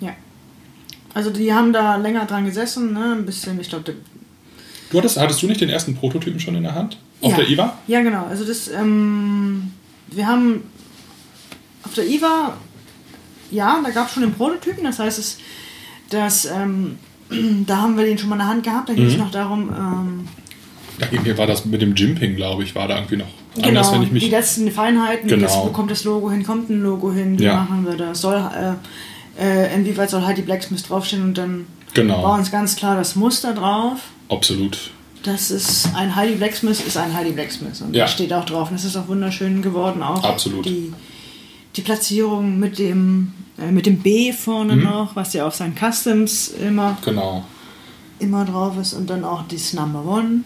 Ja. 0.00 0.14
Also 1.14 1.30
die 1.30 1.52
haben 1.52 1.72
da 1.72 1.96
länger 1.96 2.26
dran 2.26 2.44
gesessen, 2.44 2.92
ne? 2.92 3.12
Ein 3.12 3.26
bisschen, 3.26 3.60
ich 3.60 3.68
glaube, 3.68 3.94
Du 4.92 4.98
hattest, 4.98 5.18
hattest 5.18 5.42
du 5.42 5.46
nicht 5.46 5.60
den 5.60 5.70
ersten 5.70 5.94
Prototypen 5.94 6.38
schon 6.38 6.54
in 6.54 6.64
der 6.64 6.74
Hand? 6.74 6.98
Auf 7.22 7.30
ja. 7.30 7.36
der 7.38 7.48
IWA? 7.48 7.78
Ja, 7.86 8.02
genau. 8.02 8.26
Also 8.26 8.44
das, 8.44 8.68
ähm, 8.68 9.72
wir 10.08 10.26
haben 10.26 10.64
auf 11.82 11.94
der 11.94 12.06
IWA, 12.06 12.58
ja, 13.50 13.80
da 13.82 13.90
gab 13.90 14.08
es 14.08 14.12
schon 14.12 14.22
den 14.22 14.34
Prototypen, 14.34 14.84
das 14.84 14.98
heißt, 14.98 15.18
es, 15.18 15.38
dass, 16.10 16.44
ähm, 16.44 16.98
da 17.66 17.76
haben 17.78 17.96
wir 17.96 18.04
den 18.04 18.18
schon 18.18 18.28
mal 18.28 18.36
in 18.36 18.40
der 18.40 18.48
Hand 18.48 18.62
gehabt, 18.64 18.88
da 18.88 18.94
ging 18.94 19.06
es 19.06 19.14
Mhm. 19.14 19.18
noch 19.20 19.30
darum, 19.30 19.68
ähm, 19.70 20.28
Da 20.98 21.06
irgendwie 21.10 21.36
war 21.36 21.46
das 21.46 21.64
mit 21.64 21.80
dem 21.82 21.94
Jimping, 21.94 22.36
glaube 22.36 22.62
ich, 22.62 22.74
war 22.74 22.86
da 22.88 22.96
irgendwie 22.96 23.16
noch 23.16 23.26
anders, 23.56 23.88
genau, 23.88 23.92
wenn 23.92 24.02
ich 24.06 24.12
mich. 24.12 24.24
die 24.24 24.30
letzten 24.30 24.70
Feinheiten, 24.70 25.28
Genau. 25.28 25.42
das, 25.46 25.56
wo 25.56 25.66
kommt 25.68 25.90
das 25.90 26.04
Logo 26.04 26.30
hin, 26.30 26.44
kommt 26.44 26.70
ein 26.70 26.82
Logo 26.82 27.12
hin, 27.12 27.38
wie 27.38 27.44
Ja. 27.44 27.56
machen 27.56 27.84
wir 27.86 27.96
das, 27.96 28.20
soll, 28.20 28.36
äh, 29.38 29.42
äh, 29.42 29.74
inwieweit 29.74 30.10
soll 30.10 30.24
Heidi 30.24 30.42
Blacksmith 30.42 30.82
draufstehen 30.86 31.22
und 31.22 31.38
dann 31.38 31.66
Genau. 31.94 32.22
war 32.22 32.34
uns 32.38 32.50
ganz 32.50 32.76
klar 32.76 32.94
das 32.96 33.16
Muster 33.16 33.52
drauf. 33.54 33.98
Absolut. 34.28 34.90
Das 35.24 35.50
ist 35.50 35.88
ein 35.94 36.14
Heidi 36.16 36.34
Blacksmith, 36.34 36.80
ist 36.86 36.96
ein 36.96 37.14
Heidi 37.14 37.30
Blacksmith. 37.32 37.80
Und 37.80 37.94
Ja. 37.94 38.04
das 38.04 38.12
steht 38.12 38.32
auch 38.32 38.44
drauf. 38.44 38.70
Und 38.70 38.74
das 38.76 38.84
ist 38.84 38.96
auch 38.96 39.06
wunderschön 39.08 39.62
geworden. 39.62 40.02
Auch 40.02 40.24
Absolut. 40.24 40.64
Die, 40.66 40.92
die 41.76 41.80
Platzierung 41.82 42.58
mit 42.58 42.78
dem, 42.78 43.32
mit 43.70 43.86
dem 43.86 43.98
B 43.98 44.32
vorne 44.32 44.76
Mhm. 44.76 44.84
noch, 44.84 45.16
was 45.16 45.32
ja 45.34 45.46
auf 45.46 45.54
seinen 45.54 45.74
Customs 45.76 46.48
immer, 46.48 46.96
Genau. 47.04 47.44
immer 48.18 48.44
drauf 48.44 48.76
ist. 48.78 48.92
Und 48.94 49.08
dann 49.10 49.24
auch 49.24 49.42
das 49.48 49.72
Number 49.72 50.04
One 50.04 50.40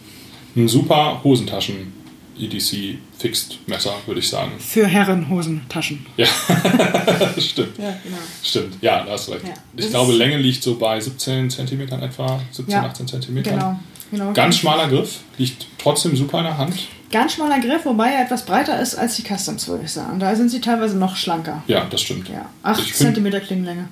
Ein 0.57 0.69
super 0.69 1.21
Hosentaschen 1.23 1.93
EDC 2.39 2.99
Fixed 3.19 3.59
Messer, 3.67 3.95
würde 4.07 4.21
ich 4.21 4.29
sagen. 4.29 4.53
für 4.59 4.87
Herrenhosentaschen. 4.87 6.05
Ja, 6.19 6.27
stimmt. 7.39 7.79
Ja, 7.79 7.97
genau. 8.03 8.17
Stimmt, 8.43 8.77
ja, 8.83 9.05
da 9.05 9.13
hast 9.13 9.29
du 9.29 9.33
recht. 9.33 9.45
Ja. 9.47 9.55
Ich 9.77 9.89
glaube, 9.91 10.13
Länge 10.13 10.37
liegt 10.39 10.63
so 10.63 10.77
bei 10.77 11.01
17 11.01 11.49
cm 11.51 11.81
etwa, 12.03 12.41
17, 12.51 12.73
Ja, 12.75 12.83
18 12.85 13.07
cm. 13.09 13.43
Genau. 13.43 13.79
genau. 14.11 14.33
Ganz 14.33 14.59
schmaler 14.59 14.89
Griff, 14.89 15.21
liegt 15.39 15.67
trotzdem 15.79 16.15
super 16.17 16.39
in 16.39 16.45
der 16.45 16.59
Hand. 16.59 16.75
Ganz 17.13 17.35
schmaler 17.35 17.61
Griff, 17.61 17.85
wobei 17.85 18.11
er 18.11 18.25
etwas 18.25 18.45
breiter 18.45 18.81
ist 18.81 18.97
als 18.97 19.17
die 19.17 19.23
Customs, 19.23 19.69
würde 19.69 19.85
ich 19.85 19.93
sagen. 19.93 20.19
Da 20.19 20.35
sind 20.35 20.49
sie 20.51 20.61
teilweise 20.61 20.99
noch 20.99 21.17
schlanker. 21.17 21.63
Ja, 21.69 21.87
das 21.89 22.01
stimmt. 22.03 22.29
Ja, 22.29 22.47
8 22.63 22.81
Ich 22.81 22.93
find- 22.95 23.15
cm 23.17 23.41
Klingenlänge. 23.43 23.89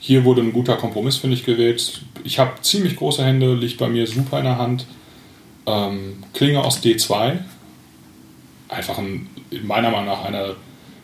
Hier 0.00 0.24
wurde 0.24 0.42
ein 0.42 0.52
guter 0.52 0.76
Kompromiss, 0.76 1.16
finde 1.16 1.36
ich, 1.36 1.44
gewählt. 1.44 2.00
Ich 2.24 2.38
habe 2.38 2.52
ziemlich 2.62 2.96
große 2.96 3.24
Hände, 3.24 3.54
liegt 3.54 3.78
bei 3.78 3.88
mir 3.88 4.06
super 4.06 4.38
in 4.38 4.44
der 4.44 4.56
Hand. 4.58 4.86
Ähm, 5.66 6.22
Klinge 6.32 6.60
aus 6.62 6.82
D2. 6.82 7.38
Einfach 8.68 8.98
ein, 8.98 9.26
meiner 9.64 9.90
Meinung 9.90 10.06
nach 10.06 10.24
eine, 10.24 10.54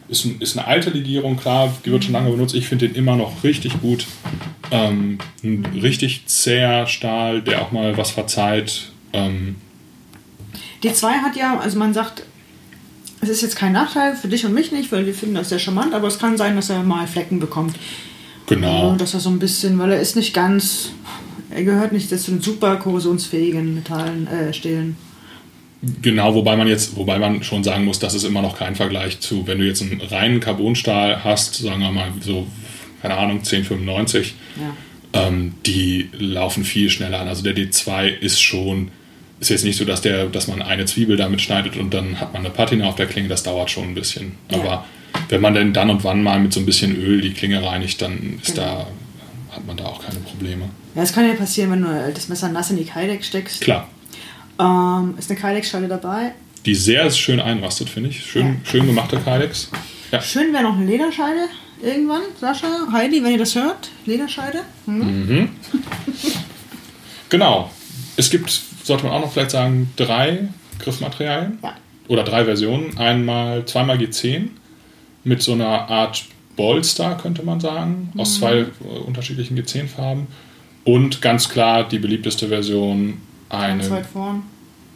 ist, 0.09 0.24
ein, 0.24 0.40
ist 0.40 0.57
eine 0.57 0.66
alte 0.66 0.90
Legierung, 0.90 1.36
klar, 1.36 1.74
die 1.84 1.90
wird 1.90 2.05
schon 2.05 2.12
lange 2.12 2.30
benutzt. 2.30 2.55
Ich 2.55 2.68
finde 2.68 2.88
den 2.88 2.95
immer 2.97 3.16
noch 3.16 3.42
richtig 3.42 3.80
gut. 3.80 4.07
Ähm, 4.70 5.18
ein 5.42 5.66
richtig 5.82 6.26
zäher 6.26 6.86
Stahl, 6.86 7.42
der 7.42 7.62
auch 7.62 7.72
mal 7.72 7.97
was 7.97 8.11
verzeiht. 8.12 8.92
Ähm, 9.12 9.57
D2 10.85 11.03
hat 11.22 11.37
ja, 11.37 11.59
also 11.59 11.78
man 11.78 11.95
sagt, 11.95 12.22
es 13.20 13.28
ist 13.30 13.43
jetzt 13.43 13.57
kein 13.57 13.72
Nachteil 13.72 14.14
für 14.16 14.28
dich 14.28 14.45
und 14.45 14.53
mich 14.53 14.70
nicht, 14.72 14.93
weil 14.93 15.07
wir 15.07 15.14
finden 15.14 15.35
das 15.37 15.49
sehr 15.49 15.59
charmant, 15.59 15.95
aber 15.95 16.09
es 16.09 16.18
kann 16.18 16.37
sein, 16.37 16.57
dass 16.57 16.70
er 16.70 16.82
mal 16.82 17.07
Flecken 17.07 17.41
bekommt. 17.41 17.76
genau. 18.47 18.91
Ja, 18.93 18.97
dass 18.97 19.14
er 19.14 19.20
so 19.20 19.30
ein 19.30 19.39
bisschen, 19.39 19.78
weil 19.78 19.93
er 19.93 20.01
ist 20.01 20.14
nicht 20.16 20.35
ganz, 20.35 20.91
er 21.51 21.64
gehört 21.64 21.93
nicht 21.93 22.09
zu 22.11 22.30
den 22.30 22.41
super 22.43 22.76
korrosionsfähigen 22.76 23.74
Metallen, 23.74 24.26
äh, 24.26 24.53
Stählen. 24.53 24.97
Genau, 26.03 26.35
wobei 26.35 26.57
man 26.57 26.66
jetzt, 26.66 26.97
wobei 26.97 27.18
man 27.18 27.43
schon 27.43 27.62
sagen 27.62 27.85
muss, 27.85 27.99
das 27.99 28.14
ist 28.14 28.24
immer 28.24 28.41
noch 28.43 28.57
kein 28.59 28.74
Vergleich 28.74 29.20
zu, 29.20 29.47
wenn 29.47 29.59
du 29.59 29.66
jetzt 29.66 29.82
einen 29.82 30.01
reinen 30.01 30.41
Carbonstahl 30.41 31.22
hast, 31.24 31.57
sagen 31.57 31.80
wir 31.80 31.93
mal 31.93 32.09
so, 32.20 32.47
keine 33.03 33.16
Ahnung, 33.18 33.39
1095, 33.39 34.35
Ja. 34.59 35.26
ähm, 35.26 35.53
die 35.66 36.09
laufen 36.18 36.64
viel 36.64 36.89
schneller 36.89 37.20
an. 37.20 37.28
Also 37.28 37.43
der 37.43 37.55
D2 37.55 38.07
ist 38.09 38.41
schon, 38.41 38.89
ist 39.45 39.51
jetzt 39.51 39.64
nicht 39.64 39.76
so, 39.76 39.84
dass 39.84 40.01
der, 40.01 40.26
dass 40.26 40.49
man 40.49 40.62
eine 40.62 40.84
Zwiebel 40.86 41.16
damit 41.16 41.40
schneidet 41.40 41.76
und 41.76 41.92
dann 41.92 42.18
hat 42.20 42.32
man 42.32 42.42
eine 42.45 42.51
Patina 42.55 42.86
auf 42.88 42.97
der 42.97 43.07
Klinge, 43.07 43.28
das 43.28 43.42
dauert 43.42 43.70
schon 43.70 43.84
ein 43.84 43.95
bisschen. 43.95 44.32
Ja. 44.51 44.59
Aber 44.59 44.84
wenn 45.28 45.40
man 45.40 45.55
denn 45.55 45.72
dann 45.72 45.90
und 45.90 46.03
wann 46.05 46.22
mal 46.22 46.40
mit 46.40 46.53
so 46.53 46.61
ein 46.61 46.66
bisschen 46.66 46.97
Öl 46.97 47.20
die 47.20 47.32
Klinge 47.32 47.62
reinigt, 47.62 48.01
dann 48.03 48.38
ist 48.42 48.55
Genau. 48.55 48.86
da 49.49 49.57
hat 49.57 49.66
man 49.66 49.76
da 49.76 49.84
auch 49.84 50.05
keine 50.05 50.18
Probleme. 50.20 50.68
Ja, 50.95 51.03
es 51.03 51.12
kann 51.12 51.26
ja 51.28 51.34
passieren, 51.34 51.70
wenn 51.72 51.82
du 51.82 52.12
das 52.14 52.28
Messer 52.28 52.49
nass 52.49 52.70
in 52.70 52.76
die 52.76 52.84
Kydex 52.84 53.26
steckst. 53.28 53.61
Klar, 53.61 53.88
Ähm, 54.59 55.14
ist 55.18 55.30
eine 55.30 55.38
Kydex-Schale 55.40 55.88
dabei. 55.88 56.32
die 56.66 56.74
sehr 56.74 57.11
schön 57.11 57.40
einrastet, 57.40 57.88
finde 57.90 58.11
ich. 58.11 58.24
Schön, 58.24 58.47
Ja. 58.47 58.70
schön 58.70 58.86
gemachte 58.86 59.18
Kydex. 59.18 59.70
Ja. 60.12 60.20
Schön 60.22 60.53
wäre 60.53 60.62
noch 60.62 60.76
eine 60.76 60.86
Lederscheide 60.86 61.47
irgendwann, 61.82 62.22
Sascha, 62.40 62.86
Heidi, 62.92 63.22
wenn 63.22 63.32
ihr 63.32 63.38
das 63.38 63.55
hört. 63.55 63.90
Lederscheide. 64.07 64.61
Hm? 64.86 65.51
Genau. 67.30 67.70
Es 68.16 68.30
gibt, 68.30 68.61
sollte 68.85 69.05
man 69.05 69.12
auch 69.14 69.20
noch 69.20 69.32
vielleicht 69.32 69.51
sagen, 69.51 69.91
drei 69.97 70.49
Griffmaterialien. 70.78 71.59
Ja. 71.62 71.74
Oder 72.07 72.22
drei 72.22 72.45
Versionen. 72.45 72.97
Einmal, 72.99 73.64
zweimal 73.64 73.97
G10 73.97 74.49
mit 75.24 75.43
so 75.43 75.53
einer 75.53 75.89
Art 75.89 76.24
Bolster, 76.55 77.16
könnte 77.20 77.43
man 77.43 77.61
sagen, 77.61 78.12
aus 78.16 78.37
zwei 78.37 78.59
äh, 78.59 78.66
unterschiedlichen 79.07 79.59
G10-Farben. 79.59 80.26
Und 80.85 81.22
ganz 81.22 81.49
klar 81.49 81.89
die 81.89 81.99
beliebteste 81.99 82.49
Version, 82.49 83.22
eine 83.49 83.89
weit 83.91 84.07
vorn. 84.07 84.43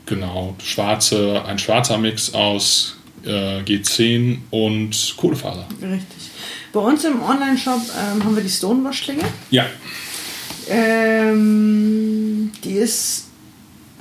Genau, 0.06 0.54
schwarze, 0.62 1.42
ein 1.46 1.58
schwarzer 1.58 1.98
Mix 1.98 2.34
aus 2.34 2.98
äh, 3.24 3.60
G10 3.60 4.38
und 4.50 5.14
Kohlefaser. 5.16 5.66
Richtig. 5.80 6.30
Bei 6.72 6.80
uns 6.80 7.04
im 7.04 7.22
Online-Shop 7.22 7.80
ähm, 7.98 8.24
haben 8.24 8.36
wir 8.36 8.42
die 8.42 8.50
Stonewash-Klinge. 8.50 9.24
Ja, 9.50 9.64
Ähm, 10.70 12.52
die 12.62 12.74
ist 12.74 13.27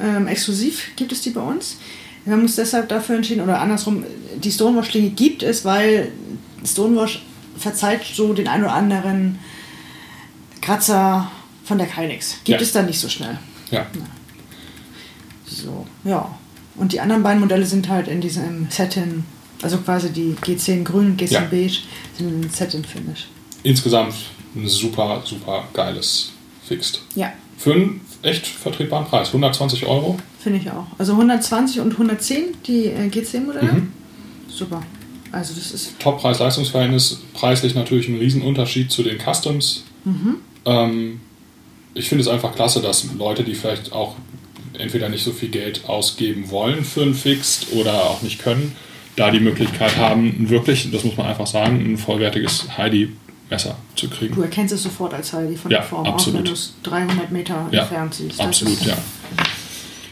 ähm, 0.01 0.27
exklusiv, 0.27 0.89
gibt 0.95 1.11
es 1.11 1.21
die 1.21 1.31
bei 1.31 1.41
uns. 1.41 1.77
Wir 2.25 2.33
haben 2.33 2.41
uns 2.41 2.55
deshalb 2.55 2.89
dafür 2.89 3.15
entschieden, 3.15 3.41
oder 3.41 3.59
andersrum, 3.61 4.03
die 4.43 4.51
Stonewash-Klinge 4.51 5.11
gibt 5.11 5.43
es, 5.43 5.63
weil 5.65 6.11
Stonewash 6.65 7.23
verzeiht 7.57 8.01
so 8.03 8.33
den 8.33 8.47
ein 8.47 8.61
oder 8.63 8.73
anderen 8.73 9.39
Kratzer 10.61 11.31
von 11.63 11.77
der 11.77 11.87
Kydex. 11.87 12.37
Gibt 12.43 12.59
Ja. 12.59 12.65
es 12.65 12.71
da 12.73 12.81
nicht 12.83 12.99
so 12.99 13.09
schnell. 13.09 13.37
ja. 13.71 13.85
So, 15.49 15.87
ja. 16.03 16.37
Und 16.75 16.91
die 16.91 16.99
anderen 16.99 17.23
beiden 17.23 17.39
Modelle 17.39 17.65
sind 17.65 17.87
halt 17.89 18.07
in 18.09 18.19
diesem 18.21 18.67
Satin, 18.69 19.23
also 19.61 19.77
quasi 19.77 20.09
die 20.11 20.35
G10 20.43 20.83
grün 20.83 21.11
und 21.11 21.21
G10 21.21 21.31
Ja. 21.31 21.39
beige, 21.49 21.79
sind 22.17 22.43
in 22.43 22.49
Satin-Finish. 22.49 23.27
Insgesamt 23.63 24.13
ein 24.55 24.67
super, 24.67 25.23
super 25.25 25.63
geiles 25.73 26.31
Fixed. 26.67 27.01
Ja, 27.15 27.31
Für 27.57 27.73
einen 27.73 28.01
echt 28.21 28.47
vertretbaren 28.47 29.05
Preis, 29.05 29.27
120 29.27 29.85
Euro. 29.85 30.17
finde 30.39 30.59
ich 30.59 30.69
auch. 30.71 30.85
Also 30.97 31.13
120 31.13 31.81
und 31.81 31.93
110 31.93 32.43
die 32.65 32.85
äh, 32.85 33.07
G10-Modelle. 33.09 33.73
Mhm. 33.73 33.91
Super. 34.49 34.81
Also 35.31 35.53
das 35.53 35.71
ist 35.71 35.99
Top-Preis-Leistungsverhältnis, 35.99 37.21
preislich 37.33 37.75
natürlich 37.75 38.07
ein 38.07 38.17
Riesenunterschied 38.17 38.91
zu 38.91 39.03
den 39.03 39.17
Customs. 39.19 39.83
Ähm, 40.65 41.19
ich 41.93 42.09
finde 42.09 42.21
es 42.21 42.27
einfach 42.27 42.55
klasse, 42.55 42.81
dass 42.81 43.07
Leute, 43.17 43.43
die 43.43 43.55
vielleicht 43.55 43.91
auch 43.91 44.15
entweder 44.77 45.09
nicht 45.09 45.23
so 45.23 45.31
viel 45.31 45.49
Geld 45.49 45.87
ausgeben 45.87 46.49
wollen 46.49 46.83
für 46.83 47.01
ein 47.01 47.13
Fixed 47.13 47.73
oder 47.73 48.03
auch 48.05 48.21
nicht 48.21 48.39
können, 48.39 48.75
da 49.15 49.31
die 49.31 49.39
Möglichkeit 49.39 49.97
haben, 49.97 50.49
wirklich, 50.49 50.91
das 50.91 51.03
muss 51.03 51.17
man 51.17 51.25
einfach 51.25 51.47
sagen, 51.47 51.81
ein 51.81 51.97
vollwertiges 51.97 52.77
Heidi-Messer 53.49 53.75
zu 53.95 54.09
kriegen. 54.09 54.35
Du 54.35 54.41
erkennst 54.41 54.73
es 54.73 54.83
sofort 54.83 55.13
als 55.13 55.33
Heidi 55.33 55.55
von 55.55 55.71
Ja, 55.71 55.79
der 55.79 55.87
Form, 55.87 56.05
absolut. 56.05 56.35
auch 56.35 56.39
wenn 56.39 56.45
du 56.45 56.51
es 56.53 56.73
300 56.83 57.31
Meter 57.31 57.67
Ja, 57.71 57.81
entfernt 57.81 58.13
siehst. 58.13 58.39
Das 58.39 58.45
absolut, 58.45 58.81
ja. 58.81 58.97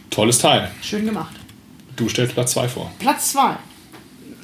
Tolles 0.09 0.39
Teil. 0.39 0.71
Schön 0.81 1.05
gemacht. 1.05 1.35
Du 1.95 2.09
stellst 2.09 2.33
Platz 2.33 2.51
2 2.51 2.67
vor. 2.67 2.91
Platz 2.99 3.31
2. 3.31 3.57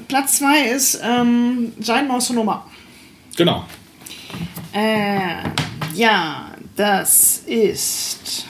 Platz 0.08 0.38
2 0.40 0.68
ist 0.70 1.00
ähm, 1.04 1.74
Mouse 2.08 2.28
Sonoma. 2.28 2.66
Genau. 3.36 3.66
Äh, 4.74 5.36
ja, 5.96 6.52
das 6.76 7.44
ist 7.46 8.46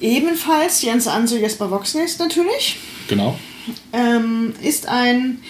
ebenfalls 0.00 0.82
Jens 0.82 1.06
Anso 1.06 1.36
Jesper 1.36 1.70
Voxnest 1.70 2.18
natürlich. 2.18 2.78
Genau. 3.08 3.38
Ähm, 3.92 4.54
ist 4.62 4.88
ein, 4.88 5.40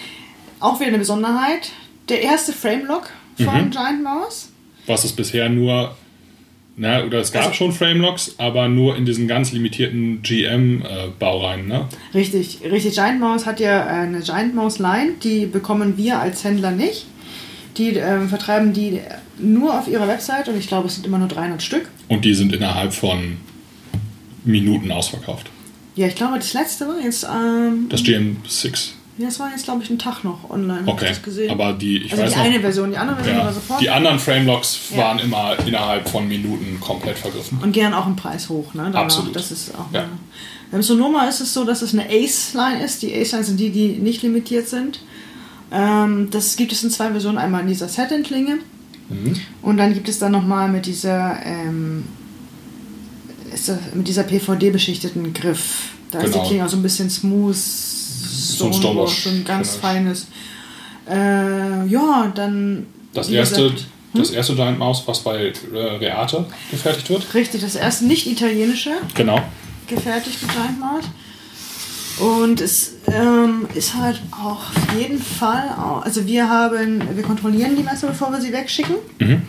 auch 0.59 0.81
wieder 0.81 0.89
eine 0.89 0.99
Besonderheit, 0.99 1.71
der 2.11 2.23
erste 2.23 2.53
Framelock 2.53 3.11
von 3.37 3.67
Mhm. 3.67 3.71
Giant 3.71 4.03
Mouse. 4.03 4.49
Was 4.87 5.05
es 5.05 5.13
bisher 5.13 5.49
nur, 5.49 5.95
na, 6.77 7.05
oder 7.05 7.21
es 7.21 7.33
gab 7.33 7.45
Also- 7.45 7.55
schon 7.55 7.73
Framelocks, 7.73 8.35
aber 8.39 8.69
nur 8.69 8.97
in 8.97 9.05
diesen 9.05 9.29
ganz 9.29 9.53
limitierten 9.53 10.23
GM-Baureihen, 10.23 11.67
ne? 11.69 11.87
Richtig, 12.15 12.61
richtig. 12.65 12.95
Giant 12.95 13.21
Mouse 13.21 13.47
hat 13.47 13.61
ja 13.61 13.87
eine 13.87 14.21
Giant 14.21 14.55
Mouse 14.55 14.79
Line, 14.79 15.13
die 15.23 15.47
bekommen 15.47 15.97
wir 15.97 16.19
als 16.21 16.45
Händler 16.45 16.71
nicht. 16.71 17.07
Die 17.77 17.91
ähm, 17.97 18.29
vertreiben 18.29 18.73
die 18.73 19.01
nur 19.39 19.79
auf 19.79 19.87
ihrer 19.89 20.09
Website 20.09 20.49
und 20.49 20.59
ich 20.59 20.67
glaube, 20.67 20.89
es 20.89 20.97
sind 20.97 21.07
immer 21.07 21.19
nur 21.19 21.29
300 21.29 21.63
Stück. 21.63 21.89
Und 22.09 22.25
die 22.25 22.35
sind 22.35 22.53
innerhalb 22.53 22.93
von 22.93 23.37
Minuten 24.45 24.91
ausverkauft. 24.91 25.49
Ja, 25.95 26.07
ich 26.07 26.15
glaube, 26.15 26.39
das 26.39 26.53
letzte 26.53 26.89
war 26.89 26.99
jetzt, 27.01 27.25
ähm, 27.25 27.87
Das 27.89 28.03
GM6. 28.03 28.91
Ja, 29.21 29.27
das 29.27 29.39
war 29.39 29.51
jetzt, 29.51 29.65
glaube 29.65 29.83
ich, 29.85 29.91
ein 29.91 29.99
Tag 29.99 30.25
noch 30.25 30.49
online. 30.51 30.83
Okay. 30.87 31.05
Ich 31.05 31.11
das 31.11 31.23
gesehen. 31.23 31.51
Aber 31.51 31.73
die, 31.75 31.99
ich 31.99 32.13
also 32.13 32.25
weiß 32.25 32.33
die 32.33 32.39
noch, 32.39 32.45
eine 32.47 32.61
Version, 32.61 32.91
die 32.91 32.97
andere 32.97 33.17
Version 33.17 33.37
ja, 33.39 33.45
war 33.45 33.53
sofort. 33.53 33.81
die 33.81 33.91
anderen 33.91 34.19
Framelocks 34.19 34.79
Ja. 34.91 34.99
waren 34.99 35.19
immer 35.19 35.57
innerhalb 35.67 36.09
von 36.09 36.27
Minuten 36.27 36.79
komplett 36.81 37.19
vergriffen. 37.19 37.59
und 37.63 37.73
gehen 37.73 37.93
auch 37.95 38.07
im 38.07 38.17
Preis 38.17 38.49
hoch, 38.49 38.75
ne? 38.75 38.85
Danach. 38.85 39.03
Absolut. 39.03 39.37
Das 39.37 39.51
ist 39.53 39.73
auch 39.75 39.93
Ja. 39.93 40.07
beim 40.73 40.83
Sonoma 40.83 41.25
ist 41.29 41.41
es 41.41 41.53
so, 41.55 41.65
dass 41.65 41.83
es 41.83 41.93
eine 41.93 42.07
Ace-Line 42.09 42.83
ist. 42.85 43.03
Die 43.03 43.15
Ace-Lines 43.15 43.47
sind 43.49 43.61
die, 43.61 43.71
die 43.71 43.89
nicht 43.99 44.23
limitiert 44.23 44.69
sind. 44.69 45.01
Ähm, 45.73 46.29
das 46.31 46.57
gibt 46.57 46.73
es 46.73 46.83
in 46.83 46.91
zwei 46.91 47.11
Versionen. 47.11 47.39
Einmal 47.39 47.61
in 47.63 47.69
dieser 47.69 47.89
Satin-Klinge 47.89 48.59
Mhm. 49.09 49.35
und 49.63 49.77
dann 49.77 49.93
gibt 49.93 50.09
es 50.09 50.19
dann 50.21 50.31
nochmal 50.33 50.69
mit 50.69 50.87
dieser 50.87 51.45
ähm, 51.45 52.05
ist 53.53 53.71
mit 53.95 54.07
dieser 54.07 54.23
PVD-beschichteten 54.23 55.33
Griff. 55.35 55.91
Da 56.13 56.21
ist 56.21 56.33
Genau. 56.33 56.43
die 56.43 56.49
Klinge 56.49 56.65
auch 56.65 56.69
so 56.69 56.77
ein 56.77 56.83
bisschen 56.83 57.11
smooth, 57.11 57.57
ein 58.67 58.73
Stonewash, 58.73 59.21
Stonewash, 59.21 59.25
so 59.25 59.31
ein 59.31 59.45
ganz 59.45 59.73
genau. 59.73 59.83
feines. 59.83 60.27
Äh, 61.09 61.87
ja, 61.87 62.33
dann. 62.35 62.87
Das 63.13 63.29
erste, 63.29 63.63
gesagt, 63.63 63.87
hm? 64.13 64.21
das 64.21 64.31
erste 64.31 64.55
Giant 64.55 64.79
Mouse, 64.79 65.03
was 65.07 65.21
bei 65.21 65.53
äh, 65.73 65.77
Reate 65.77 66.47
gefertigt 66.71 67.11
wird. 67.11 67.35
Richtig, 67.35 67.63
das 67.63 67.75
erste 67.75 68.07
nicht 68.07 68.27
italienische 68.27 68.93
Genau. 69.15 69.41
gefertigte 69.89 70.47
Giant 70.47 70.79
Mouse. 70.79 71.05
Und 72.21 72.61
es 72.61 72.97
ähm, 73.07 73.67
ist 73.75 73.95
halt 73.97 74.21
auch 74.31 74.59
auf 74.77 74.95
jeden 74.99 75.19
Fall, 75.21 75.71
auch, 75.79 76.03
also 76.03 76.27
wir 76.27 76.49
haben, 76.49 77.03
wir 77.15 77.23
kontrollieren 77.23 77.75
die 77.77 77.83
Messer, 77.83 78.09
bevor 78.09 78.31
wir 78.31 78.41
sie 78.41 78.53
wegschicken. 78.53 78.97
Mhm. 79.19 79.43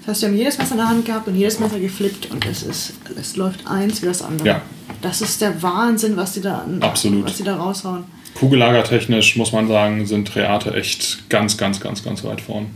Das 0.00 0.16
heißt, 0.16 0.22
wir 0.22 0.28
haben 0.30 0.36
jedes 0.36 0.58
Messer 0.58 0.72
in 0.72 0.78
der 0.78 0.88
Hand 0.88 1.04
gehabt 1.04 1.28
und 1.28 1.34
jedes 1.34 1.60
Messer 1.60 1.78
geflippt 1.78 2.30
und 2.30 2.46
es 2.46 2.62
ist, 2.62 2.94
es 3.18 3.36
läuft 3.36 3.66
eins 3.66 4.00
wie 4.02 4.06
das 4.06 4.22
andere. 4.22 4.48
Ja. 4.48 4.62
Das 5.02 5.20
ist 5.20 5.40
der 5.42 5.62
Wahnsinn, 5.62 6.16
was 6.16 6.32
die 6.32 6.40
da, 6.40 6.64
Absolut. 6.80 7.26
was 7.26 7.36
die 7.36 7.42
da 7.42 7.56
raushauen. 7.56 8.04
Kugellagertechnisch 8.34 9.36
muss 9.36 9.52
man 9.52 9.68
sagen, 9.68 10.06
sind 10.06 10.34
Reate 10.36 10.74
echt 10.74 11.28
ganz, 11.30 11.56
ganz, 11.56 11.80
ganz, 11.80 12.02
ganz 12.02 12.24
weit 12.24 12.40
vorn. 12.40 12.66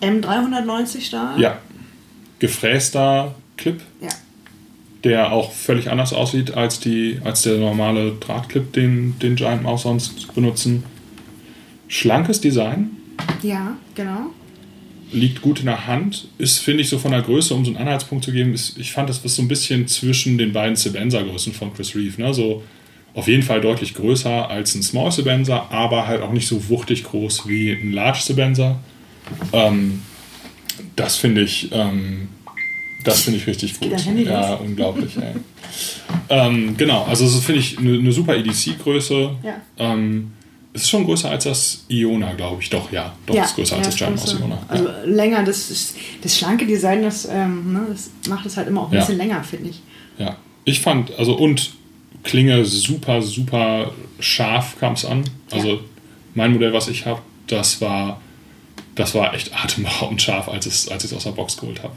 M390 0.00 1.00
Stahl. 1.02 1.40
Ja. 1.40 1.58
Gefräster 2.38 3.34
Clip, 3.56 3.80
Ja. 4.00 4.08
der 5.04 5.32
auch 5.32 5.52
völlig 5.52 5.90
anders 5.90 6.12
aussieht 6.12 6.54
als, 6.54 6.80
die, 6.80 7.18
als 7.24 7.42
der 7.42 7.58
normale 7.58 8.12
Drahtclip, 8.20 8.72
den, 8.72 9.18
den 9.20 9.36
Giant 9.36 9.62
Mouse 9.62 9.82
sonst 9.82 10.34
benutzen. 10.34 10.84
Schlankes 11.88 12.40
Design, 12.40 12.90
Ja, 13.42 13.76
genau. 13.94 14.30
liegt 15.12 15.40
gut 15.40 15.60
in 15.60 15.66
der 15.66 15.86
Hand, 15.86 16.28
ist, 16.36 16.58
finde 16.58 16.82
ich, 16.82 16.88
so 16.88 16.98
von 16.98 17.12
der 17.12 17.22
Größe, 17.22 17.54
um 17.54 17.64
so 17.64 17.70
einen 17.70 17.78
Anhaltspunkt 17.78 18.24
zu 18.24 18.32
geben, 18.32 18.52
ist, 18.52 18.76
ich 18.76 18.92
fand, 18.92 19.08
das 19.08 19.24
ist 19.24 19.36
so 19.36 19.42
ein 19.42 19.48
bisschen 19.48 19.86
zwischen 19.86 20.36
den 20.36 20.52
beiden 20.52 20.76
Sebenza-Größen 20.76 21.52
von 21.52 21.72
Chris 21.72 21.94
Reeve. 21.94 22.20
Ne? 22.20 22.34
So 22.34 22.62
auf 23.16 23.28
jeden 23.28 23.42
Fall 23.42 23.62
deutlich 23.62 23.94
größer 23.94 24.50
als 24.50 24.74
ein 24.74 24.82
Small 24.82 25.10
Sebenza, 25.10 25.68
aber 25.70 26.06
halt 26.06 26.20
auch 26.20 26.32
nicht 26.32 26.46
so 26.46 26.68
wuchtig 26.68 27.02
groß 27.02 27.48
wie 27.48 27.72
ein 27.72 27.90
Large 27.92 28.20
Sebenza. 28.20 28.78
Ähm, 29.54 30.02
das 30.96 31.16
finde 31.16 31.40
ich, 31.40 31.70
ähm, 31.72 32.28
das 33.04 33.22
finde 33.22 33.38
ich 33.38 33.46
richtig 33.46 33.80
gut. 33.80 33.90
Ja, 34.22 34.54
unglaublich. 34.56 35.16
ey. 35.16 35.32
ähm, 36.28 36.76
genau, 36.76 37.04
also 37.04 37.24
das 37.24 37.42
finde 37.42 37.62
ich 37.62 37.78
eine 37.78 37.98
eine 37.98 38.12
super 38.12 38.36
EDC-Größe. 38.36 39.30
Ja. 39.42 39.62
Ähm, 39.78 40.32
es 40.74 40.82
ist 40.82 40.90
schon 40.90 41.06
größer 41.06 41.30
als 41.30 41.44
das 41.44 41.86
Iona, 41.88 42.34
glaube 42.34 42.60
ich. 42.60 42.68
Doch, 42.68 42.92
ja. 42.92 43.14
Doch, 43.24 43.34
ja, 43.34 43.44
ist 43.44 43.54
größer 43.54 43.76
als 43.76 43.86
ja, 43.86 43.90
das 43.90 43.96
Giant. 43.96 44.16
Mouse 44.16 44.38
Iona. 44.38 44.58
Also 44.68 44.88
ja. 44.88 45.04
länger, 45.04 45.42
das, 45.42 45.70
ist, 45.70 45.96
das 46.20 46.36
schlanke 46.36 46.66
Design, 46.66 47.02
das, 47.02 47.26
ähm, 47.32 47.72
ne, 47.72 47.86
das 47.88 48.10
macht 48.28 48.44
es 48.44 48.58
halt 48.58 48.68
immer 48.68 48.82
auch 48.82 48.92
ein 48.92 48.98
bisschen 48.98 49.16
länger, 49.16 49.42
finde 49.42 49.70
ich. 49.70 49.80
ja. 50.18 50.36
Ich 50.68 50.80
fand, 50.80 51.16
also 51.16 51.34
und 51.34 51.76
Klinge 52.26 52.64
super, 52.64 53.22
super 53.22 53.92
scharf 54.20 54.78
kam 54.80 54.94
es 54.94 55.04
an. 55.04 55.24
Also 55.50 55.68
Ja. 55.74 55.78
mein 56.34 56.52
Modell, 56.52 56.72
was 56.72 56.88
ich 56.88 57.06
habe, 57.06 57.20
das 57.46 57.80
war, 57.80 58.20
das 58.96 59.14
war 59.14 59.32
echt 59.32 59.54
atemberaubend 59.54 60.20
scharf, 60.20 60.48
als, 60.48 60.66
es, 60.66 60.88
als 60.88 61.04
ich 61.04 61.12
es 61.12 61.16
aus 61.16 61.22
der 61.24 61.30
Box 61.30 61.56
geholt 61.56 61.82
habe. 61.82 61.94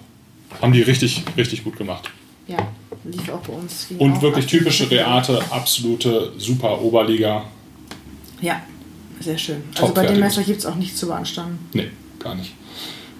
Haben 0.62 0.74
die 0.74 0.82
richtig, 0.84 1.24
richtig 1.36 1.64
gut 1.64 1.78
gemacht. 1.78 2.10
Ja, 2.48 2.58
lief 3.06 3.30
auch 3.30 3.40
bei 3.42 3.54
uns. 3.54 3.88
Und 3.98 4.22
wirklich 4.22 4.46
typische. 4.46 4.90
Reate, 4.90 5.42
absolute 5.52 6.34
super 6.38 6.82
Oberliga. 6.82 7.46
Ja, 8.42 8.62
sehr 9.20 9.38
schön. 9.38 9.64
Top 9.74 9.82
also 9.90 9.94
bei 9.96 10.06
dem. 10.06 10.20
Messer 10.20 10.44
gibt 10.44 10.60
es 10.60 10.66
auch 10.66 10.76
nichts 10.76 11.00
zu 11.00 11.08
beanstanden. 11.08 11.60
Nee, 11.74 11.90
gar 12.20 12.36
nicht. 12.36 12.54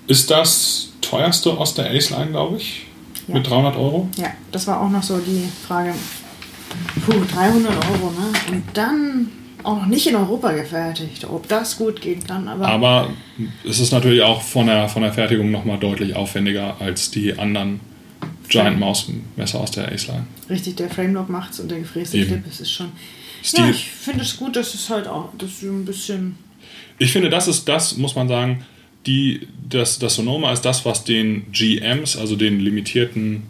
Ist 0.08 0.30
das 0.32 0.94
teuerste 1.02 1.52
aus 1.58 1.74
der 1.76 1.92
Ace-Line, 1.92 2.32
glaube 2.32 2.58
ich? 2.58 2.84
Ja. 3.28 3.36
Mit 3.36 3.48
300 3.48 3.76
Euro? 3.76 4.10
Ja, 4.18 4.32
das 4.52 4.66
war 4.66 4.82
auch 4.82 4.90
noch 4.90 5.04
so 5.04 5.18
die 5.20 5.48
Frage. 5.68 5.94
Puh, 7.06 7.14
300 7.34 7.72
Euro, 7.92 8.12
ne? 8.12 8.32
Und 8.52 8.64
dann 8.74 9.28
auch 9.64 9.78
noch 9.78 9.86
nicht 9.88 10.08
in 10.08 10.16
Europa 10.16 10.52
gefertigt, 10.54 11.26
ob 11.26 11.48
das 11.48 11.78
gut 11.78 12.02
gehen 12.02 12.24
kann. 12.26 12.48
Aber, 12.48 12.68
Aber 12.68 13.10
es 13.68 13.80
ist 13.80 13.92
natürlich 13.92 14.22
auch 14.22 14.42
von 14.42 14.68
der, 14.68 14.88
von 14.88 15.02
der 15.02 15.12
Fertigung 15.14 15.52
nochmal 15.52 15.78
deutlich 15.80 16.16
aufwendiger 16.16 16.78
als 16.80 17.12
die 17.12 17.38
anderen 17.38 17.80
Giant 18.48 18.80
Mouse 18.80 19.12
Messer 19.36 19.60
aus 19.60 19.72
der 19.72 19.92
Ace-Line. 19.92 20.26
richtig, 20.50 20.76
der 20.78 20.90
Framelock 20.90 21.30
macht's 21.30 21.60
und 21.60 21.70
der 21.70 21.80
gefräste 21.80 22.18
Eben. 22.18 22.28
Clip, 22.28 22.44
es 22.50 22.60
ist 22.62 22.72
schon. 22.72 22.92
Stil- 23.44 23.66
Ja, 23.66 23.70
ich 23.70 23.86
finde 23.86 24.22
es 24.24 24.38
gut, 24.38 24.56
dass 24.56 24.74
es 24.74 24.90
halt 24.90 25.08
auch, 25.08 25.30
dass 25.38 25.62
ein 25.62 25.86
bisschen. 25.86 26.38
Ich 26.98 27.12
finde, 27.12 27.30
das 27.30 27.48
ist 27.48 27.68
das, 27.70 27.96
muss 27.98 28.16
man 28.16 28.28
sagen, 28.28 28.64
die, 29.06 29.48
das, 29.70 30.00
das 30.00 30.16
Sonoma 30.16 30.52
ist 30.52 30.62
das, 30.64 30.84
was 30.86 31.04
den 31.06 31.50
GMs, 31.52 32.18
also 32.18 32.36
den 32.36 32.60
limitierten, 32.60 33.44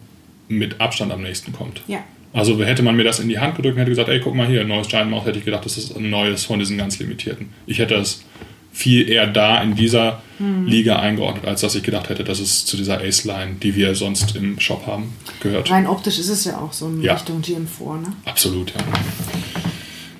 mit 0.48 0.80
Abstand 0.80 1.12
am 1.12 1.22
nächsten 1.22 1.52
kommt. 1.52 1.80
Ja. 1.88 2.04
Also 2.32 2.62
hätte 2.62 2.82
man 2.82 2.94
mir 2.96 3.04
das 3.04 3.18
in 3.18 3.28
die 3.28 3.38
Hand 3.40 3.56
gedrückt 3.56 3.74
und 3.74 3.80
hätte 3.80 3.90
gesagt, 3.90 4.08
ey, 4.08 4.20
guck 4.20 4.34
mal 4.34 4.46
hier, 4.46 4.60
ein 4.60 4.68
neues 4.68 4.86
Giant 4.88 5.10
Mouse, 5.10 5.24
hätte 5.26 5.38
ich 5.40 5.44
gedacht, 5.44 5.64
das 5.64 5.76
ist 5.76 5.96
ein 5.96 6.10
neues 6.10 6.44
von 6.44 6.58
diesen 6.60 6.78
ganz 6.78 6.98
limitierten. 6.98 7.48
Ich 7.66 7.78
hätte 7.80 7.96
es 7.96 8.22
viel 8.72 9.08
eher 9.08 9.26
da 9.26 9.60
in 9.62 9.74
dieser 9.74 10.22
Mhm. 10.38 10.66
Liga 10.66 10.98
eingeordnet, 11.00 11.44
als 11.44 11.60
dass 11.60 11.74
ich 11.74 11.82
gedacht 11.82 12.08
hätte, 12.08 12.24
dass 12.24 12.38
es 12.40 12.64
zu 12.64 12.76
dieser 12.78 13.00
Ace-Line, 13.02 13.56
die 13.62 13.74
wir 13.76 13.94
sonst 13.94 14.36
im 14.36 14.58
Shop 14.58 14.86
haben, 14.86 15.12
gehört. 15.42 15.70
Rein 15.70 15.86
optisch 15.86 16.18
ist 16.18 16.30
es 16.30 16.44
ja 16.46 16.56
auch 16.56 16.72
so 16.72 16.86
in 16.88 17.02
Ja. 17.02 17.12
Richtung 17.14 17.42
GM4, 17.42 18.00
ne? 18.00 18.12
Absolut, 18.24 18.70
ja. 18.70 18.76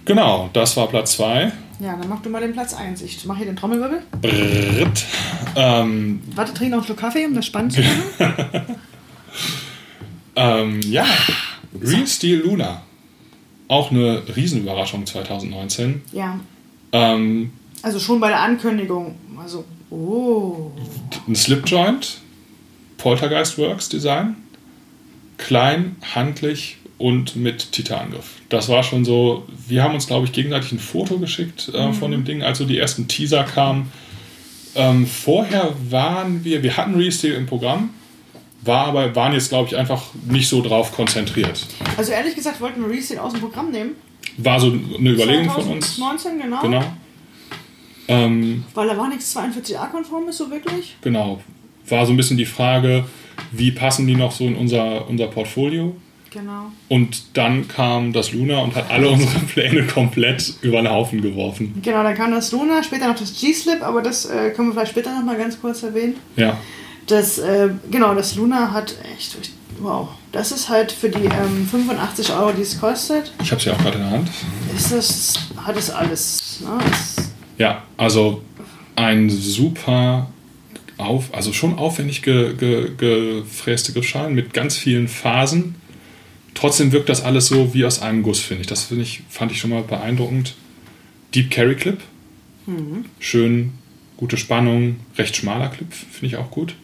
Genau, 0.04 0.50
das 0.52 0.76
war 0.76 0.88
Platz 0.88 1.12
2. 1.12 1.52
Ja, 1.78 1.96
dann 1.96 2.08
mach 2.10 2.20
du 2.20 2.28
mal 2.28 2.40
den 2.42 2.52
Platz 2.52 2.74
1. 2.74 3.00
Ich 3.00 3.24
mache 3.24 3.38
hier 3.38 3.46
den 3.46 3.56
Trommelwirbel. 3.56 4.02
Brrrt. 4.20 5.06
Ähm, 5.56 6.20
Warte, 6.34 6.52
trink 6.52 6.70
noch 6.72 6.78
einen 6.78 6.84
Schluck 6.86 6.98
Kaffee, 6.98 7.24
um 7.24 7.34
das 7.34 7.46
spannend 7.46 7.72
zu 7.72 7.80
machen. 7.80 7.96
ähm, 10.36 10.80
ja, 10.82 11.06
Real 11.80 12.06
Steel 12.06 12.38
Luna. 12.40 12.82
Auch 13.68 13.90
eine 13.90 14.22
Riesenüberraschung 14.34 15.06
2019. 15.06 16.02
ja. 16.12 16.40
Ähm, 16.92 17.52
Also 17.82 18.00
schon 18.00 18.18
bei 18.18 18.28
der 18.28 18.40
Ankündigung. 18.40 19.14
Also, 19.40 19.64
oh. 19.90 20.72
ein 21.28 21.36
Slipjoint, 21.36 22.18
Poltergeist 22.98 23.58
Works 23.58 23.88
Design, 23.88 24.36
klein, 25.38 25.96
handlich 26.14 26.78
und 26.98 27.36
mit 27.36 27.72
Titangriff. 27.72 28.42
Das 28.50 28.68
war 28.68 28.82
schon 28.82 29.04
so, 29.04 29.46
wir 29.68 29.82
haben 29.82 29.94
uns, 29.94 30.06
glaube 30.06 30.26
ich, 30.26 30.32
gegenseitig 30.32 30.72
ein 30.72 30.78
Foto 30.78 31.18
geschickt 31.18 31.70
äh, 31.72 31.92
von 31.92 32.10
dem 32.10 32.24
Ding, 32.24 32.42
als 32.42 32.58
so 32.58 32.66
die 32.66 32.76
ersten 32.76 33.08
Teaser 33.08 33.44
kamen. 33.44 33.90
Ähm, 34.74 35.06
vorher 35.06 35.72
waren 35.88 36.44
wir, 36.44 36.62
wir 36.62 36.76
hatten 36.76 36.94
Resteel 36.94 37.34
im 37.34 37.46
Programm, 37.46 37.90
war 38.62 38.86
aber, 38.86 39.14
waren 39.16 39.32
jetzt, 39.32 39.48
glaube 39.48 39.68
ich, 39.68 39.76
einfach 39.76 40.02
nicht 40.28 40.48
so 40.48 40.62
drauf 40.62 40.92
konzentriert. 40.92 41.66
Also 41.96 42.12
ehrlich 42.12 42.34
gesagt 42.34 42.60
wollten 42.60 42.82
wir 42.82 42.90
Reset 42.90 43.18
aus 43.18 43.32
dem 43.32 43.40
Programm 43.40 43.70
nehmen. 43.70 43.92
War 44.36 44.60
so 44.60 44.68
eine 44.68 45.10
Überlegung 45.10 45.50
von 45.50 45.66
uns. 45.68 45.96
2019, 45.96 46.40
genau. 46.40 46.62
Genau. 46.62 46.84
Ähm, 48.08 48.64
Weil 48.74 48.88
da 48.88 48.96
war 48.96 49.08
nichts 49.08 49.36
42a-konform 49.36 50.28
ist, 50.28 50.38
so 50.38 50.50
wirklich. 50.50 50.96
genau. 51.00 51.40
War 51.88 52.06
so 52.06 52.12
ein 52.12 52.16
bisschen 52.16 52.36
die 52.36 52.44
Frage, 52.44 53.04
wie 53.52 53.72
passen 53.72 54.06
die 54.06 54.14
noch 54.14 54.32
so 54.32 54.46
in 54.46 54.56
unser, 54.56 55.08
unser 55.08 55.26
Portfolio? 55.28 55.96
Genau. 56.30 56.70
Und 56.88 57.36
dann 57.36 57.66
kam 57.66 58.12
das 58.12 58.32
Luna 58.32 58.60
und 58.60 58.76
hat 58.76 58.90
alle 58.90 59.08
unsere 59.08 59.38
Pläne 59.46 59.86
komplett 59.86 60.54
über 60.62 60.80
den 60.82 60.90
Haufen 60.90 61.22
geworfen. 61.22 61.80
Genau, 61.82 62.02
dann 62.04 62.14
kam 62.14 62.30
das 62.30 62.52
Luna, 62.52 62.82
später 62.82 63.08
noch 63.08 63.18
das 63.18 63.40
G-Slip, 63.40 63.82
aber 63.82 64.02
das 64.02 64.26
äh, 64.26 64.50
können 64.50 64.68
wir 64.68 64.74
vielleicht 64.74 64.92
später 64.92 65.12
noch 65.14 65.24
mal 65.24 65.36
ganz 65.36 65.60
kurz 65.60 65.82
erwähnen. 65.82 66.14
Ja, 66.36 66.56
Das, 67.10 67.38
äh, 67.38 67.70
genau, 67.90 68.14
das 68.14 68.36
Luna 68.36 68.72
hat 68.72 68.94
echt, 69.14 69.36
wow, 69.80 70.08
das 70.30 70.52
ist 70.52 70.68
halt 70.68 70.92
für 70.92 71.08
die 71.08 71.24
ähm, 71.24 71.66
85 71.68 72.32
Euro, 72.32 72.52
die 72.52 72.62
es 72.62 72.80
kostet, 72.80 73.32
ich 73.42 73.50
habe 73.50 73.58
es 73.58 73.64
ja 73.64 73.72
auch 73.72 73.78
gerade 73.78 73.96
in 73.98 74.04
der 74.04 74.10
Hand. 74.12 74.30
ist 74.76 74.92
das, 74.92 75.34
hat 75.56 75.76
es 75.76 75.90
alles. 75.90 76.60
Ne? 76.60 76.78
Das, 76.88 77.30
Ja, 77.58 77.82
also 77.96 78.42
ein 78.94 79.28
super, 79.28 80.30
auf, 80.98 81.34
also 81.34 81.52
schon 81.52 81.78
aufwendig 81.78 82.22
ge, 82.22 82.54
ge, 82.54 82.90
gefräste 82.96 83.92
Griffschalen 83.92 84.34
mit 84.34 84.52
ganz 84.52 84.76
vielen 84.76 85.08
Phasen. 85.08 85.74
Trotzdem 86.54 86.92
wirkt 86.92 87.08
das 87.08 87.22
alles 87.22 87.46
so 87.46 87.74
wie 87.74 87.84
aus 87.84 88.02
einem 88.02 88.22
Guss, 88.22 88.40
finde 88.40 88.62
ich. 88.62 88.66
Das 88.66 88.84
finde 88.84 89.02
ich, 89.02 89.22
fand 89.28 89.50
ich 89.50 89.58
schon 89.58 89.70
mal 89.70 89.82
beeindruckend. 89.82 90.54
Deep 91.34 91.50
Carry 91.50 91.74
Clip. 91.74 91.98
Schön, 93.18 93.72
gute 94.16 94.36
Spannung, 94.36 95.00
recht 95.16 95.34
schmaler 95.34 95.68
Clip, 95.68 95.92
finde 95.92 96.26
ich 96.26 96.36
auch 96.36 96.50
gut. 96.50 96.74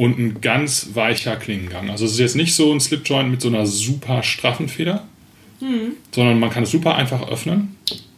Und 0.00 0.18
ein 0.18 0.40
ganz 0.40 0.92
weicher 0.94 1.36
Klingengang. 1.36 1.90
Also 1.90 2.06
es 2.06 2.12
ist 2.12 2.20
jetzt 2.20 2.34
nicht 2.34 2.54
so 2.54 2.72
ein 2.72 2.80
Slipjoint 2.80 3.30
mit 3.30 3.42
so 3.42 3.48
einer 3.48 3.66
super 3.66 4.22
straffen 4.22 4.70
Feder, 4.70 5.06
sondern 6.12 6.40
man 6.40 6.48
kann 6.48 6.62
es 6.62 6.70
super 6.70 6.94
einfach 6.94 7.28
öffnen. 7.28 7.76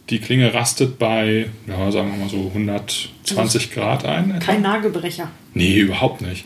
Die 0.09 0.19
Klinge 0.19 0.53
rastet 0.53 0.97
bei, 0.97 1.49
ja, 1.67 1.91
sagen 1.91 2.11
wir 2.11 2.19
mal 2.19 2.29
so 2.29 2.47
120 2.47 3.71
Grad 3.71 4.05
ein. 4.05 4.31
etwa. 4.31 4.45
kein 4.45 4.61
Nagelbrecher. 4.61 5.29
Nee, 5.53 5.79
überhaupt 5.79 6.21
nicht. 6.21 6.45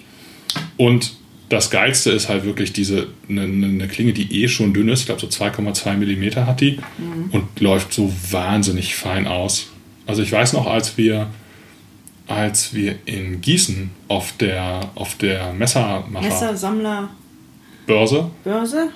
Und 0.76 1.14
das 1.50 1.70
Geilste 1.70 2.10
ist 2.10 2.30
halt 2.30 2.44
wirklich 2.44 2.74
diese, 2.74 3.06
eine, 3.30 3.44
eine 3.44 3.88
Klinge, 3.88 4.14
die 4.14 4.44
eh 4.44 4.48
schon 4.48 4.74
dünn 4.74 4.90
ist, 4.90 5.02
ich 5.02 5.06
glaube 5.06 5.22
so 5.22 5.28
2,2 5.28 5.98
Millimeter 5.98 6.48
hat 6.48 6.62
die 6.62 6.80
und 7.32 7.60
läuft 7.60 7.94
so 7.94 8.12
wahnsinnig 8.32 8.96
fein 8.96 9.28
aus. 9.28 9.68
Also 10.08 10.24
ich 10.24 10.32
weiß 10.32 10.54
noch, 10.54 10.66
als 10.66 10.98
wir, 10.98 11.30
als 12.28 12.74
wir 12.74 12.96
in 13.06 13.42
Gießen 13.42 13.90
auf 14.08 14.34
der, 14.38 14.90
auf 14.96 15.16
der 15.16 15.54
Messermacher-Börse, 15.54 16.28
Messer, 16.28 16.58
Sammler, 16.58 17.10
Börse, 17.86 18.30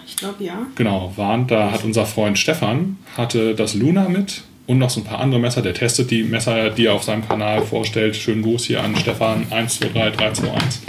ich 0.06 0.18
glaube 0.18 0.44
ja. 0.44 0.66
genau, 0.76 1.14
waren, 1.16 1.48
da 1.48 1.72
hat 1.72 1.84
unser 1.86 2.06
Freund 2.06 2.38
Stefan, 2.38 2.98
hatte 3.16 3.56
das 3.56 3.74
Luna 3.74 4.10
mit 4.10 4.44
und 4.68 4.78
noch 4.80 4.90
so 4.90 5.00
ein 5.02 5.06
paar 5.06 5.20
andere 5.20 5.40
Messer. 5.40 5.62
Der 5.62 5.74
testet 5.74 6.12
die 6.12 6.24
Messer, 6.24 6.70
die 6.70 6.86
er 6.88 6.94
auf 6.94 7.04
seinem 7.04 7.26
Kanal 7.28 7.62
vorstellt. 7.62 8.16
Schönen 8.16 8.42
Gruß 8.42 8.66
hier 8.66 8.84
an 8.84 8.96
Stefan 8.98 9.46
123 9.50 9.92
321. 9.94 10.82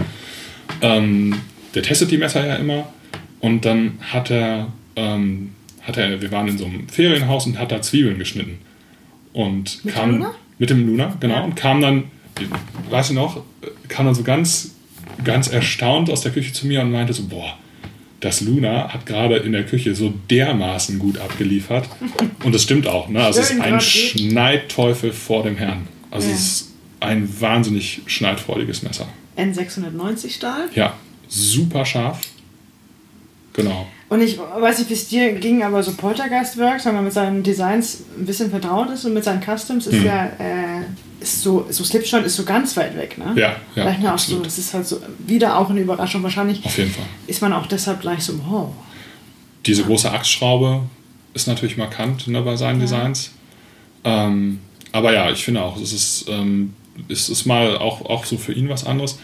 Ähm, 0.83 1.41
der 1.75 1.83
testet 1.83 2.11
die 2.11 2.19
Messer 2.19 2.45
ja 2.47 2.57
immer 2.57 2.89
und 3.41 3.65
dann 3.65 3.99
hat 4.01 4.31
er, 4.31 4.69
ähm, 4.97 5.53
hat 5.83 5.97
er, 5.97 6.21
wir 6.21 6.31
waren 6.33 6.49
in 6.49 6.59
so 6.59 6.65
einem 6.67 6.89
Ferienhaus 6.89 7.47
und 7.47 7.59
hat 7.59 7.71
da 7.73 7.81
Zwiebeln 7.83 8.19
geschnitten. 8.19 8.59
Und 9.33 9.85
Mit 9.85 9.95
kam 9.95 10.11
dem 10.11 10.19
Luna? 10.19 10.35
mit 10.59 10.71
dem 10.71 10.87
Luna, 10.87 11.17
genau, 11.21 11.35
Ja. 11.37 11.41
und 11.43 11.55
kam 11.57 11.81
dann, 11.81 12.05
weißt 12.91 13.11
du 13.11 13.15
noch, 13.15 13.43
kam 13.89 14.07
dann 14.07 14.15
so 14.15 14.23
ganz, 14.23 14.73
ganz 15.25 15.49
erstaunt 15.49 16.11
aus 16.11 16.21
der 16.23 16.33
Küche 16.33 16.53
zu 16.53 16.67
mir 16.67 16.81
und 16.83 16.91
meinte 16.93 17.13
so, 17.13 17.25
boah, 17.25 17.57
das 18.21 18.41
Luna 18.41 18.93
hat 18.93 19.05
gerade 19.07 19.37
in 19.39 19.53
der 19.53 19.65
Küche 19.67 19.95
so 19.95 20.13
dermaßen 20.31 20.99
gut 20.99 21.19
abgeliefert. 21.19 21.89
Und 22.45 22.55
das 22.55 22.63
stimmt 22.63 22.87
auch, 22.87 23.09
ne? 23.09 23.25
Also 23.25 23.41
es 23.41 23.51
ist 23.51 23.61
ein. 23.61 23.81
Schneidteufel 23.81 25.13
vor 25.13 25.43
dem 25.43 25.57
Herrn. 25.57 25.89
Also 26.11 26.29
Ja. 26.29 26.35
es 26.35 26.41
ist 26.41 26.71
ein 27.01 27.29
wahnsinnig 27.41 28.03
schneidfreudiges 28.07 28.83
Messer. 28.85 29.09
N690 29.37 30.31
Stahl. 30.35 30.69
Ja, 30.75 30.95
super 31.27 31.85
scharf. 31.85 32.21
Genau. 33.55 33.87
Und 34.09 34.21
ich 34.23 34.39
weiß 34.39 34.79
nicht, 34.79 34.91
wie 34.91 34.95
es 34.95 35.09
dir 35.09 35.33
ging, 35.33 35.63
aber 35.63 35.83
so 35.83 35.93
Poltergeist 35.95 36.59
Works, 36.59 36.85
wenn 36.87 36.95
man 36.95 37.05
mit 37.05 37.13
seinen 37.13 37.43
Designs 37.43 38.05
ein 38.19 38.25
bisschen 38.27 38.51
vertraut 38.51 38.91
ist 38.91 39.05
und 39.05 39.15
mit 39.15 39.25
seinen 39.25 39.43
Customs, 39.43 39.87
ist 39.89 39.99
Mhm. 40.01 40.07
ja, 40.07 40.27
äh, 40.27 40.83
ist 41.23 41.43
so, 41.43 41.67
so 41.71 41.85
Slipshot 41.85 42.25
ist 42.25 42.37
so 42.37 42.45
ganz 42.45 42.77
weit 42.77 42.97
weg, 42.97 43.17
ne? 43.19 43.33
Ja, 43.37 43.57
ja, 43.75 43.83
Vielleicht 43.83 44.07
auch 44.07 44.19
so, 44.19 44.41
das 44.41 44.59
ist 44.59 44.75
halt 44.75 44.87
so 44.87 45.01
wieder 45.27 45.59
auch 45.59 45.71
eine 45.71 45.81
Überraschung. 45.81 46.23
Wahrscheinlich 46.23 46.65
Auf 46.65 46.77
jeden 46.77 46.91
Fall. 46.91 47.07
ist 47.27 47.41
man 47.41 47.53
auch 47.53 47.67
deshalb 47.67 48.01
gleich 48.01 48.25
so, 48.25 48.35
wow. 48.47 48.73
Diese 49.65 49.85
große 49.85 50.11
Achsschraube 50.11 50.83
ist 51.35 51.47
natürlich 51.47 51.77
markant 51.77 52.27
ne, 52.29 52.43
bei 52.43 52.57
seinen 52.57 52.81
Designs. 52.81 53.31
Ähm, 54.05 54.61
aber 54.91 55.13
ja, 55.13 55.31
ich 55.31 55.45
finde 55.45 55.63
auch, 55.63 55.81
es 55.81 55.93
ist, 55.93 56.27
ähm, 56.29 56.75
es 57.09 57.29
ist 57.29 57.47
mal 57.47 57.79
auch, 57.79 58.03
auch 58.03 58.25
so 58.25 58.37
für 58.37 58.53
ihn 58.53 58.69
was 58.69 58.85
anderes. 58.85 59.19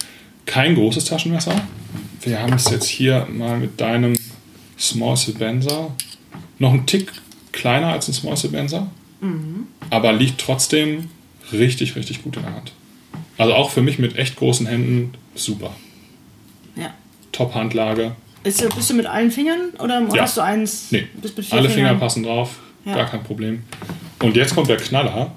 Kein 0.46 0.74
großes 0.74 1.04
Taschenmesser. 1.04 1.54
Wir 2.22 2.40
haben 2.40 2.54
es 2.54 2.70
jetzt 2.70 2.86
hier 2.86 3.26
mal 3.30 3.58
mit 3.58 3.80
deinem 3.80 4.16
Small 4.78 5.16
Sebenza. 5.16 5.92
Noch 6.58 6.72
ein 6.72 6.86
Tick 6.86 7.12
kleiner 7.52 7.88
als 7.88 8.08
ein 8.08 8.14
Small 8.14 8.36
Sebenza. 8.36 8.90
Aber 9.90 10.12
liegt 10.12 10.40
trotzdem 10.40 11.10
richtig, 11.52 11.96
richtig 11.96 12.22
gut 12.22 12.36
in 12.36 12.42
der 12.42 12.54
Hand. 12.54 12.72
Also 13.36 13.54
auch 13.54 13.70
für 13.70 13.82
mich 13.82 13.98
mit 13.98 14.16
echt 14.16 14.36
großen 14.36 14.66
Händen 14.66 15.14
super. 15.34 15.74
Ja. 16.76 16.92
Top-Handlage. 17.32 18.14
Ist, 18.44 18.74
bist 18.74 18.90
du 18.90 18.94
mit 18.94 19.06
allen 19.06 19.30
Fingern 19.30 19.70
oder 19.78 20.00
Ja. 20.14 20.22
hast 20.22 20.36
du 20.36 20.40
eins? 20.40 20.90
Nee, 20.90 21.06
alle 21.50 21.68
Finger 21.68 21.68
Fingern? 21.70 21.98
passen 22.00 22.22
drauf, 22.22 22.58
Ja. 22.84 22.94
gar 22.94 23.06
kein 23.06 23.22
Problem. 23.22 23.62
Und 24.22 24.36
jetzt 24.36 24.54
kommt 24.54 24.68
der 24.68 24.76
Knaller, 24.76 25.32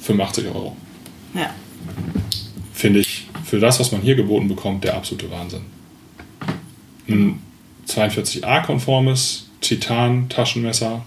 85 0.00 0.46
Euro. 0.46 0.76
Ja. 1.34 1.50
Finde 2.72 3.00
ich 3.00 3.26
für 3.44 3.58
das, 3.58 3.80
was 3.80 3.92
man 3.92 4.00
hier 4.02 4.14
geboten 4.14 4.48
bekommt, 4.48 4.84
der 4.84 4.94
absolute 4.94 5.30
Wahnsinn. 5.30 5.62
Ein 7.08 7.40
42a-konformes 7.86 9.46
Titan-Taschenmesser, 9.60 11.02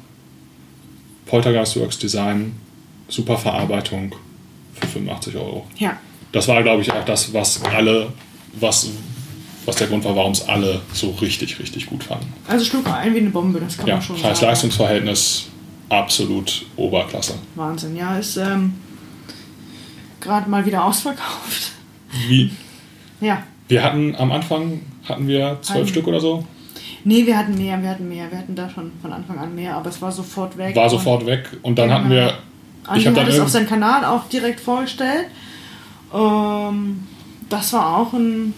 Poltergeist 1.26 1.76
Works 1.80 2.00
Design, 2.00 2.54
super 3.10 3.38
Verarbeitung 3.38 4.16
für 4.80 4.88
85 4.88 5.36
Euro. 5.36 5.66
Ja. 5.78 5.98
das 6.32 6.48
war, 6.48 6.62
glaube 6.64 6.82
ich, 6.82 6.92
auch 6.92 7.04
das, 7.06 7.34
was 7.34 7.64
alle, 7.66 8.12
was, 8.60 8.90
was 9.66 9.76
der 9.76 9.88
Grund 9.88 10.04
war, 10.06 10.16
warum 10.16 10.32
es 10.32 10.48
alle 10.48 10.82
so 10.94 11.10
richtig, 11.22 11.60
richtig 11.60 11.86
gut 11.88 12.04
fanden. 12.04 12.32
Also 12.48 12.64
schlug 12.66 12.88
ein 12.90 13.14
wie 13.14 13.20
eine 13.20 13.30
Bombe, 13.30 13.60
das 13.60 13.78
kann 13.78 13.88
Ja, 13.88 13.96
man 13.96 14.02
schon 14.04 14.16
sagen. 14.16 14.28
Preis-Leistungs-Verhältnis 14.30 15.48
absolut 15.90 16.66
Oberklasse. 16.78 17.34
Wahnsinn, 17.56 17.96
ja, 17.96 18.18
ist 18.18 18.38
ähm, 18.38 18.74
gerade 20.22 20.50
mal 20.50 20.66
wieder 20.66 20.84
ausverkauft. 20.86 21.72
Wie, 22.28 22.52
Ja. 23.22 23.44
wir 23.68 23.84
hatten 23.84 24.16
am 24.16 24.32
Anfang, 24.32 24.82
hatten 25.08 25.28
wir 25.28 25.58
zwölf 25.62 25.88
Ein- 25.88 25.88
Stück 25.88 26.08
oder 26.08 26.20
so, 26.20 26.46
Nee, 27.06 27.26
wir 27.26 27.38
hatten 27.38 27.58
mehr, 27.58 27.82
wir 27.82 27.90
hatten 27.92 28.10
mehr. 28.10 28.30
Wir 28.30 28.38
hatten 28.38 28.56
da 28.56 28.70
schon 28.70 28.92
von 29.02 29.14
Anfang 29.14 29.40
an 29.40 29.56
mehr, 29.56 29.74
aber 29.78 29.90
es 29.90 30.02
war 30.02 30.12
sofort 30.12 30.58
weg. 30.58 30.76
war 30.76 30.90
sofort 30.90 31.26
weg 31.26 31.48
und 31.62 31.80
dann 31.80 31.90
hatten 31.94 32.10
wir, 32.10 32.38
Andi 32.86 33.04
hat 33.06 33.28
es 33.28 33.40
auf 33.40 33.50
seinem 33.50 33.68
Kanal 33.68 34.06
auch 34.06 34.28
direkt 34.30 34.60
vorgestellt. 34.60 35.26
Ähm, 36.14 37.08
das 37.50 37.74
war 37.74 37.98
auch 37.98 38.14
ein, 38.14 38.54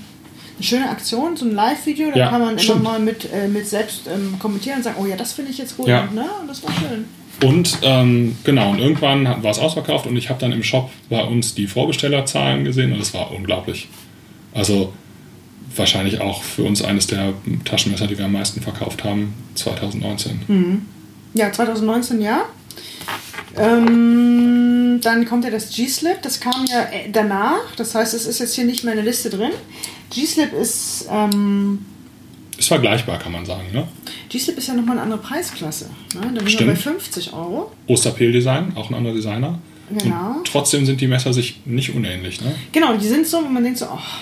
eine 0.57 0.63
schöne 0.63 0.89
Aktion, 0.89 1.36
so 1.36 1.45
ein 1.45 1.51
Live-Video. 1.53 2.11
Da 2.11 2.17
Ja, 2.17 2.30
kann 2.30 2.41
man 2.41 2.59
stimmt. 2.59 2.82
immer 2.82 2.91
mal 2.91 2.99
mit, 2.99 3.32
äh, 3.32 3.47
mit 3.47 3.67
selbst 3.67 4.07
ähm, 4.07 4.38
kommentieren 4.39 4.78
und 4.78 4.84
sagen, 4.84 4.97
oh 5.01 5.05
ja, 5.05 5.15
das 5.15 5.34
finde 5.34 5.51
ich 5.51 5.57
jetzt 5.57 5.78
gut. 5.78 5.88
Ja. 5.88 6.03
Und, 6.03 6.15
ne? 6.15 6.26
und 6.41 6.47
das 6.47 6.63
war 6.63 6.72
schön. 6.74 7.05
Und 7.43 7.80
ähm, 7.82 8.36
genau, 8.43 8.72
und 8.72 8.80
irgendwann 8.80 9.26
war 9.26 9.51
es 9.51 9.57
ausverkauft 9.57 10.05
und 10.05 10.15
ich 10.15 10.30
habe 10.30 10.39
dann 10.39 10.51
im 10.51 10.61
Shop 10.63 10.91
bei 11.09 11.24
uns 11.24 11.55
die 11.55 11.65
Vorbestellerzahlen 11.65 12.63
gesehen 12.63 12.93
und 12.93 13.01
es 13.01 13.13
war 13.15 13.32
unglaublich. 13.32 13.88
Also 14.53 14.93
wahrscheinlich 15.76 16.22
auch 16.22 16.43
für 16.43 16.63
uns 16.63 16.84
eines 16.84 17.07
der 17.07 17.34
Taschenmesser, 17.65 18.05
die 18.05 18.17
wir 18.17 18.26
am 18.26 18.34
meisten 18.34 18.61
verkauft 18.61 19.03
haben, 19.03 19.34
2019. 19.55 20.86
Ja, 21.34 21.51
2019 21.51 22.22
ja. 22.22 22.43
Ähm, 23.58 24.99
dann 25.02 25.26
kommt 25.26 25.43
ja 25.43 25.49
das 25.52 25.70
G-Slip, 25.76 26.22
das 26.22 26.39
kam 26.39 26.66
ja 26.70 26.82
äh, 26.84 27.10
danach, 27.12 27.76
das 27.76 27.95
heißt, 27.95 28.14
es 28.14 28.26
ist 28.26 28.39
jetzt 28.39 28.54
hier 28.56 28.66
nicht 28.66 28.84
mehr 28.84 28.93
in 28.93 28.97
der 28.97 29.06
Liste 29.06 29.30
drin. 29.30 29.52
G-Slip 30.10 30.54
ist, 30.54 31.08
ähm, 31.10 31.86
Ist 32.58 32.68
vergleichbar, 32.68 33.18
kann 33.20 33.32
man 33.32 33.45
sagen. 33.45 33.72
Ne? 33.74 33.88
G-Slip 34.30 34.58
ist 34.58 34.68
ja 34.68 34.74
nochmal 34.74 34.93
eine 34.97 35.04
andere 35.04 35.20
Preisklasse. 35.20 35.89
Ne? 36.16 36.32
Da 36.34 36.45
sind 36.47 36.60
wir 36.60 36.68
bei 36.68 36.76
50 36.76 37.34
Euro. 37.34 37.72
Osterpel-Design, 37.88 38.74
auch 38.76 38.89
ein 38.89 38.95
anderer 38.95 39.14
Designer. 39.16 39.60
Genau. 39.89 40.38
Und 40.38 40.47
trotzdem 40.47 40.86
sind 40.86 41.02
die 41.02 41.08
Messer 41.08 41.34
sich 41.34 41.62
nicht 41.66 41.93
unähnlich. 41.93 42.39
Ne? 42.41 42.56
Genau, 42.72 42.95
die 42.95 43.08
sind 43.08 43.28
so, 43.28 43.43
wo 43.43 43.49
man 43.49 43.64
denkt 43.64 43.80
so, 43.80 43.86
ach, 43.86 44.20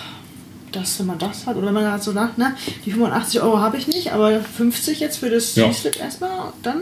das, 0.71 0.99
wenn 0.99 1.07
man 1.07 1.19
das 1.19 1.45
hat, 1.45 1.57
oder 1.57 1.67
wenn 1.67 1.73
man 1.73 1.91
halt 1.91 2.01
so 2.03 2.11
sagt, 2.11 2.34
na, 2.38 2.55
die 2.86 2.91
85 2.91 3.41
Euro 3.41 3.59
habe 3.59 3.77
ich 3.77 3.88
nicht, 3.88 4.11
aber 4.11 4.39
50 4.39 4.99
jetzt 4.99 5.17
für 5.17 5.30
das 5.30 5.55
Ja. 5.55 5.67
G-Slip 5.67 5.99
erstmal, 5.99 6.53
dann. 6.63 6.82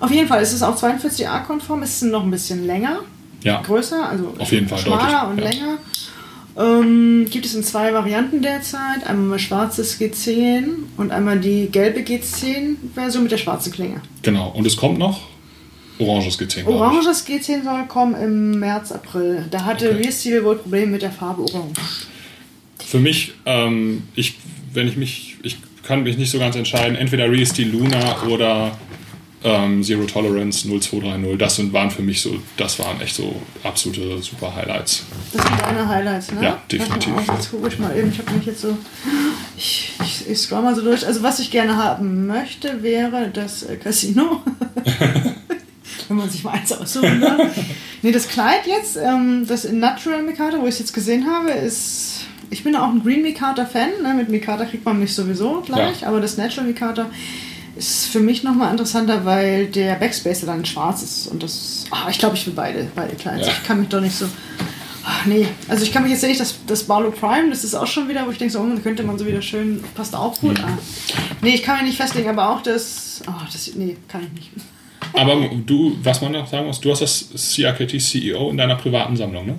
Auf 0.00 0.10
jeden 0.10 0.26
Fall, 0.28 0.42
es 0.42 0.52
ist 0.52 0.62
auch 0.62 0.76
42a-konform, 0.76 1.82
es 1.82 1.96
ist 2.02 2.10
noch 2.10 2.22
ein 2.24 2.30
bisschen 2.30 2.66
länger, 2.66 3.00
Ja, 3.42 3.60
größer, 3.62 4.08
also 4.08 4.34
Auf 4.38 4.50
jeden 4.50 4.66
Fall 4.68 4.78
schmaler 4.78 5.26
deutlich, 5.34 5.46
und 5.54 5.56
ja. 5.60 5.66
länger. 5.66 5.78
Ähm, 6.58 7.26
gibt 7.30 7.46
es 7.46 7.54
in 7.54 7.62
zwei 7.62 7.92
Varianten 7.94 8.42
derzeit. 8.42 9.06
Einmal 9.06 9.26
mal 9.26 9.38
schwarzes 9.38 10.00
G10 10.00 10.64
und 10.96 11.12
einmal 11.12 11.38
die 11.38 11.68
gelbe 11.70 12.00
G10-Version 12.00 13.22
mit 13.22 13.32
der 13.32 13.38
schwarzen 13.38 13.72
Klinge. 13.72 14.00
genau. 14.22 14.48
Und 14.50 14.66
es 14.66 14.76
kommt 14.76 14.98
noch 14.98 15.20
oranges 15.98 16.38
G10. 16.38 16.62
glaub 16.62 16.74
ich. 16.74 16.80
Oranges 16.80 17.26
G10 17.26 17.62
soll 17.64 17.84
kommen 17.86 18.14
im 18.20 18.58
März, 18.58 18.90
April. 18.92 19.46
Da 19.50 19.64
hatte 19.64 19.90
Okay. 19.90 20.08
Real 20.30 20.44
wohl 20.44 20.56
Probleme 20.56 20.86
mit 20.92 21.02
der 21.02 21.12
Farbe 21.12 21.42
Orange. 21.42 21.78
Für 22.84 22.98
mich, 22.98 23.32
ähm, 23.46 24.02
ich, 24.16 24.36
wenn 24.74 24.88
ich 24.88 24.96
mich, 24.96 25.36
ich 25.42 25.56
kann 25.84 26.02
mich 26.02 26.18
nicht 26.18 26.30
so 26.30 26.38
ganz 26.38 26.56
entscheiden, 26.56 26.96
entweder 26.96 27.30
Real 27.30 27.46
Steel 27.46 27.68
Luna 27.68 28.22
oder 28.28 28.72
ähm, 29.42 29.82
Zero 29.82 30.04
Tolerance 30.04 30.68
0230. 30.68 31.38
Das 31.38 31.56
sind, 31.56 31.72
waren 31.72 31.90
für 31.90 32.02
mich 32.02 32.20
so, 32.20 32.36
das 32.56 32.78
waren 32.78 33.00
echt 33.00 33.14
so 33.14 33.40
absolute 33.62 34.20
super 34.22 34.54
Highlights. 34.54 35.04
Das 35.32 35.42
sind 35.42 35.60
deine 35.60 35.88
Highlights, 35.88 36.32
ne? 36.32 36.42
Ja, 36.42 36.62
definitiv. 36.70 37.14
Mal, 37.14 37.24
Jetzt 37.34 37.50
gucke 37.50 37.68
ich 37.68 37.78
mal 37.78 37.96
eben. 37.96 38.10
Ich 38.10 38.18
habe 38.18 38.32
mich 38.32 38.46
jetzt 38.46 38.60
so. 38.60 38.76
Ich, 39.56 39.92
ich, 40.02 40.28
ich 40.28 40.38
scroll 40.38 40.62
mal 40.62 40.74
so 40.74 40.82
durch. 40.82 41.06
Also, 41.06 41.22
was 41.22 41.38
ich 41.38 41.50
gerne 41.50 41.76
haben 41.76 42.26
möchte, 42.26 42.82
wäre 42.82 43.30
das 43.32 43.62
äh, 43.62 43.76
Casino. 43.76 44.42
Wenn 46.08 46.16
man 46.16 46.28
sich 46.28 46.42
mal 46.42 46.52
eins 46.52 46.72
aussuchen 46.72 47.20
darf. 47.20 47.40
nee, 48.02 48.10
das 48.10 48.28
Kleid 48.28 48.66
jetzt, 48.66 48.96
ähm, 48.96 49.46
das 49.46 49.64
in 49.64 49.78
Natural 49.78 50.22
Mikata, 50.22 50.58
wo 50.60 50.66
ich 50.66 50.74
es 50.74 50.78
jetzt 50.80 50.92
gesehen 50.92 51.26
habe, 51.30 51.50
ist. 51.50 52.26
Ich 52.52 52.64
bin 52.64 52.74
auch 52.74 52.88
ein 52.88 53.02
Green 53.04 53.22
Mikata-Fan. 53.22 54.02
Ne? 54.02 54.14
Mit 54.14 54.28
Mikata 54.28 54.64
kriegt 54.64 54.84
man 54.84 54.98
mich 54.98 55.14
sowieso 55.14 55.60
gleich. 55.60 56.00
Ja. 56.00 56.08
Aber 56.08 56.20
das 56.20 56.36
Natural 56.36 56.66
Mikata 56.66 57.06
ist 57.80 58.08
für 58.08 58.20
mich 58.20 58.42
nochmal 58.42 58.70
interessanter, 58.70 59.24
weil 59.24 59.66
der 59.66 59.94
Backspacer 59.94 60.46
dann 60.46 60.64
schwarz 60.66 61.02
ist. 61.02 61.26
Und 61.26 61.42
das. 61.42 61.86
Ah, 61.90 62.08
ich 62.10 62.18
glaube, 62.18 62.36
ich 62.36 62.46
will 62.46 62.52
beide, 62.54 62.86
beide 62.94 63.16
Kleids. 63.16 63.46
Ja. 63.46 63.52
Ich 63.52 63.64
kann 63.64 63.80
mich 63.80 63.88
doch 63.88 64.00
nicht 64.00 64.14
so. 64.14 64.26
Ach 65.02 65.24
nee, 65.24 65.48
also 65.66 65.82
ich 65.82 65.92
kann 65.92 66.02
mich 66.02 66.12
jetzt 66.12 66.22
nicht, 66.22 66.38
das, 66.38 66.56
das 66.66 66.84
Barlow 66.84 67.10
Prime, 67.10 67.48
das 67.48 67.64
ist 67.64 67.74
auch 67.74 67.86
schon 67.86 68.06
wieder, 68.08 68.26
wo 68.26 68.30
ich 68.30 68.36
denke, 68.38 68.52
so, 68.52 68.60
oh, 68.60 68.68
da 68.68 68.80
könnte 68.80 69.02
man 69.02 69.18
so 69.18 69.26
wieder 69.26 69.40
schön, 69.40 69.82
passt 69.94 70.14
auch 70.14 70.38
gut. 70.38 70.58
Mhm. 70.58 70.64
Ah. 70.64 70.78
Nee, 71.40 71.54
ich 71.54 71.62
kann 71.62 71.76
mich 71.76 71.86
nicht 71.86 71.96
festlegen, 71.96 72.28
aber 72.28 72.50
auch 72.50 72.62
das, 72.62 73.22
oh, 73.26 73.32
das, 73.50 73.74
nee, 73.76 73.96
kann 74.08 74.24
ich 74.24 74.32
nicht. 74.32 74.50
Aber 75.14 75.48
du, 75.66 75.96
was 76.02 76.20
man 76.20 76.32
noch 76.32 76.46
sagen 76.46 76.66
muss, 76.66 76.80
du 76.80 76.90
hast 76.90 77.00
das 77.00 77.30
CRKT 77.34 77.98
CEO 77.98 78.50
in 78.50 78.58
deiner 78.58 78.76
privaten 78.76 79.16
Sammlung, 79.16 79.46
ne? 79.46 79.58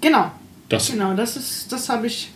Genau, 0.00 0.30
Das, 0.70 0.90
genau, 0.90 1.12
das 1.12 1.36
ist, 1.36 1.70
das 1.70 1.90
habe 1.90 2.06
ich, 2.06 2.30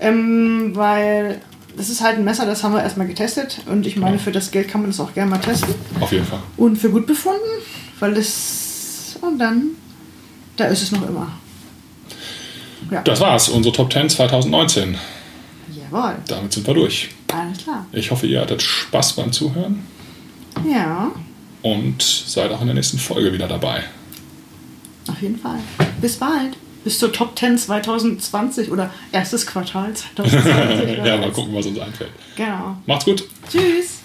ähm, 0.00 0.72
weil 0.74 1.40
das 1.76 1.88
ist 1.90 2.00
halt 2.02 2.18
ein 2.18 2.24
Messer, 2.24 2.46
das 2.46 2.62
haben 2.62 2.74
wir 2.74 2.82
erstmal 2.82 3.06
getestet 3.06 3.60
und 3.66 3.86
ich 3.86 3.96
meine, 3.96 4.18
für 4.18 4.32
das 4.32 4.50
Geld 4.50 4.68
kann 4.68 4.80
man 4.82 4.90
das 4.90 5.00
auch 5.00 5.12
gerne 5.14 5.30
mal 5.30 5.38
testen 5.38 5.74
auf 6.00 6.12
jeden 6.12 6.26
Fall. 6.26 6.40
und 6.56 6.76
für 6.76 6.90
gut 6.90 7.06
befunden, 7.06 7.40
weil 8.00 8.14
das, 8.14 9.16
und 9.20 9.38
dann, 9.38 9.70
da 10.56 10.66
ist 10.66 10.82
es 10.82 10.92
noch 10.92 11.06
immer. 11.08 11.32
Ja, 12.90 13.02
Das 13.02 13.20
war's, 13.20 13.48
unsere 13.48 13.74
Top 13.74 13.92
10 13.92 14.10
2019. 14.10 14.96
jawohl, 15.90 16.16
Damit 16.28 16.52
sind 16.52 16.66
wir 16.66 16.74
durch. 16.74 17.08
alles 17.32 17.58
klar. 17.58 17.86
Ich 17.92 18.10
hoffe, 18.10 18.26
ihr 18.26 18.40
hattet 18.40 18.60
Spaß 18.62 19.14
beim 19.14 19.32
Zuhören 19.32 19.80
Ja, 20.70 21.10
und 21.62 22.02
seid 22.02 22.50
auch 22.52 22.60
in 22.60 22.66
der 22.66 22.74
nächsten 22.74 22.98
Folge 22.98 23.32
wieder 23.32 23.48
dabei. 23.48 23.84
Auf 25.08 25.20
jeden 25.20 25.38
Fall. 25.38 25.58
Bis 26.00 26.16
bald. 26.16 26.56
Bis 26.84 26.98
zur 26.98 27.12
Top 27.12 27.36
10 27.38 27.58
2020 27.58 28.70
oder 28.70 28.90
erstes 29.10 29.46
Quartal 29.46 29.92
2020. 30.16 30.98
ja, 31.04 31.16
mal 31.16 31.32
gucken, 31.32 31.54
was 31.54 31.66
uns 31.66 31.78
einfällt. 31.78 32.10
Genau. 32.36 32.76
Macht's 32.86 33.04
gut. 33.06 33.28
Tschüss. 33.50 34.03